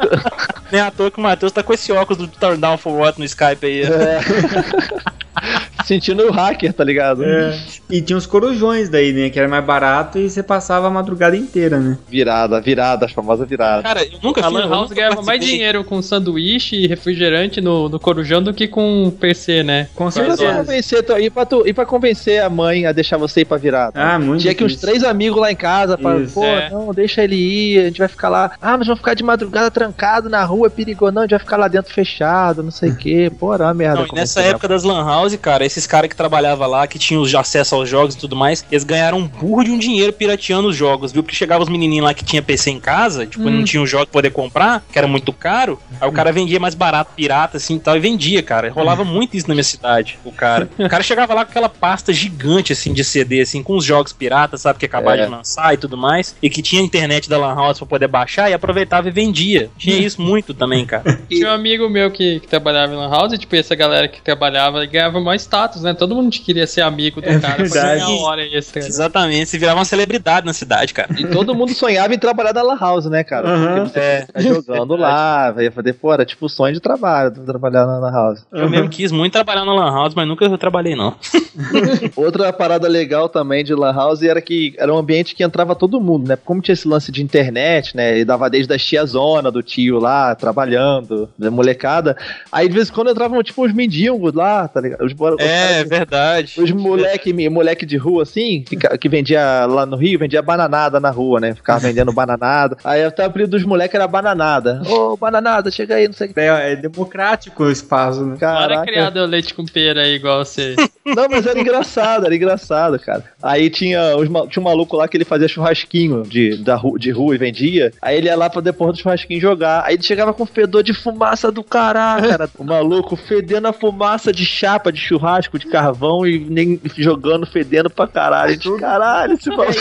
[0.72, 3.18] Nem à toa que o Matheus tá com esse óculos do Turn Down for What
[3.18, 3.82] no Skype aí.
[3.82, 4.20] É.
[5.84, 7.24] Sentindo o hacker, tá ligado?
[7.24, 7.58] É.
[7.88, 9.30] E tinha os corujões daí, né?
[9.30, 11.98] Que era mais barato e você passava a madrugada inteira, né?
[12.08, 13.82] Virada, virada, a famosa virada.
[13.82, 17.88] Cara, eu nunca A fiz Lan House ganhava mais dinheiro com sanduíche e refrigerante no,
[17.88, 19.88] no Corujão do que com PC, né?
[19.94, 20.54] Com E pra certeza.
[20.58, 23.56] convencer, tu- e, pra tu, e pra convencer a mãe a deixar você ir pra
[23.56, 23.92] virada?
[24.00, 26.34] Ah, muito Tinha que uns três amigos lá em casa Isso.
[26.34, 26.70] pô, É.
[26.70, 28.52] não, deixa ele ir, a gente vai ficar lá.
[28.60, 31.12] Ah, mas vamos ficar de madrugada trancado na rua, é perigoso.
[31.12, 33.30] Não, a gente vai ficar lá dentro fechado, não sei o que.
[33.30, 34.00] Pô, era uma merda.
[34.00, 37.22] Não, e nessa época das Lan House, cara, esses caras que trabalhavam lá, que tinham
[37.38, 40.76] acesso aos jogos e tudo mais, eles ganharam um burro de um dinheiro pirateando os
[40.76, 41.22] jogos, viu?
[41.22, 43.50] Porque chegavam os menininhos lá que tinha PC em casa, tipo, Hum.
[43.50, 46.58] não tinha um jogo pra poder comprar, que era muito caro, aí o cara vendia
[46.60, 48.70] mais barato, pirata, assim e tal, e vendia, cara.
[48.70, 50.68] Rolava muito isso na minha cidade, o cara.
[50.78, 54.12] O cara chegava lá com aquela pasta gigante, assim, de CD, assim, com os jogos
[54.12, 55.26] piratas, sabe, que acabaram É.
[55.26, 58.50] de lançar e tudo mais, e que tinha internet da Lan House pra poder baixar,
[58.50, 59.70] e aproveitava e vendia.
[59.78, 61.20] Tinha isso muito também, cara.
[61.28, 64.20] Tinha um amigo meu que, que trabalhava em Lan House, e tipo, essa galera que
[64.20, 65.94] trabalhava ganhava mais status, né?
[65.94, 68.00] Todo mundo queria ser amigo do É cara pra verdade.
[68.00, 68.80] ganhar hora extra.
[68.80, 71.08] Exatamente, se virava uma celebridade na cidade, cara.
[71.18, 73.48] E todo mundo sonhava em trabalhar na Lan House, né, cara?
[73.48, 73.84] Aham.
[73.84, 74.00] Porque você
[74.34, 74.40] É.
[74.40, 78.46] jogando lá, ia fazer, era tipo o sonho de trabalho, trabalhar na Lan House.
[78.52, 81.14] Eu mesmo quis muito trabalhar na Lan House, mas nunca eu trabalhei, não.
[82.16, 86.00] Outra parada legal também de Lan House era que era um ambiente que entrava todo
[86.00, 86.36] mundo, né?
[86.36, 88.18] Como tinha esse lance de internet, né?
[88.18, 92.16] E dava desde a tia zona do tio lá, trabalhando, da molecada.
[92.50, 95.04] Aí de vez em quando entravam tipo uns mendigos lá, tá ligado?
[95.04, 96.54] Os, os É, caras- verdade.
[96.60, 101.10] Os moleque, moleque de rua, assim, fica- que vendia lá no Rio, vendia bananada na
[101.10, 101.54] rua, né?
[101.54, 102.76] Ficava vendendo bananada.
[102.84, 104.82] Aí até o apelido dos moleques era bananada.
[104.86, 106.40] Ô, bananada, chega aí, não sei o que.
[106.40, 108.36] É, é democrático o espaço, né?
[108.40, 108.86] Não era Caraca.
[108.86, 110.74] criado leite com pera aí, igual você.
[111.04, 113.24] Não, mas era engraçado, era engraçado, cara.
[113.42, 117.10] Aí tinha, os, tinha um maluco lá que ele fazia churrasquinho de, da, ru- de
[117.10, 117.90] rua e vendia.
[118.00, 119.82] Aí ele ia lá pra depois do churrasquinho jogar.
[119.86, 122.50] Aí ele chegava com fedor de fumaça do caralho, cara.
[122.56, 127.88] O maluco fedendo a fumaça de chapa, de churrasco, de carvão e nem jogando, fedendo
[127.90, 128.52] pra caralho.
[128.52, 129.72] Gente, caralho, esse maluco.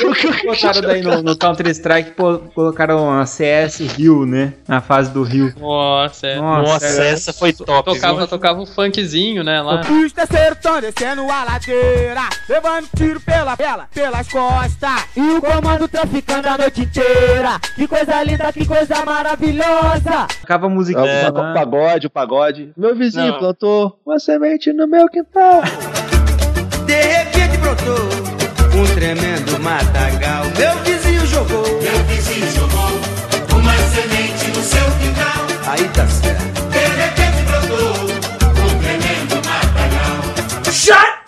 [0.45, 4.53] Botaram daí no, no Counter-Strike, pô, colocaram a CS Rio, né?
[4.67, 5.53] Na fase do Rio.
[5.59, 6.35] Nossa, é.
[6.37, 7.09] Nossa, é.
[7.11, 7.83] essa foi top.
[7.93, 9.61] Tocava, tocava um funkzinho, né?
[9.61, 9.81] Lá.
[9.81, 14.89] Os terceiros tão descendo a ladeira, levando tiro pela, pela, pelas costas.
[15.15, 17.59] E o comando traficando a noite inteira.
[17.75, 20.27] Que coisa linda, que coisa maravilhosa.
[20.41, 21.53] Tocava a musiquinha É, o lá.
[21.53, 22.71] pagode, o pagode.
[22.77, 23.39] Meu vizinho Não.
[23.39, 25.48] plantou uma semente no meu quintal.
[26.85, 28.09] De repente brotou
[28.75, 30.45] um tremendo matagal.
[30.57, 31.81] Meu vizinho jogou.
[31.81, 32.91] Meu vizinho jogou
[33.57, 35.47] uma semente no seu quintal.
[35.65, 36.58] Aí tá certo.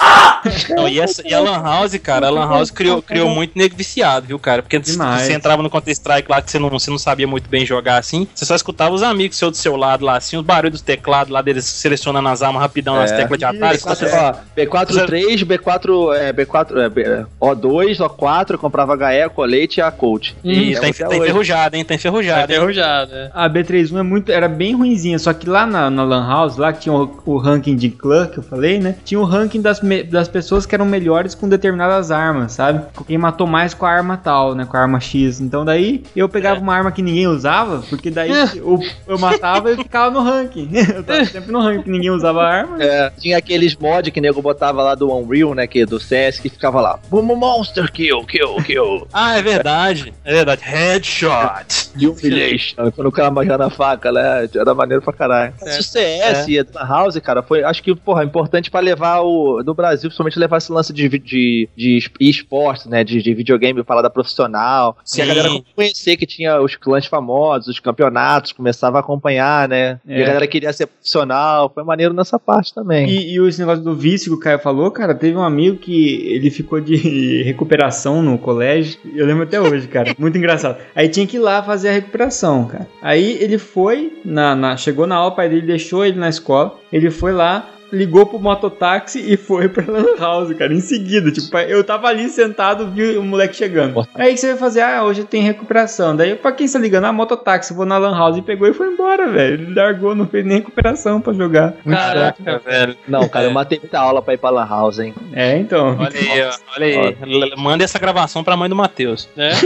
[0.75, 3.75] Não, e, essa, e a Lan House, cara, a Lan House criou, criou muito nego
[3.75, 4.61] viciado, viu, cara?
[4.63, 5.21] Porque se Demais.
[5.23, 8.27] você entrava no Counter-Strike lá que você não, você não sabia muito bem jogar assim,
[8.33, 11.31] você só escutava os amigos seus do seu lado lá, assim, os barulhos dos teclados
[11.31, 13.17] lá deles selecionando as armas rapidão nas É.
[13.17, 13.75] teclas de atalho.
[13.77, 19.79] Isso, você- Ó, B4-3, B4, é, B4, é, B- O2, O4, eu comprava HE, colete
[19.79, 20.31] e a Colt.
[20.43, 21.83] E É, tá, até tá enferrujado, hein?
[21.83, 22.57] Tá Tá enferrujado, hein?
[22.57, 23.29] enferrujado, é.
[23.33, 26.71] A B31 é muito, era bem ruinzinha, só que lá na, na Lan House, lá
[26.73, 28.95] que tinha o, o ranking de clã que eu falei, né?
[29.03, 32.85] Tinha o ranking das, das pessoas que eram melhores com determinadas armas, sabe?
[33.07, 34.65] Quem matou mais com a arma tal, né?
[34.65, 35.39] Com a arma X.
[35.39, 39.77] Então daí eu pegava uma arma que ninguém usava, porque daí eu, eu matava e
[39.77, 40.69] ficava no ranking.
[40.91, 42.83] Eu tava sempre no ranking, ninguém usava a arma.
[42.83, 45.65] É, tinha aqueles mods que o nego botava lá do Unreal, né?
[45.65, 46.99] Que, do CS, que ficava lá.
[47.09, 49.07] Boom, Monster Kill, kill, kill.
[49.13, 50.13] Ah, é verdade.
[50.23, 50.61] É verdade.
[50.63, 51.91] Headshot.
[51.95, 52.91] Humiliation.
[52.91, 54.49] Quando o cara manjava na faca, né?
[54.53, 55.53] Era maneiro pra caralho.
[55.61, 55.77] É.
[55.77, 59.61] O CS e a House, cara, foi, acho que, porra, importante pra levar o.
[59.63, 63.03] No Brasil, principalmente levar esse lance de, de, de esportes, né?
[63.03, 64.97] De, de videogame, parada profissional.
[65.03, 65.19] Sim.
[65.19, 69.99] E a galera conhecer que tinha os clãs famosos, os campeonatos, começava a acompanhar, né?
[70.07, 70.23] E É.
[70.23, 71.71] a galera queria ser profissional.
[71.73, 73.09] Foi maneiro nessa parte também.
[73.09, 76.27] E, e esse negócio do vício que o Caio falou, cara, teve um amigo que
[76.27, 76.95] ele ficou de
[77.43, 78.99] recuperação no colégio.
[79.15, 80.15] Eu lembro até hoje, cara.
[80.19, 80.77] Muito engraçado.
[80.95, 82.87] Aí tinha que ir lá fazer a recuperação, cara.
[83.01, 86.77] Aí ele foi, na, na- chegou na aula, o pai dele deixou ele na escola.
[86.91, 87.67] Ele foi lá.
[87.91, 91.31] Ligou pro mototáxi e foi pra Lan House, cara, em seguida.
[91.31, 94.07] Tipo, eu tava ali sentado, vi o moleque chegando.
[94.15, 94.81] Aí que você vai fazer?
[94.81, 96.15] Ah, hoje tem recuperação.
[96.15, 97.05] Daí, pra quem você tá ligando?
[97.05, 99.53] Ah, mototáxi, vou na Lan House e pegou e foi embora, velho.
[99.63, 101.73] Ele largou, não fez nem recuperação pra jogar.
[101.83, 102.43] Fraco.
[102.43, 102.95] Caraca, velho.
[103.07, 105.13] Não, cara, eu matei muita aula pra ir pra Lan House, hein?
[105.33, 105.97] É, então.
[105.99, 107.51] Olha aí, ó, olha aí.
[107.57, 109.27] Manda essa gravação pra mã do Matheus.
[109.35, 109.51] né?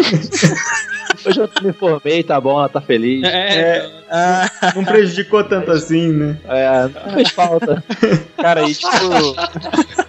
[1.25, 3.23] Hoje eu me formei, tá bom, ela tá feliz.
[3.23, 6.37] É, É, não prejudicou tanto assim, né?
[6.47, 7.83] É, não fez falta.
[8.37, 8.87] Cara, aí, tipo.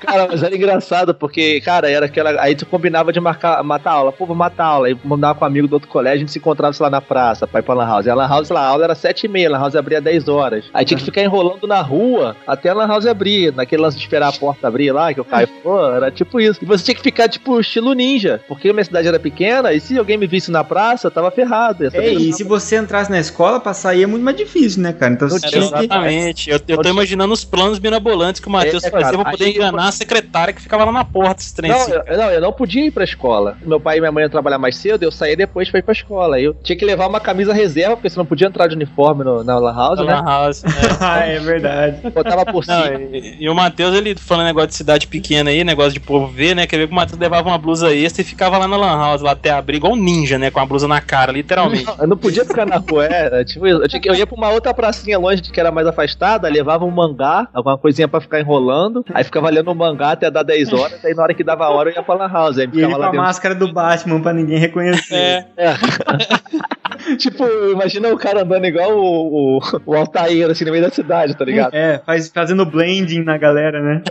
[0.00, 2.40] Cara, mas era engraçado, porque, cara, era aquela.
[2.40, 4.10] Aí tu combinava de marcar, matar aula.
[4.10, 4.88] Pô, vou matar aula.
[4.88, 7.00] Aí mandava com um amigo do outro colégio, a gente se encontrava, sei lá, na
[7.00, 8.06] praça, pra ir pra Lan House.
[8.06, 9.76] E a Lan House, sei lá, a aula era sete e meia, a Lan House
[9.76, 10.64] abria 10 horas.
[10.74, 13.54] Aí tinha que ficar enrolando na rua até a Lan House abrir.
[13.54, 16.58] Naquele lance de esperar a porta abrir lá, que o Caio falou, era tipo isso.
[16.62, 18.40] E você tinha que ficar, tipo, estilo ninja.
[18.48, 21.30] Porque a minha cidade era pequena, e se alguém me visse na praça, eu tava
[21.30, 21.84] ferrado.
[21.84, 24.82] Saber É, eu e se você entrasse na escola, pra sair é muito mais difícil,
[24.82, 25.12] né, cara?
[25.12, 25.84] Então você tinha que.
[25.84, 26.50] Exatamente.
[26.50, 29.48] Eu, eu tô imaginando os planos mirabolantes que o Matheus É, fazia cara, pra poder
[29.50, 31.92] enganar a secretária que ficava lá na porta, esse trem Não, assim.
[32.06, 33.56] eu, não, eu não podia ir pra escola.
[33.62, 35.92] Meu pai e minha mãe iam trabalhar mais cedo, eu saía depois pra ir pra
[35.92, 36.40] escola.
[36.40, 39.42] Eu tinha que levar uma camisa reserva, porque você não podia entrar de uniforme no-
[39.44, 40.14] na Lan House, Na né?
[40.14, 40.68] Lan House, é.
[41.00, 42.10] ah, é verdade.
[42.10, 43.00] Botava por Não, cima.
[43.12, 46.54] e, e o Matheus, ele falando negócio de cidade pequena aí, negócio de povo ver,
[46.54, 46.66] né?
[46.66, 49.20] Quer ver que o Matheus levava uma blusa extra e ficava lá na Lan House,
[49.22, 50.50] lá até abrir, igual um ninja, né?
[50.50, 51.86] Com a blusa na cara, literalmente.
[51.98, 53.66] Eu não podia ficar na rua, era tipo.
[53.66, 57.39] Eu, eu ia pra uma outra pracinha longe que era mais afastada, levava um mangá,
[57.52, 61.14] alguma coisinha pra ficar enrolando, aí ficava lendo o mangá até dar 10 horas, aí
[61.14, 62.92] na hora que dava a hora eu ia pra Lan House, aí E ele ficava
[62.94, 63.24] com lá a dentro.
[63.26, 65.46] máscara do Batman pra ninguém reconhecer.
[65.56, 65.74] é.
[67.18, 71.34] tipo, imagina o cara andando igual o, o, o Altair, assim, no meio da cidade,
[71.36, 71.74] tá ligado?
[71.74, 74.02] É, faz, fazendo blending na galera, né?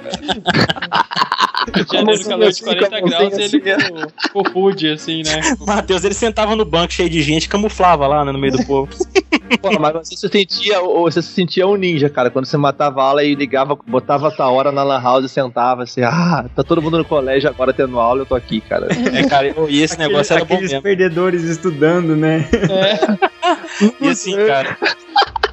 [1.91, 3.61] Janeiro, assim, calor de assim, 40 com a graus, mãozinha ele
[4.31, 5.41] com, com o hoodie, assim, né?
[5.65, 8.89] Matheus, ele sentava no banco cheio de gente, camuflava lá, né, no meio do povo.
[9.61, 13.01] Pô, mas você se sentia, ou você se sentia um ninja, cara, quando você matava
[13.01, 16.45] a aula e ligava, botava a tua hora na Lan House e sentava assim, ah,
[16.55, 18.87] tá todo mundo no colégio agora tendo aula, eu tô aqui, cara.
[18.91, 20.83] É, cara, e esse negócio era bom Aqueles mesmo.
[20.83, 22.47] perdedores estudando, né?
[24.01, 24.77] E assim, cara.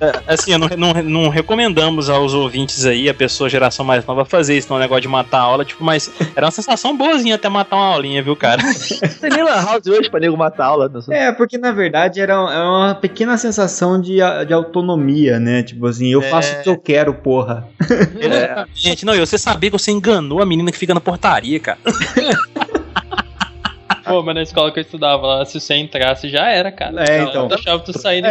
[0.00, 4.24] é, Assim, eu não, não, não recomendamos aos ouvintes aí, a pessoa geração mais nova,
[4.24, 7.36] fazer isso, não, um negócio de matar a aula, tipo, mas era uma sensação boazinha
[7.36, 8.62] até matar uma aulinha, viu, cara?
[9.20, 10.88] Tem nem Lan House hoje pra nego matar a aula.
[10.88, 11.16] Não sei.
[11.16, 14.16] É, porque na verdade era é uma pequena sensação de,
[14.46, 15.62] de autonomia, né?
[15.62, 17.66] Tipo assim, eu faço o que eu quero, porra.
[18.74, 21.78] Gente, não, e você sabia que você enganou a menina que fica na portaria, cara.
[24.04, 27.04] Pô, mas na escola que eu estudava lá, se você entrasse, já era, cara.
[27.04, 27.48] É, Ela então.
[27.48, 28.22] Deixava tu sair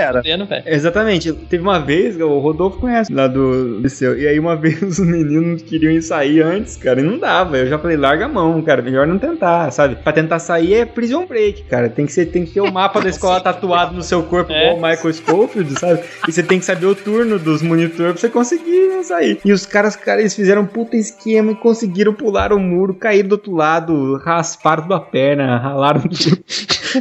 [0.46, 0.64] velho.
[0.66, 1.34] Exatamente.
[1.34, 5.62] Teve uma vez, o Rodolfo conhece lá do liceu, e aí uma vez os meninos
[5.64, 7.58] queriam ir sair antes, cara, e não dava.
[7.58, 9.96] Eu já falei, larga a mão, cara, melhor não tentar, sabe?
[9.96, 11.90] Pra tentar sair é prison break, cara.
[11.90, 14.72] Tem que, ser, tem que ter o mapa da escola tatuado no seu corpo, É.
[14.72, 16.02] igual o Michael Schofield, sabe?
[16.28, 19.40] E você tem que saber o turno dos monitores pra você conseguir sair.
[19.44, 23.24] E os caras, cara, eles fizeram um puta esquema e conseguiram pular o muro, cair
[23.24, 25.00] do outro lado, rasparam tudo a
[25.46, 26.38] perna, ralaram tudo.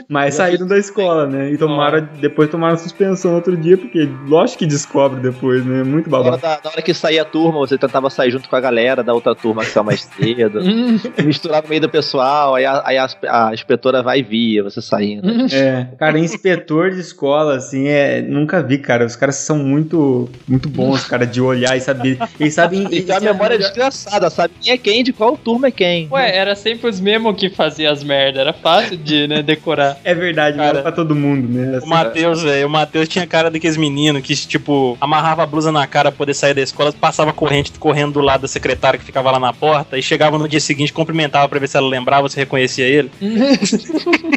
[0.08, 1.50] Mas saíram da escola, né?
[1.52, 5.84] E tomaram, depois tomaram suspensão outro dia, porque lógico que descobre depois, né?
[5.84, 6.40] Muito babado.
[6.42, 9.34] na hora que saía a turma, você tentava sair junto com a galera da outra
[9.34, 10.60] turma que saiu mais cedo.
[11.24, 14.82] misturar no meio do pessoal, aí, a, aí a, a inspetora vai e via, você
[14.82, 15.28] saindo.
[15.54, 18.20] É, cara, inspetor de escola, assim, é.
[18.22, 19.04] Nunca vi, cara.
[19.06, 22.18] Os caras são muito, muito bons, cara, de olhar e saber.
[22.40, 22.88] Eles sabem.
[22.90, 26.08] E eles a memória melhor- desgraçada, sabe quem é quem, de qual turma é quem.
[26.10, 28.02] Ué, era sempre os mesmos que faziam as
[28.34, 28.40] merda.
[28.40, 29.96] Era fácil de né, decorar.
[30.04, 31.78] É verdade, não Cara, era pra todo mundo, né?
[31.82, 35.86] O Matheus, velho, o Matheus tinha cara daqueles meninos que, tipo, amarrava a blusa na
[35.86, 39.30] cara pra poder sair da escola, passava corrente correndo do lado da secretária que ficava
[39.30, 42.36] lá na porta e chegava no dia seguinte, cumprimentava pra ver se ela lembrava, se
[42.36, 43.10] reconhecia ele.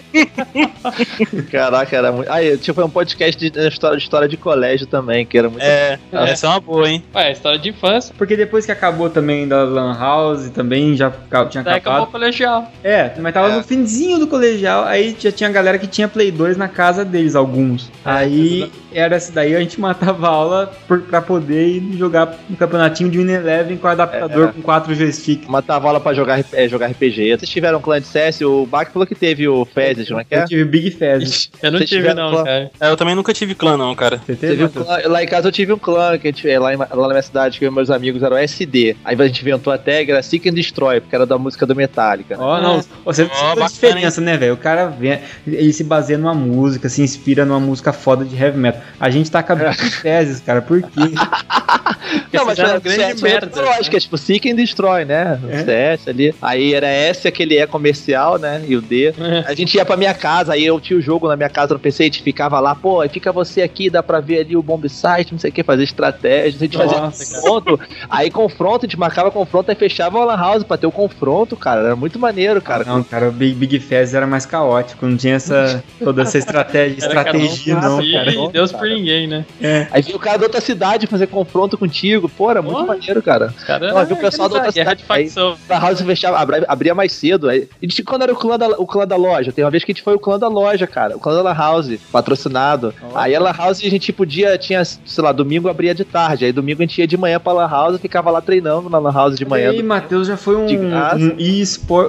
[1.51, 2.31] Caraca, era muito.
[2.31, 5.37] Ah, eu, tipo, é um podcast de, de história, de história de colégio também, que
[5.37, 5.63] era muito.
[5.63, 7.03] É, essa é uma boa, hein?
[7.13, 8.13] Ué, história de infância.
[8.17, 11.11] Porque depois que acabou também da Lan House, também já
[11.49, 12.11] tinha Daí acabou o acabado.
[12.11, 12.71] colegial.
[12.83, 16.57] É, mas tava no finzinho do colegial, aí já tinha galera que tinha Play 2
[16.57, 17.89] na casa deles, alguns.
[18.03, 22.55] aí era essa daí, a gente matava a aula por, pra poder ir jogar no
[22.57, 24.51] campeonatinho de Wineleven com adaptador É.
[24.51, 25.47] com quatro joysticks.
[25.47, 27.37] Matava aula pra jogar, é, jogar RPG.
[27.37, 28.41] Vocês tiveram um clã de CS?
[28.41, 30.41] O Bach falou que teve o Fezes, não é que é?
[30.43, 31.49] Eu tive Big Fez.
[31.61, 32.43] Eu não Vocês tive, não, clã?
[32.43, 32.71] cara.
[32.79, 34.19] É, eu também nunca tive clã, não, cara.
[34.25, 36.57] Você Teve um clã- lá em casa eu tive um clã, que a gente, é,
[36.57, 38.95] lá, em- lá na minha cidade, que eu e meus amigos eram SD.
[39.05, 41.75] Aí a gente inventou a tag, era Seek and Destroy, porque era da música do
[41.75, 42.35] Metallica.
[42.35, 42.43] né?
[42.43, 44.53] Ó, não, você não a bacana, diferença, né, velho?
[44.53, 48.57] O cara vem, ele se baseia numa música, se inspira numa música foda de heavy
[48.57, 48.81] metal.
[48.99, 50.89] A gente tá com Big Fezes, cara, por quê?
[52.31, 55.39] Não, mas era grande CS merda, outra lógica, é tipo Seek and Destroy, né?
[55.43, 56.35] O CS ali.
[56.41, 58.63] Aí era S, aquele E comercial, né?
[58.67, 59.13] E o D.
[59.45, 61.79] A gente ia pra minha casa, aí eu tinha o jogo na minha casa no
[61.79, 64.63] PC, a gente ficava lá, pô, aí fica você aqui, dá pra ver ali o
[64.63, 68.85] bomb site, não sei o que, fazer estratégia, a gente Nossa, fazia confronto, aí confronto,
[68.85, 71.95] a gente marcava confronto, aí fechava a lan house pra ter o confronto, cara, era
[71.95, 72.83] muito maneiro, cara.
[72.83, 76.95] Não, cara, o Big, Big Fez era mais caótico, não tinha essa, toda essa estratégia,
[76.95, 78.31] um estratégia por não, cara.
[78.33, 79.45] e Deus por ninguém, né?
[79.91, 82.85] Aí vinha o cara da outra cidade fazer confronto contigo, pô, era muito Pô.
[82.85, 83.53] maneiro, cara.
[83.93, 85.29] Não, viu o pessoal da outra guerra de cidade aí.
[85.69, 86.37] A house fechava,
[86.67, 87.49] abria mais cedo.
[87.49, 89.51] Aí, e de- quando era o clã, da, o clã da loja?
[89.51, 91.17] Tem uma vez que a gente foi o clã da loja, cara.
[91.17, 92.93] O clã da La House, patrocinado.
[93.13, 96.45] Aí a La House a gente podia, tinha, sei lá, domingo abria de tarde.
[96.45, 98.99] Aí domingo a gente ia de manhã pra La House e ficava lá treinando na
[98.99, 99.71] La House de E manhã.
[99.71, 101.27] aí, Matheus já foi um, um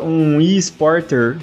[0.05, 1.37] um e-sporter.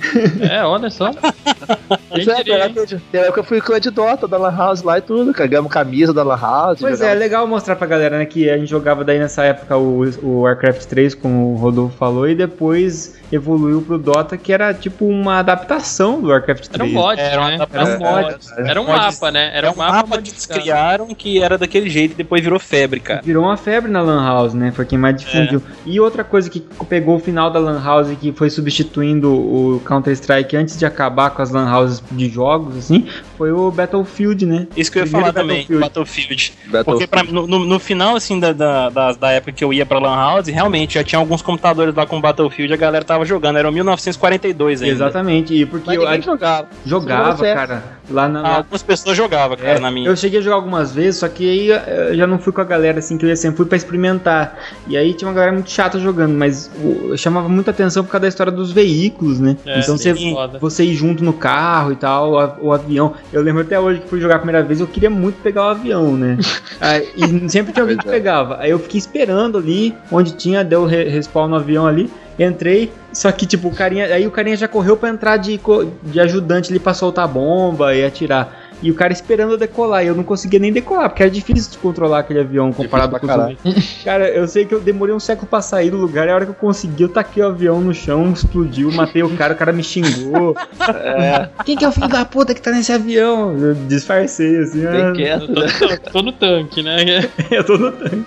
[0.49, 1.11] É, olha só.
[1.11, 4.97] Quem é, diria, época época que eu fui clã de Dota da La House lá
[4.97, 5.33] e tudo.
[5.33, 6.79] Cagamos camisa da La House.
[6.79, 9.43] Pois é, é jogava- legal mostrar pra galera, né, que a gente jogava daí nessa
[9.43, 14.53] época o, o Warcraft 3, como o Rodolfo falou, e depois evoluiu pro Dota, que
[14.53, 16.75] era tipo uma adaptação do Warcraft 3.
[16.75, 17.67] Era um mod, Era né?
[17.73, 18.37] Era um mod.
[18.57, 19.51] Era um mapa, né?
[19.53, 22.99] Era é um mapa que eles criaram que era daquele jeito e depois virou febre,
[22.99, 23.21] cara.
[23.23, 24.71] Virou uma febre na Lan House, né?
[24.71, 25.61] Foi quem mais difundiu.
[25.85, 29.81] E outra coisa que pegou o final da Lan House e que foi substituindo o
[29.95, 34.67] Counter-Strike antes de acabar com as Lan Houses de jogos, assim, foi o Battlefield, né?
[34.75, 35.81] Isso que eu ia falar também, Battlefield.
[35.81, 36.53] Battlefield.
[36.65, 36.85] Battlefield.
[36.85, 40.15] Porque pra- no, no- final, assim, da, da, da, época que eu ia pra Lan
[40.15, 43.57] House, realmente já tinha alguns computadores lá com Battlefield, a galera tava jogando.
[43.57, 44.93] Era o 1942 ainda.
[44.93, 46.67] Exatamente, e porque Mas eu ninguém jogava.
[46.85, 48.39] jogava, cara, lá na.
[48.39, 50.07] Ah, na- algumas pessoas jogavam, cara, É, na minha.
[50.09, 52.61] Eu cheguei a jogar algumas vezes, só que aí eh, eu já não fui com
[52.61, 54.57] a galera assim que eu ia sempre fui pra experimentar.
[54.87, 58.23] E aí tinha uma galera muito chata jogando, mas o- chamava muita atenção por causa
[58.23, 59.57] da história dos veículos, né?
[59.65, 60.59] É, então você, foda.
[60.59, 63.13] você ir junto no carro e tal, o, o avião.
[63.31, 65.69] Eu lembro até hoje que fui jogar a primeira vez, eu queria muito pegar o
[65.69, 66.37] avião, né?
[66.79, 68.11] Aí, e sempre tinha alguém que é.
[68.11, 68.57] pegava.
[68.59, 72.09] Aí eu fiquei esperando ali, onde tinha, deu o re- respawn no avião ali.
[72.37, 74.07] Entrei, só que tipo, o carinha.
[74.07, 75.57] Aí o carinha já correu pra entrar de,
[76.03, 78.64] de ajudante ali pra soltar bomba e atirar.
[78.81, 80.03] E o cara esperando eu decolar.
[80.03, 83.25] E eu não conseguia nem decolar, porque era difícil de controlar aquele avião comparado com
[83.25, 83.97] os outros.
[84.03, 86.27] Cara, eu sei que eu demorei um século pra sair do lugar.
[86.27, 89.29] E a hora que eu consegui, eu taquei o avião no chão, explodiu, matei o
[89.35, 90.55] cara, o cara me xingou.
[90.85, 93.57] É, Quem que é o filho da puta que tá nesse avião?
[93.57, 94.81] Eu disfarcei assim.
[94.81, 97.27] bem ah, quieto, Eu tô, tô no tanque, né?
[97.49, 98.25] eu tô no tanque.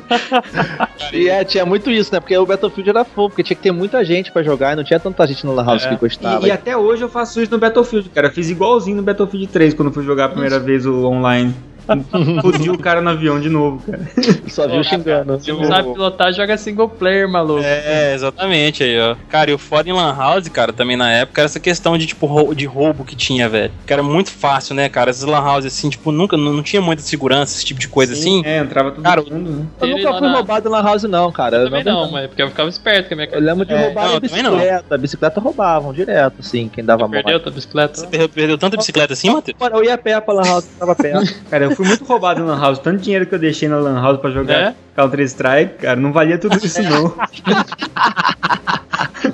[1.12, 2.20] E é, tinha muito isso, né?
[2.20, 4.84] Porque o Battlefield era fogo, porque tinha que ter muita gente pra jogar e não
[4.84, 5.88] tinha tanta gente no La House É.
[5.88, 6.46] que gostava.
[6.46, 8.28] E, e até hoje eu faço isso no Battlefield, cara.
[8.28, 11.53] Eu fiz igualzinho no Battlefield 3 quando fui jogar primeira vez o online.
[12.43, 14.01] Fudi o cara no avião de novo, cara.
[14.49, 15.41] Só viu xingando.
[15.41, 17.62] Se não sabe pilotar, joga single player, maluco.
[17.64, 19.16] É, exatamente aí, ó.
[19.28, 22.07] Cara, e o foda em Lan House, cara, também na época, era essa questão de,
[22.07, 23.72] tipo, rou- de roubo que tinha, velho.
[23.86, 25.11] Que era muito fácil, né, cara?
[25.11, 28.12] Essas Lan House, assim, tipo, nunca, não, não tinha muita segurança, esse tipo de coisa
[28.12, 28.43] assim.
[28.45, 29.66] É, entrava todo Cara, mundo, né?
[29.80, 31.57] Eu nunca fui na- roubado na House, não, cara.
[31.57, 33.64] Eu Eu também não- não, mas porque eu ficava esperto com a minha Eu lembro
[33.64, 34.51] de É, roubar não, a também não.
[34.53, 34.95] bicicleta.
[34.95, 37.22] A bicicleta roubavam direto, assim, quem dava Você mão.
[37.22, 38.01] perdeu tua bicicleta?
[38.01, 39.57] Você perdeu, perdeu tanta bicicleta assim, Matheus?
[39.59, 41.34] Mano, eu ia a pé pra Lan House, tava perto.
[41.51, 42.81] Cara, eu fui muito roubado na Lan House.
[42.81, 44.74] Tanto dinheiro que eu deixei na Lan House pra jogar É?
[44.97, 47.14] Counter-Strike, cara, não valia tudo isso não.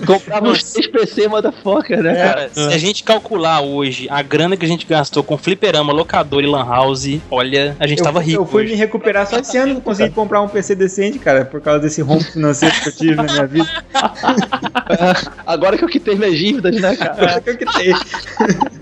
[0.06, 2.14] Comprava uns 3 PC, motherfucker, né?
[2.14, 6.42] Cara, se a gente calcular hoje a grana que a gente gastou com fliperama, locador
[6.42, 8.72] e lan house, olha, a gente Eu, tava rico eu fui hoje.
[8.72, 11.80] me recuperar só esse ano que eu consegui comprar um PC decente, cara, por causa
[11.80, 13.84] desse rombo financeiro que eu tive na minha vida.
[15.46, 17.12] Agora que eu quitei minhas dívidas, né, cara?
[17.12, 17.94] Agora que eu quitei.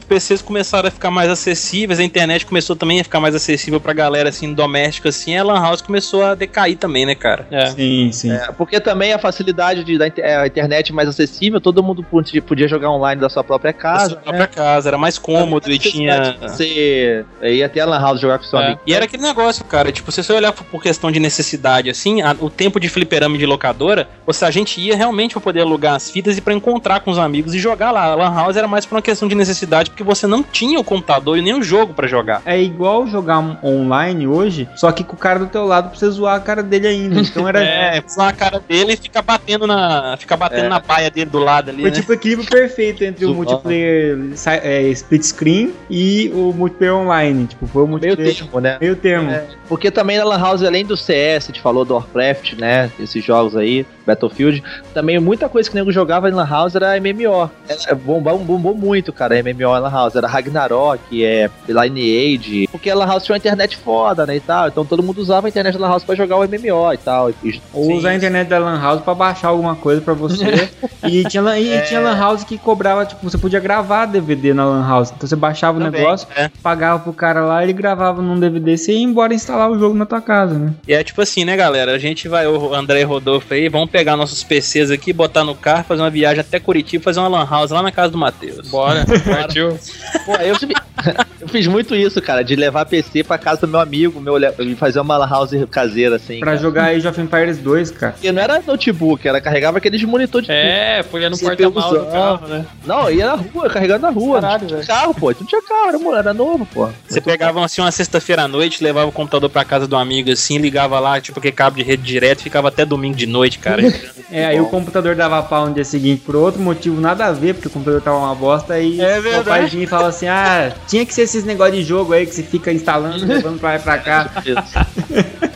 [0.09, 3.93] PCs começaram a ficar mais acessíveis, a internet começou também a ficar mais acessível pra
[3.93, 7.47] galera, assim, doméstica, assim, a Lan House começou a decair também, né, cara?
[7.51, 7.67] É.
[7.67, 8.31] Sim, sim.
[8.31, 12.69] É, porque também a facilidade de, da é, a internet mais acessível, todo mundo podia,
[12.69, 14.11] jogar online da sua própria Da casa.
[14.11, 16.37] sua própria casa, era mais cômodo e tinha.
[16.41, 18.67] Você ia até a Lan House jogar com seu É.
[18.67, 18.81] amigo.
[18.87, 22.37] E era aquele negócio, cara, tipo, se você olhar por questão de necessidade, assim, a-
[22.41, 25.95] o tempo de fliperama e de locadora, você, a gente ia realmente pra poder alugar
[25.95, 28.05] as fitas e pra encontrar com os amigos e jogar lá.
[28.05, 30.85] A Lan House era mais por uma questão de necessidade, porque você não tinha o
[30.85, 32.43] computador e nem o jogo pra jogar.
[32.45, 36.09] É igual jogar online hoje, só que com o cara do teu lado pra você
[36.11, 37.21] zoar a cara dele ainda.
[37.21, 37.63] Então era.
[37.73, 40.17] É, usar a cara dele e ficar batendo na.
[40.19, 40.69] Ficar batendo É.
[40.69, 41.97] na baia dele do lado ali, Foi né?
[41.97, 44.19] tipo o equilíbrio perfeito entre o multiplayer
[44.63, 47.47] é, split screen e o multiplayer online.
[47.47, 48.77] Tipo, foi o Meio multiplayer termo, né?
[48.81, 49.31] meio termo.
[49.31, 52.91] É, porque também na Lan House, além do CS, a gente falou do Warcraft, né?
[53.01, 54.63] Esses jogos aí, Battlefield,
[54.93, 57.51] também muita coisa que o nego jogava em Lan House era MMO.
[57.69, 60.15] Era, bombou, bombou muito, cara, MMO em Lan House.
[60.17, 62.69] Era Ragnarok, é, Lineage.
[62.71, 64.37] Porque a Lan House tinha uma internet foda, né?
[64.37, 64.69] E tal.
[64.69, 67.31] Então todo mundo usava a internet da Lan House pra jogar o MMO e tal.
[67.31, 67.95] E- Ou Sim.
[67.95, 70.43] usar a internet da Lan House pra baixar alguma coisa pra você.
[71.05, 74.65] e tinha, lan- e tinha Lan House que cobrava, tipo, você podia gravar DVD na
[74.65, 75.13] Lan House.
[75.15, 76.51] Então você baixava o Também, negócio, é.
[76.63, 80.07] pagava pro cara lá, ele gravava num DVD, você ia embora instalar o jogo na
[80.07, 80.73] tua casa, né?
[80.87, 81.93] E é tipo assim, né, galera?
[81.93, 85.55] A gente vai, o André e Rodolfo aí, vamos pegar nossos PCs aqui, botar no
[85.55, 88.67] carro, fazer uma viagem até Curitiba, fazer uma lan house lá na casa do Matheus.
[88.71, 89.79] Bora, partiu.
[90.25, 90.55] Pô, eu,
[91.41, 94.75] eu fiz muito isso, cara, de levar PC pra casa do meu amigo, meu, e
[94.77, 96.39] fazer uma Lan House caseira, assim.
[96.39, 96.63] Pra cara.
[96.63, 98.15] jogar Age of Empires 2, cara.
[98.23, 102.47] E não era notebook, era carregava aqueles monitor de É, põe no porta-malas do carro,
[102.49, 102.67] né?
[102.85, 104.41] Não, ia na rua, carregando na rua.
[104.41, 104.89] Caralho, não tinha velho.
[104.89, 105.33] carro, pô.
[105.35, 106.89] Tu não tinha carro, era, mo- era novo, pô.
[107.09, 110.59] Você pegava assim uma sexta-feira à noite, levava o computador pra casa do amigo assim,
[110.59, 113.83] ligava lá, tipo que cabo de rede direto, ficava até domingo de noite, cara.
[114.35, 117.53] É, aí o computador dava pau no dia seguinte por outro motivo, nada a ver,
[117.53, 119.45] porque o computador tava uma bosta e É o verdade.
[119.47, 122.35] pai vinha e falava assim: ah, tinha que ser esses negócios de jogo aí que
[122.35, 124.31] você fica instalando, levando pra lá e pra cá.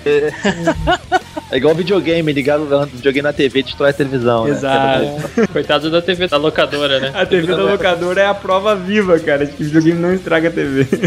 [1.51, 4.45] É igual videogame, ligado videogame na TV, destrói a televisão.
[4.45, 4.51] né?
[4.51, 5.49] Exato.
[5.53, 7.13] Coitado da TV da locadora, né?
[7.15, 10.49] A TV da locadora é a prova viva, cara, de que o videogame não estraga
[10.49, 10.83] a TV.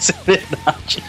[0.00, 1.04] Isso é verdade.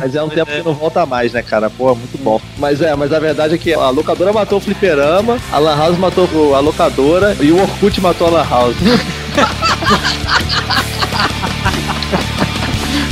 [0.00, 1.68] Mas é um tempo que não volta mais, né, cara?
[1.68, 2.40] Pô, muito bom.
[2.56, 5.98] Mas é, mas a verdade é que a locadora matou o fliperama, a Lan House
[5.98, 8.76] matou a locadora e o Orkut matou a Lan House.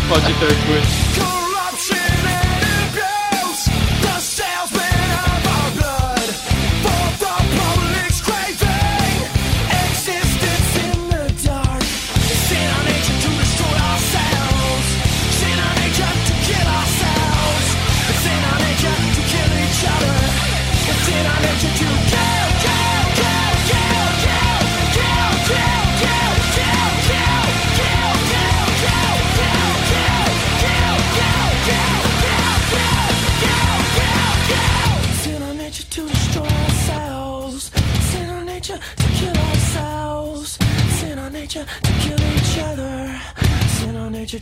[0.08, 1.03] Maldito Orkut.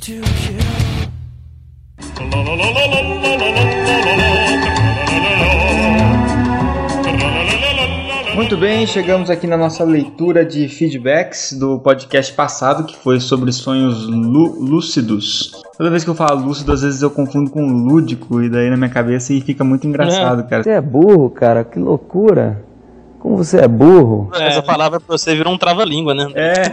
[0.02, 0.58] To kill.
[8.34, 13.52] Muito bem, chegamos aqui na nossa leitura de feedbacks do podcast passado, que foi sobre
[13.52, 15.52] sonhos lú- lúcidos.
[15.76, 18.76] Toda vez que eu falo lúcido, às vezes eu confundo com lúdico, e daí na
[18.76, 20.62] minha cabeça e fica muito engraçado, cara.
[20.62, 22.64] Você é burro, cara, que loucura.
[23.22, 24.30] Como você é burro.
[24.34, 26.26] Essa palavra pra você virou um trava-língua, né?
[26.34, 26.72] É.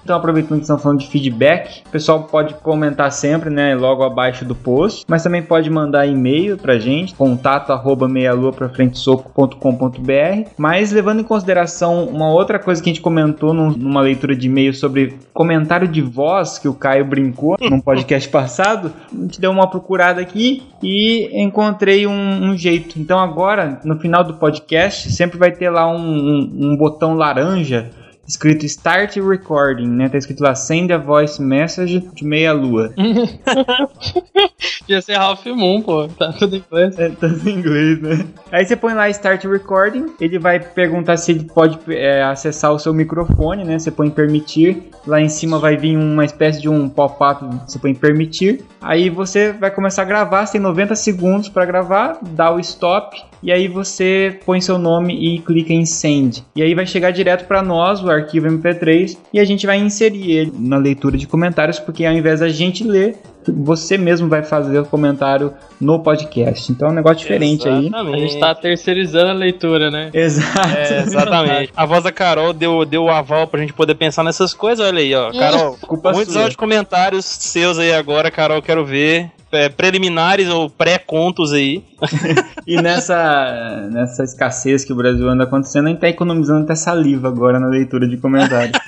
[0.00, 4.44] Então, aproveitando que estamos falando de feedback, o pessoal pode comentar sempre, né, logo abaixo
[4.44, 10.48] do post, mas também pode mandar e-mail pra gente, contato arroba meialua pra frente soco.com.br.
[10.56, 14.46] Mas levando em consideração uma outra coisa que a gente comentou num- numa leitura de
[14.46, 19.50] e-mail sobre comentário de voz que o Caio brincou num podcast passado, a gente deu
[19.50, 22.12] uma procurada aqui e encontrei um,
[22.50, 22.98] um jeito.
[22.98, 27.90] Então agora, no final do podcast, sempre vai ter lá um, um- um botão laranja
[28.26, 30.08] escrito Start Recording, né?
[30.10, 32.92] Tá escrito lá Send a Voice Message de meia lua.
[34.88, 36.08] Ia ser Ralph Moon, pô.
[36.08, 36.98] Tá tudo em inglês.
[36.98, 38.26] É, tá em inglês, né?
[38.50, 42.78] Aí você põe lá Start Recording, ele vai perguntar se ele pode é, acessar o
[42.78, 43.78] seu microfone, né?
[43.78, 47.94] Você põe permitir, lá em cima vai vir uma espécie de um pop-up, você põe
[47.94, 48.64] permitir.
[48.80, 53.16] Aí você vai começar a gravar, você tem 90 segundos para gravar, dá o stop
[53.42, 56.44] e aí você põe seu nome e clica em send.
[56.54, 60.32] E aí vai chegar direto para nós o arquivo MP3 e a gente vai inserir
[60.32, 63.16] ele na leitura de comentários, porque ao invés da gente ler,
[63.46, 66.70] você mesmo vai fazer o comentário no podcast.
[66.70, 67.94] Então é um negócio diferente exatamente.
[67.94, 68.14] aí.
[68.14, 70.10] A gente tá terceirizando a leitura, né?
[70.14, 70.76] Exato.
[70.76, 71.72] É, exatamente.
[71.76, 74.84] a voz da Carol deu, deu o aval pra gente poder pensar nessas coisas.
[74.84, 75.32] Olha aí, ó.
[75.32, 76.54] Carol, Culpa muitos sua.
[76.54, 79.30] comentários seus aí agora, Carol, quero ver.
[79.50, 81.82] É, preliminares ou pré-contos aí.
[82.68, 87.28] E nessa, nessa escassez que o Brasil anda acontecendo, a gente tá economizando até saliva
[87.28, 88.78] agora na leitura de comentários.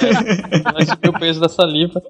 [0.88, 2.02] Subir o peso da saliva.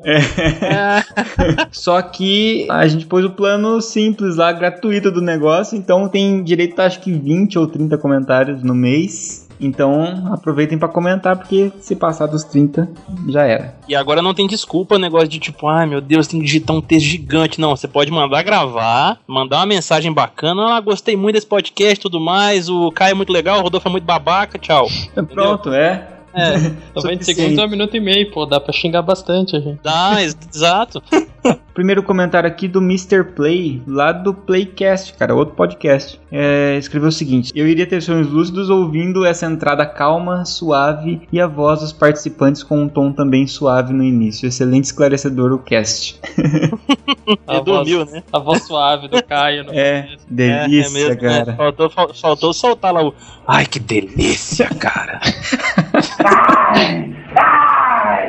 [1.73, 6.79] Só que a gente pôs o plano simples lá, gratuito do negócio, então tem direito
[6.81, 9.46] a acho que 20 ou 30 comentários no mês.
[9.61, 12.89] Então aproveitem pra comentar, porque se passar dos 30,
[13.29, 13.75] já era.
[13.89, 16.77] E agora não tem desculpa o negócio de tipo, ai meu Deus, tem que digitar
[16.77, 17.61] um texto gigante.
[17.61, 20.77] Não, você pode mandar gravar, mandar uma mensagem bacana.
[20.77, 22.69] Ah, gostei muito desse podcast e tudo mais.
[22.69, 24.87] O Caio é muito legal, o Rodolfo é muito babaca, tchau.
[25.33, 26.09] Pronto, é.
[26.35, 26.55] É,
[26.91, 27.25] então 20 Suficiente.
[27.25, 29.81] segundos é um minuto e meio, pô, dá pra xingar bastante a gente.
[29.83, 31.03] Dá, ex- exato.
[31.77, 33.23] Primeiro comentário aqui do Mr.
[33.23, 36.19] Play, lá do Playcast, cara, outro podcast.
[36.33, 41.39] É, escreveu o seguinte: Eu iria ter sonhos lúcidos ouvindo essa entrada calma, suave e
[41.41, 44.47] a voz dos participantes com um tom também suave no início.
[44.49, 46.19] Excelente esclarecedor o cast.
[47.47, 48.23] A dormiu, né?
[48.33, 49.65] a voz suave do Caio.
[49.65, 50.27] No É, começo.
[50.31, 51.29] delícia, mesmo, né?
[51.45, 51.57] cara.
[51.57, 53.13] Faltou, fal- faltou soltar lá o.
[53.47, 55.21] Ai, que delícia, cara.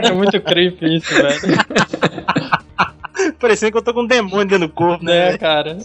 [0.04, 1.58] É muito creepy isso, velho.
[3.40, 5.32] Parecendo que eu tô com um demônio dentro do corpo, né?
[5.32, 5.78] né, cara?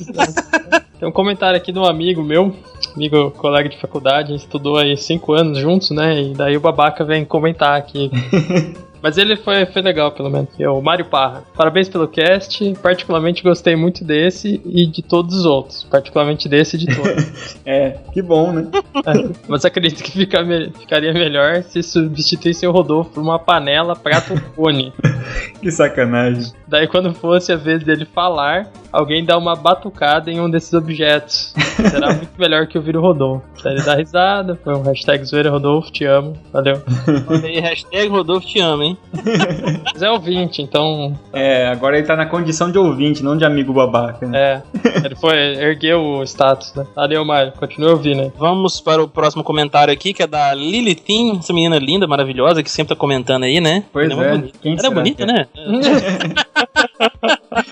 [0.98, 2.54] Tem um comentário aqui de um amigo meu,
[2.94, 6.22] amigo colega de faculdade, a gente estudou aí cinco anos juntos, né?
[6.22, 8.10] E daí o babaca vem comentar aqui.
[9.02, 10.48] Mas ele foi, foi legal, pelo menos.
[10.58, 11.42] É o Mário Parra.
[11.56, 12.72] Parabéns pelo cast.
[12.82, 15.84] Particularmente gostei muito desse e de todos os outros.
[15.84, 17.56] Particularmente desse e de todos.
[17.64, 18.66] É, que bom, né?
[19.48, 24.36] Mas acredito que fica me- ficaria melhor se substituísse o Rodolfo por uma panela prato
[24.56, 24.92] fone.
[25.60, 26.52] Que sacanagem.
[26.66, 31.54] Daí quando fosse a vez dele falar, alguém dá uma batucada em um desses objetos.
[31.90, 33.44] Será muito melhor que ouvir o Rodolfo.
[33.62, 36.82] Daí ele dá risada, foi um hashtag zoeira Rodolfo, te amo, valeu.
[37.44, 38.91] Aí, hashtag Rodolfo te ama, hein?
[39.92, 43.72] Mas é ouvinte, então É, agora ele tá na condição de ouvinte, não de amigo
[43.72, 44.26] babaca.
[44.26, 44.38] Né?
[44.38, 44.62] é.
[45.04, 46.86] Ele foi, ergueu o status, né?
[46.94, 48.32] Valeu, Mário, continua ouvindo aí.
[48.36, 52.70] Vamos para o próximo comentário aqui, que é da Lilithin, essa menina linda, maravilhosa, que
[52.70, 53.84] sempre tá comentando aí, né?
[53.92, 54.30] Pois Ela é.
[54.30, 54.58] bonita.
[54.60, 55.34] Quem Ela é bonita, que é?
[55.34, 55.46] né?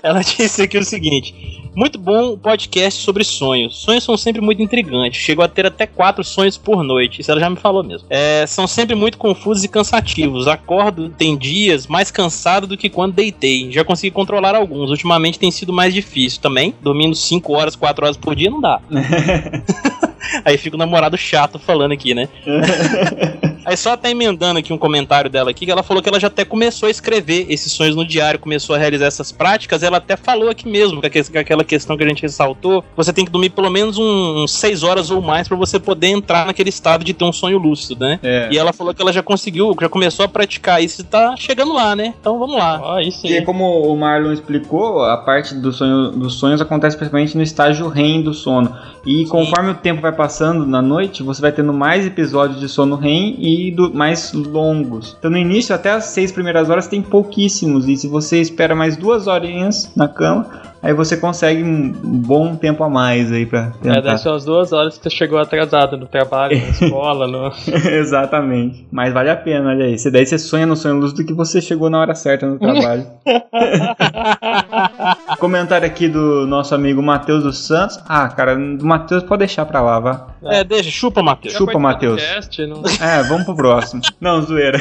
[0.03, 1.33] Ela disse aqui o seguinte:
[1.75, 3.77] Muito bom o podcast sobre sonhos.
[3.77, 5.21] Sonhos são sempre muito intrigantes.
[5.21, 7.21] Chegou a ter até quatro sonhos por noite.
[7.21, 8.07] Isso ela já me falou mesmo.
[8.09, 10.47] É, são sempre muito confusos e cansativos.
[10.47, 13.71] Acordo, tem dias mais cansado do que quando deitei.
[13.71, 14.89] Já consegui controlar alguns.
[14.89, 16.73] Ultimamente tem sido mais difícil também.
[16.81, 18.79] Dormindo 5 horas, 4 horas por dia não dá.
[20.45, 22.27] Aí fica o namorado chato falando aqui, né?
[23.65, 26.27] Aí só até emendando aqui um comentário dela aqui, que ela falou que ela já
[26.27, 30.15] até começou a escrever esses sonhos no diário, começou a realizar essas práticas, ela até
[30.15, 33.49] falou aqui mesmo, que que aquela questão que a gente ressaltou, você tem que dormir
[33.49, 37.23] pelo menos uns 6 horas ou mais pra você poder entrar naquele estado de ter
[37.23, 38.19] um sonho lúcido, né?
[38.23, 38.49] É.
[38.51, 41.73] E ela falou que ela já conseguiu, já começou a praticar isso e tá chegando
[41.73, 42.13] lá, né?
[42.19, 42.79] Então vamos lá.
[42.81, 43.43] Ó, aí sim.
[43.43, 48.21] como o Marlon explicou, a parte do sonho, dos sonhos acontece principalmente no estágio REM
[48.21, 48.75] do sono.
[49.05, 52.95] E conforme o tempo vai passando na noite, você vai tendo mais episódios de sono
[52.95, 55.15] REM e do- mais longos.
[55.19, 57.87] Então no início, até as seis primeiras horas, tem pouquíssimos.
[57.87, 62.83] E se você espera mais duas horinhas na cama, aí você consegue um bom tempo
[62.83, 64.17] a mais aí pra É, tentar.
[64.17, 67.51] são as duas horas que você chegou atrasado no trabalho, na escola, no...
[67.89, 68.87] Exatamente.
[68.91, 69.95] Mas vale a pena, olha aí.
[70.11, 73.05] Daí você sonha no sonho lúcido que você chegou na hora certa no trabalho.
[75.39, 77.99] Comentário aqui do nosso amigo Matheus dos Santos.
[78.07, 80.27] Ah, cara, do Matheus pode deixar pra lá, vá.
[80.43, 81.53] É, deixa, chupa, Matheus.
[81.55, 82.21] Chupa, Matheus.
[82.67, 84.01] não- É, vamos pro próximo.
[84.19, 84.79] Não, zoeira.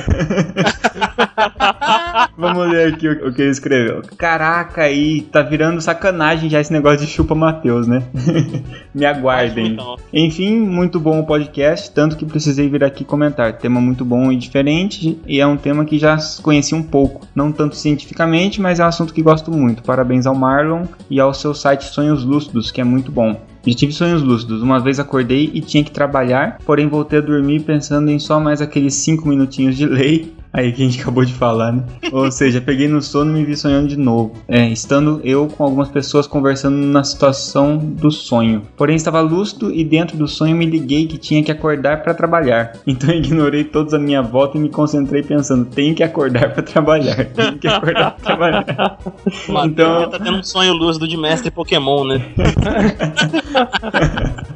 [2.37, 4.03] vamos ler aqui o, o que ele escreveu.
[4.17, 8.05] Caraca, aí tá virando sacanagem já esse negócio de chupa Matheus, né?
[8.95, 9.77] Me aguardem.
[10.13, 13.55] Enfim, muito bom o podcast, tanto que precisei vir aqui comentar.
[13.55, 17.27] Tema muito bom e diferente, e é um tema que já conheci um pouco.
[17.35, 19.83] Não tanto cientificamente, mas é um assunto que gosto muito.
[19.83, 23.41] Parabéns ao Marlon e ao seu site Sonhos Lúcidos, que é muito bom.
[23.67, 24.63] Já tive sonhos lúcidos.
[24.63, 28.63] Uma vez acordei e tinha que trabalhar, porém voltei a dormir pensando em só mais
[28.63, 30.33] aqueles 5 minutinhos de lei.
[30.53, 31.85] Aí que a gente acabou de falar, né?
[32.13, 34.33] Ou seja, peguei no sono e me vi sonhando de novo.
[34.49, 38.63] É, estando eu com algumas pessoas conversando na situação do sonho.
[38.77, 42.73] Porém, estava lúcido e dentro do sonho me liguei que tinha que acordar para trabalhar.
[42.87, 47.25] Então ignorei todos à minha volta e me concentrei pensando: tenho que acordar para trabalhar.
[47.27, 48.99] Tenho que acordar para trabalhar.
[49.65, 52.21] Então- tá tendo um sonho lúcido de mestre Pokémon, né?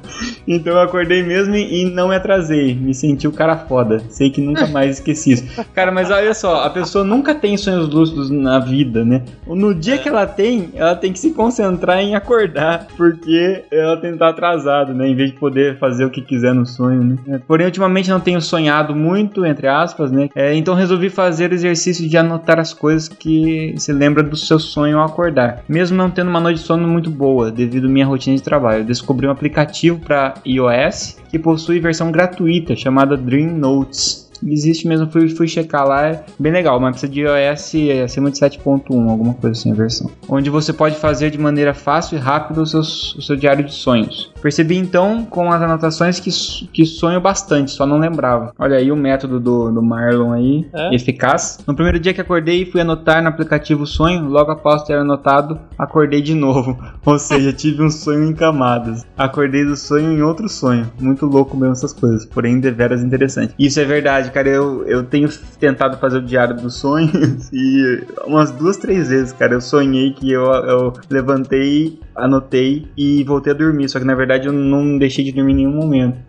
[0.47, 2.75] Então eu acordei mesmo e não me atrasei.
[2.75, 4.03] Me senti o cara foda.
[4.11, 5.45] Sei que nunca mais esqueci isso.
[5.75, 9.23] Cara, mas olha só, a pessoa nunca tem sonhos lúcidos na vida, né?
[9.47, 14.11] No dia que ela tem, ela tem que se concentrar em acordar, porque ela tem
[14.11, 15.09] que estar atrasada, né?
[15.09, 17.17] Em vez de poder fazer o que quiser no sonho, né?
[17.29, 20.29] É, Porém, ultimamente não tenho sonhado muito, entre aspas, né?
[20.35, 24.59] É, então resolvi fazer o exercício de anotar as coisas que se lembra do seu
[24.59, 25.63] sonho ao acordar.
[25.69, 28.85] Mesmo não tendo uma noite de sono muito boa, devido à minha rotina de trabalho.
[28.85, 34.31] Descobri um aplicativo para iOS que possui versão gratuita chamada Dream Notes.
[34.47, 37.75] Existe mesmo, fui, fui checar lá, é bem legal, mas precisa de iOS
[38.05, 40.11] acima de 7.1, alguma coisa assim a versão.
[40.29, 44.34] Onde você pode fazer de maneira fácil e rápida o o seu diário de sonhos.
[44.45, 46.31] Percebi então com as anotações que,
[46.69, 48.53] que sonho bastante, só não lembrava.
[48.59, 50.95] Olha aí o método do, do Marlon aí, É?
[50.95, 51.61] eficaz.
[51.67, 55.59] No primeiro dia que acordei, fui anotar no aplicativo o sonho, logo após ter anotado,
[55.79, 56.79] acordei de novo.
[57.07, 59.07] Ou seja, tive um sonho em camadas.
[59.17, 60.93] Acordei do sonho em outro sonho.
[61.01, 63.55] Muito louco mesmo essas coisas, porém deveras interessante.
[63.59, 64.51] Isso é verdade, cara.
[64.51, 65.27] Eu, eu tenho
[65.59, 69.55] tentado fazer o diário dos sonhos e umas duas, três vezes, cara.
[69.55, 73.89] Eu sonhei que eu, eu levantei, anotei e voltei a dormir.
[73.89, 76.19] Só que na verdade eu não deixei de dormir em nenhum momento.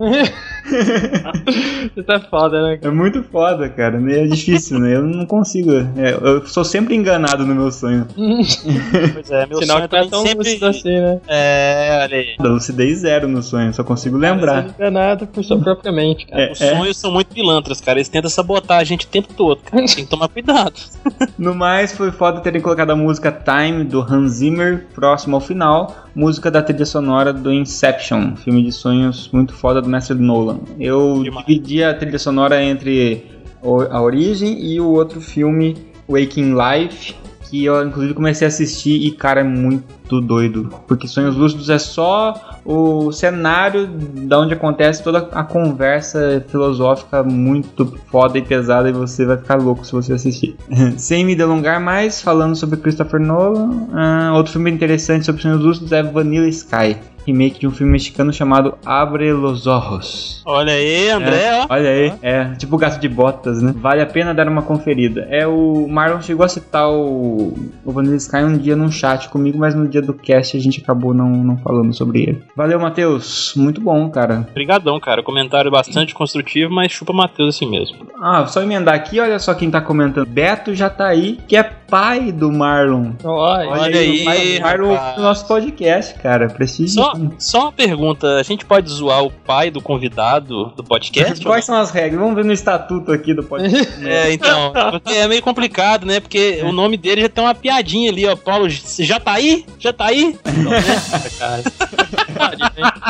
[1.96, 2.78] Isso é foda, né?
[2.82, 4.00] É muito foda, cara.
[4.12, 4.96] É difícil, né?
[4.96, 5.70] Eu não consigo.
[5.72, 8.06] é, eu sou sempre enganado no meu sonho.
[9.12, 10.38] Pois é, meu Sinal sonho é também tão sempre.
[10.38, 11.20] lúcido assim, né?
[11.28, 12.36] É, olha aí.
[12.38, 14.74] Da lucidez zero no sonho, só consigo lembrar.
[14.78, 16.42] Não é por sua própria mente, cara.
[16.42, 16.76] É, Os é.
[16.76, 17.98] sonhos são muito pilantras, cara.
[17.98, 19.84] Eles tentam sabotar a gente o tempo todo, cara.
[19.86, 20.74] Tem que tomar cuidado.
[21.38, 25.75] No mais, foi foda terem colocado a música Time do Hans Zimmer próximo ao final,
[26.14, 30.60] música da trilha sonora do Inception, filme de sonhos muito foda do mestre Nolan.
[30.78, 31.46] Eu Demais.
[31.46, 33.24] dividi a trilha sonora entre
[33.90, 35.76] a origem e o outro filme
[36.08, 37.14] Waking Life,
[37.48, 41.78] que eu inclusive comecei a assistir e cara é muito doido, porque Sonhos Lúcidos é
[41.78, 48.92] só o cenário da onde acontece toda a conversa filosófica muito foda e pesada e
[48.92, 50.56] você vai ficar louco se você assistir.
[50.96, 55.92] Sem me delongar mais, falando sobre Christopher Nolan, ah, outro filme interessante sobre Sonhos Lúcidos
[55.92, 56.96] é Vanilla Sky,
[57.26, 60.42] remake de um filme mexicano chamado Abre los Ojos.
[60.44, 61.66] Olha aí, André, ó.
[61.68, 63.74] Olha aí, é tipo gato de botas, né?
[63.76, 65.26] Vale a pena dar uma conferida.
[65.30, 67.52] É o Marlon chegou a citar o,
[67.84, 70.80] o Vanilla Sky um dia num chat comigo, mas no dia do cast a gente
[70.80, 72.42] acabou não, não falando sobre ele.
[72.56, 73.54] Valeu, Matheus.
[73.56, 74.46] Muito bom, cara.
[74.50, 75.22] Obrigadão, cara.
[75.22, 78.06] Comentário bastante construtivo, mas chupa Matheus assim mesmo.
[78.22, 80.26] Ah, só emendar aqui, olha só quem tá comentando.
[80.26, 83.12] Beto já tá aí, que é pai do Marlon.
[83.24, 85.16] Olha, Olha aí, o pai do Marlon rapaz.
[85.16, 86.48] no nosso podcast, cara.
[86.48, 86.94] Prestígio.
[86.94, 91.44] Só, só uma pergunta: a gente pode zoar o pai do convidado do podcast?
[91.44, 92.20] Quais são as regras?
[92.20, 93.86] Vamos ver no estatuto aqui do podcast.
[94.06, 94.72] É, então,
[95.06, 96.20] é meio complicado, né?
[96.20, 98.36] Porque o nome dele já tem uma piadinha ali, ó.
[98.36, 99.64] Paulo, você já tá aí?
[99.78, 100.38] Já tá aí?
[100.44, 100.82] Né?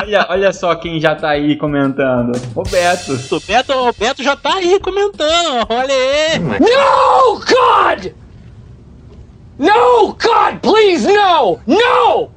[0.00, 2.32] olha, olha só quem já tá aí comentando.
[2.54, 3.12] O Beto.
[3.34, 6.38] O Beto, o Beto já tá aí comentando, olha aí.
[6.38, 8.12] No, God!
[9.58, 11.60] No, God, please, no!
[11.66, 12.30] No!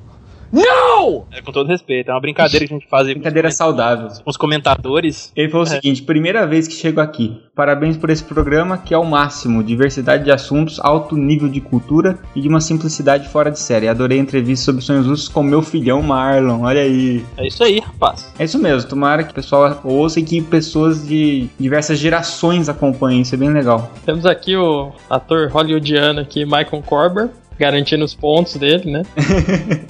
[0.52, 1.26] No!
[1.32, 3.52] É, com todo respeito, é uma brincadeira que a gente faz aí com os Brincadeira
[3.52, 4.08] saudável.
[4.24, 5.32] com os comentadores.
[5.36, 5.72] Ele falou o É.
[5.72, 7.42] seguinte: primeira vez que chego aqui.
[7.56, 9.64] Parabéns por esse programa que é o máximo.
[9.64, 13.88] Diversidade de assuntos, alto nível de cultura e de uma simplicidade fora de série.
[13.88, 16.62] Adorei a entrevista sobre sonhos lúcidos com meu filhão Marlon.
[16.64, 17.24] Olha aí.
[17.38, 18.32] É isso aí, rapaz.
[18.40, 18.90] É isso mesmo.
[18.90, 23.22] Tomara que o pessoal ouça e que pessoas de diversas gerações acompanhem.
[23.22, 23.92] Isso é bem legal.
[24.06, 27.30] Temos aqui o ator hollywoodiano aqui, Michael Corber,
[27.60, 29.04] garantindo os pontos dele, né?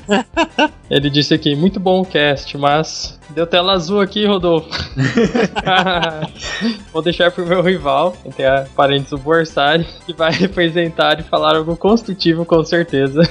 [0.89, 4.67] Ele disse aqui, muito bom o cast, mas deu tela azul aqui, Rodolfo.
[6.91, 11.55] Vou deixar pro meu rival, entre a parentes do Borsari, que vai representar e falar
[11.55, 13.21] algo construtivo com certeza.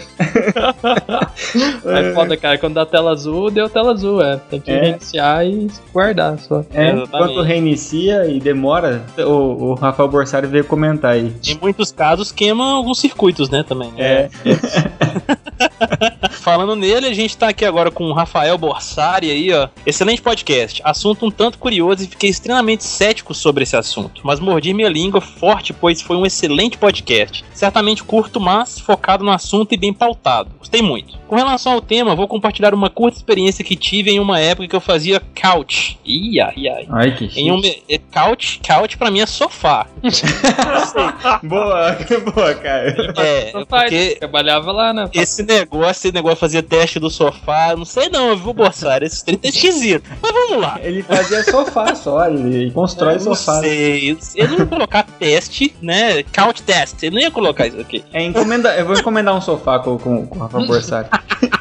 [1.85, 4.37] Mas foda, cara, quando dá tela azul, deu tela azul, é.
[4.51, 4.81] Tem que É.
[4.81, 6.61] reiniciar e guardar só.
[6.73, 7.07] É, Exatamente.
[7.09, 11.33] enquanto reinicia e demora, o, o Rafael Borsari veio comentar aí.
[11.47, 13.91] Em muitos casos queima alguns circuitos, né, também.
[13.93, 14.05] né?
[14.05, 14.29] É,
[16.31, 19.69] Falando nele, a gente tá aqui agora com o Rafael Borsari aí, ó.
[19.89, 20.83] Excelente podcast.
[20.85, 24.21] Assunto um tanto curioso e fiquei extremamente cético sobre esse assunto.
[24.23, 27.43] Mas mordi minha língua forte, pois foi um excelente podcast.
[27.55, 30.51] Certamente curto, mas focado no assunto e bem pautado.
[30.59, 31.17] Gostei muito.
[31.27, 34.77] Com relação ao tema, vou compartilhar uma curta experiência que tive em uma época que
[34.77, 35.99] eu fazia couch.
[36.05, 36.87] Ih, ai, ai.
[36.91, 39.87] Ai, que Em um, é, couch, couch pra mim é sofá.
[41.43, 41.97] Boa,
[42.35, 43.13] boa, cara.
[43.17, 45.11] É, faz, porque Trabalhava lá, né?
[45.15, 49.07] esse negócio, esse negócio de fazer teste do sofá, não sei não, viu, Borsari?
[49.07, 49.49] Esse trem tá
[49.79, 50.11] esquisito.
[50.21, 50.79] Mas vamos lá.
[50.83, 53.61] Ele fazia sofá só, ele constrói Eu não sofá.
[53.61, 54.17] sei.
[54.35, 56.23] Eu não ia colocar teste, né?
[56.35, 57.03] Couch test.
[57.03, 58.05] Eu não ia colocar isso aqui.
[58.13, 61.09] É, encomenda, eu vou encomendar um sofá com, com, com o Rafael Borsari.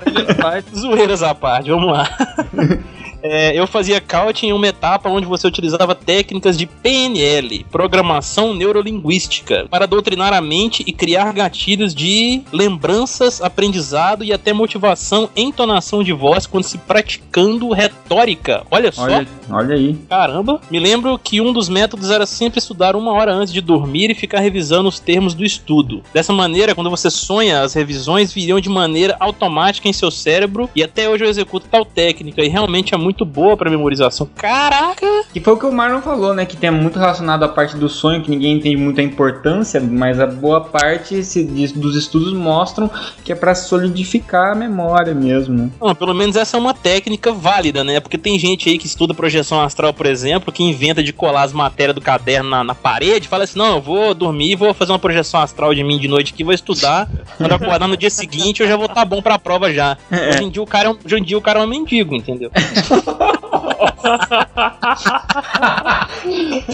[0.76, 2.10] Zoeiras à parte, vamos lá.
[3.22, 9.68] É, eu fazia couch em uma etapa onde você utilizava técnicas de PNL, Programação Neurolinguística,
[9.70, 16.14] para doutrinar a mente e criar gatilhos de lembranças, aprendizado e até motivação, entonação de
[16.14, 18.64] voz quando se praticando retórica.
[18.70, 19.04] Olha só.
[19.04, 19.96] Olha, olha aí.
[20.10, 24.12] Caramba, me lembro que um dos métodos era sempre estudar uma hora antes de dormir
[24.12, 26.04] e ficar revisando os termos do estudo.
[26.14, 30.84] Dessa maneira, quando você sonha, as revisões viriam de maneira automática em seu cérebro e
[30.84, 34.28] até hoje eu executo tal técnica e realmente é muito boa para memorização.
[34.36, 35.06] Caraca!
[35.34, 36.46] Que foi o que o Marlon falou, né?
[36.46, 40.28] Que tem muito relacionado à parte do sonho, que ninguém entende muita importância, mas a
[40.28, 42.90] boa parte se, dos estudos mostram
[43.24, 45.70] que é pra solidificar a memória mesmo, né?
[45.80, 48.00] Bom, pelo menos essa é uma técnica válida, né?
[48.00, 51.54] Porque tem gente aí que estuda projeção astral, por exemplo, que inventa de colar as
[51.54, 55.00] matérias do caderno na, na parede, fala assim: não, eu vou dormir, vou fazer uma
[55.00, 57.10] projeção astral de mim de noite aqui, vou estudar.
[57.38, 59.98] Quando eu acordar no dia seguinte, eu já vou estar bom pra prova já.
[60.12, 62.16] Hoje em dia o cara é um, hoje em dia o cara é um mendigo,
[62.16, 62.52] entendeu?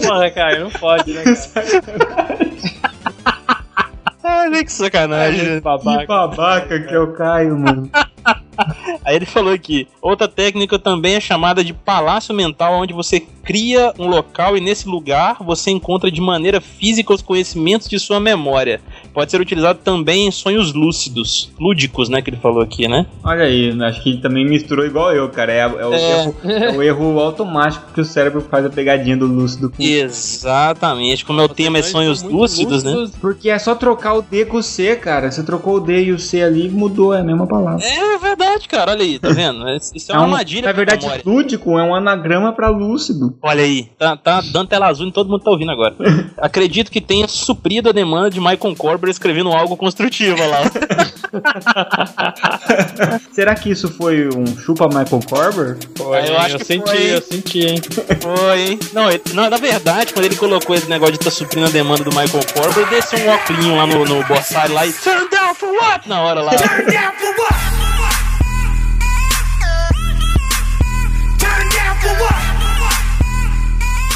[0.02, 1.36] Porra, cara, não pode, né, cara?
[4.26, 5.56] Ah, que sacanagem.
[5.56, 7.90] Que babaca que é o Caio, mano.
[9.04, 13.92] Aí ele falou aqui: outra técnica também é chamada de palácio mental, onde você cria
[13.98, 18.80] um local e nesse lugar você encontra de maneira física os conhecimentos de sua memória.
[19.12, 22.20] Pode ser utilizado também em sonhos lúcidos, lúdicos, né?
[22.22, 23.06] Que ele falou aqui, né?
[23.22, 25.52] Olha aí, acho que ele também misturou igual eu, cara.
[25.52, 26.14] É, é o, É.
[26.22, 31.24] Erro, é o erro automático que o cérebro faz a pegadinha do lúcido com Exatamente.
[31.24, 33.08] Como é o tema é sonhos lúcidos, né?
[33.20, 35.30] Porque é só trocar o D com o C, cara.
[35.30, 37.84] Você trocou o D e o C ali mudou, é a mesma palavra.
[37.84, 38.92] É verdade, cara.
[38.92, 39.64] Olha aí, tá vendo?
[39.94, 40.62] Isso é É uma um- armadilha.
[40.66, 41.22] Na verdade, memória.
[41.26, 43.33] lúdico é um anagrama pra lúcido.
[43.42, 45.94] Olha aí, tá, tá dando tela azul e todo mundo tá ouvindo agora.
[46.38, 50.62] Acredito que tenha suprido a demanda de Michael Corber escrevendo algo construtivo lá.
[53.32, 55.78] Será que isso foi um chupa Michael Corber?
[55.96, 57.80] Foi, eu acho eu que senti, foi, eu senti, hein?
[58.20, 58.78] Foi, hein?
[58.92, 62.04] Não, ele- não, na verdade, quando ele colocou esse negócio de tá suprindo a demanda
[62.04, 65.54] do Michael Corber, ele desceu um óculos lá no, no Borsari lá e turn down
[65.54, 66.08] for what?
[66.08, 66.52] Na hora lá.
[66.56, 67.54] Turn down for what?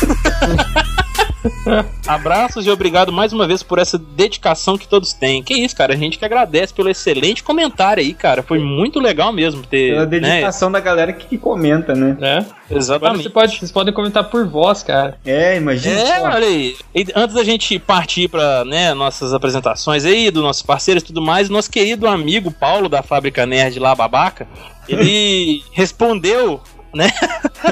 [2.06, 5.43] Abraços e obrigado mais uma vez por essa dedicação que todos têm.
[5.43, 8.43] Que isso, cara, a gente que agradece pelo excelente comentário aí, cara.
[8.43, 9.93] Foi muito legal mesmo ter.
[9.93, 10.20] Pela né?
[10.20, 12.16] dedicação da galera que, que comenta, né?
[12.20, 12.44] É.
[12.70, 13.24] Exatamente.
[13.24, 15.18] você pode, vocês podem comentar por voz, cara.
[15.24, 16.01] É, imagina.
[16.01, 16.24] É, só.
[16.24, 16.76] olha aí.
[16.94, 21.22] E antes da gente partir para né, nossas apresentações aí, dos nossos parceiros e tudo
[21.22, 24.47] mais, nosso querido amigo Paulo da Fábrica Nerd lá, babaca,
[24.89, 26.60] ele respondeu,
[26.94, 27.10] né?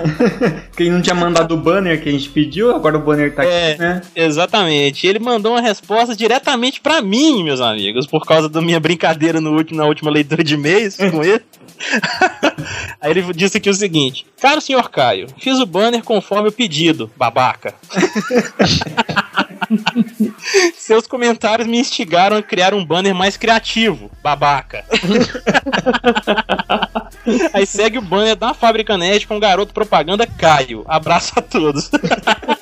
[0.76, 3.70] Quem não tinha mandado o banner que a gente pediu, agora o banner tá É.
[3.72, 4.02] aqui, né?
[4.14, 5.06] Exatamente.
[5.06, 9.54] Ele mandou uma resposta diretamente pra mim, meus amigos, por causa da minha brincadeira no
[9.54, 11.42] último, na última leitura de e-mails com ele.
[13.00, 17.10] Aí ele disse aqui o seguinte: Caro senhor Caio, fiz o banner conforme o pedido,
[17.16, 17.74] babaca.
[20.76, 24.84] Seus comentários me instigaram a criar um banner mais criativo, babaca.
[27.52, 30.84] Aí segue o banner da Fábrica Nerd com o garoto propaganda Caio.
[30.86, 31.90] Abraço a todos.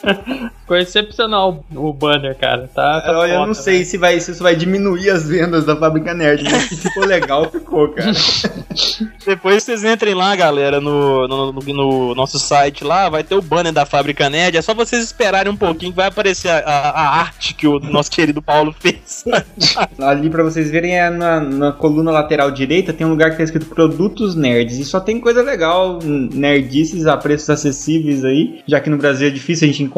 [0.65, 2.71] Ficou excepcional o banner, cara.
[2.75, 5.65] Tá, tá Olha, eu foda, não sei se, vai, se isso vai diminuir as vendas
[5.67, 8.13] da Fábrica Nerd, mas que ficou legal, ficou, cara.
[9.27, 13.43] Depois vocês entrem lá, galera, no, no, no- no nosso site lá, vai ter o
[13.43, 14.57] banner da Fábrica Nerd.
[14.57, 17.79] É só vocês esperarem um pouquinho que vai aparecer a, a- a arte que o
[17.79, 19.25] nosso querido Paulo fez.
[20.01, 23.43] Ali pra vocês verem, é na, na coluna lateral direita tem um lugar que tá
[23.45, 24.79] escrito Produtos Nerds.
[24.79, 28.61] E só tem coisa legal, nerdices a preços acessíveis aí.
[28.67, 29.94] Já que no Brasil é difícil a gente encontrar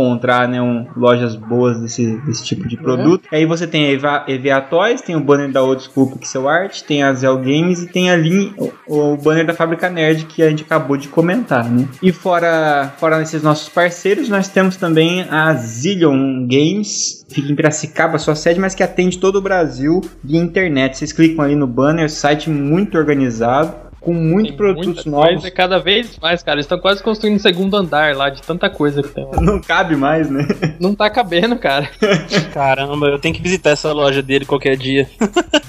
[0.48, 3.26] né, um- lojas boas desse, desse tipo de produto.
[3.32, 6.82] Aí você tem a EVA, EVA Toys, tem o banner da Old School Pixel Art,
[6.82, 8.52] tem a Zell Games e tem ali
[8.86, 11.86] o, o banner da Fábrica Nerd que a gente acabou de comentar, né?
[12.02, 18.18] E fora, fora esses nossos parceiros, nós temos também a Zillion Games, fica em Piracicaba,
[18.18, 20.96] sua sede, mas que atende todo o Brasil via internet.
[20.98, 25.26] Vocês clicam ali no banner, site muito organizado, com muitos Tem produtos muita novos.
[25.26, 26.54] coisa, cada vez mais, cara.
[26.54, 29.40] Eles estão quase construindo um segundo andar lá, de tanta coisa que tem lá.
[29.40, 30.46] Não cabe mais, né?
[30.78, 31.90] Não tá cabendo, cara.
[32.54, 35.08] Caramba, eu tenho que visitar essa loja dele qualquer dia.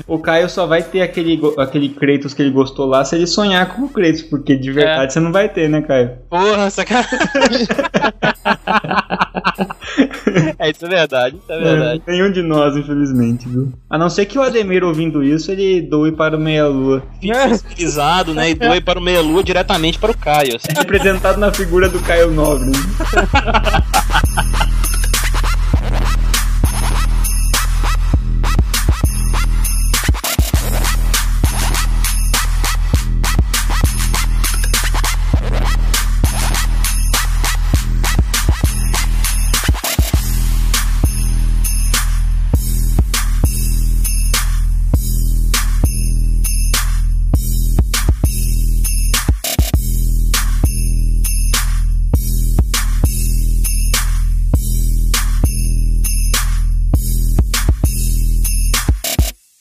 [0.07, 3.73] O Caio só vai ter aquele, aquele Kratos que ele gostou lá se ele sonhar
[3.73, 6.11] com o Kratos, porque de verdade você não vai ter, né, Caio?
[6.29, 7.17] Porra, sacanagem.
[10.59, 12.03] é, isso é verdade, isso é verdade.
[12.05, 13.73] É, nenhum de nós, infelizmente, viu?
[13.89, 17.01] A não ser que o Ademir ouvindo isso, ele doe para o Meia Lua.
[17.19, 17.31] Fique
[18.33, 18.51] né?
[18.51, 20.55] E doe para o Meia Lua diretamente para o Caio.
[20.55, 20.77] assim.
[20.77, 22.71] Representado na figura do Caio Nobre.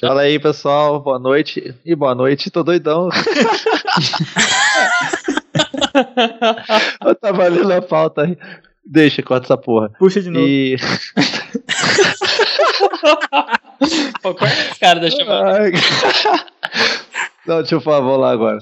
[0.07, 1.01] Fala aí, pessoal.
[1.01, 1.75] Boa noite.
[1.85, 2.49] E boa noite.
[2.51, 3.09] Tô doidão.
[7.05, 8.39] Eu tava lendo a pauta aí.
[8.85, 9.91] Deixa, corta essa porra.
[9.99, 10.47] Puxa de novo.
[10.47, 10.77] E.
[14.23, 15.73] Pô, corta esse cara da chamada.
[17.45, 18.59] Não, deixa eu falar, vou lá agora.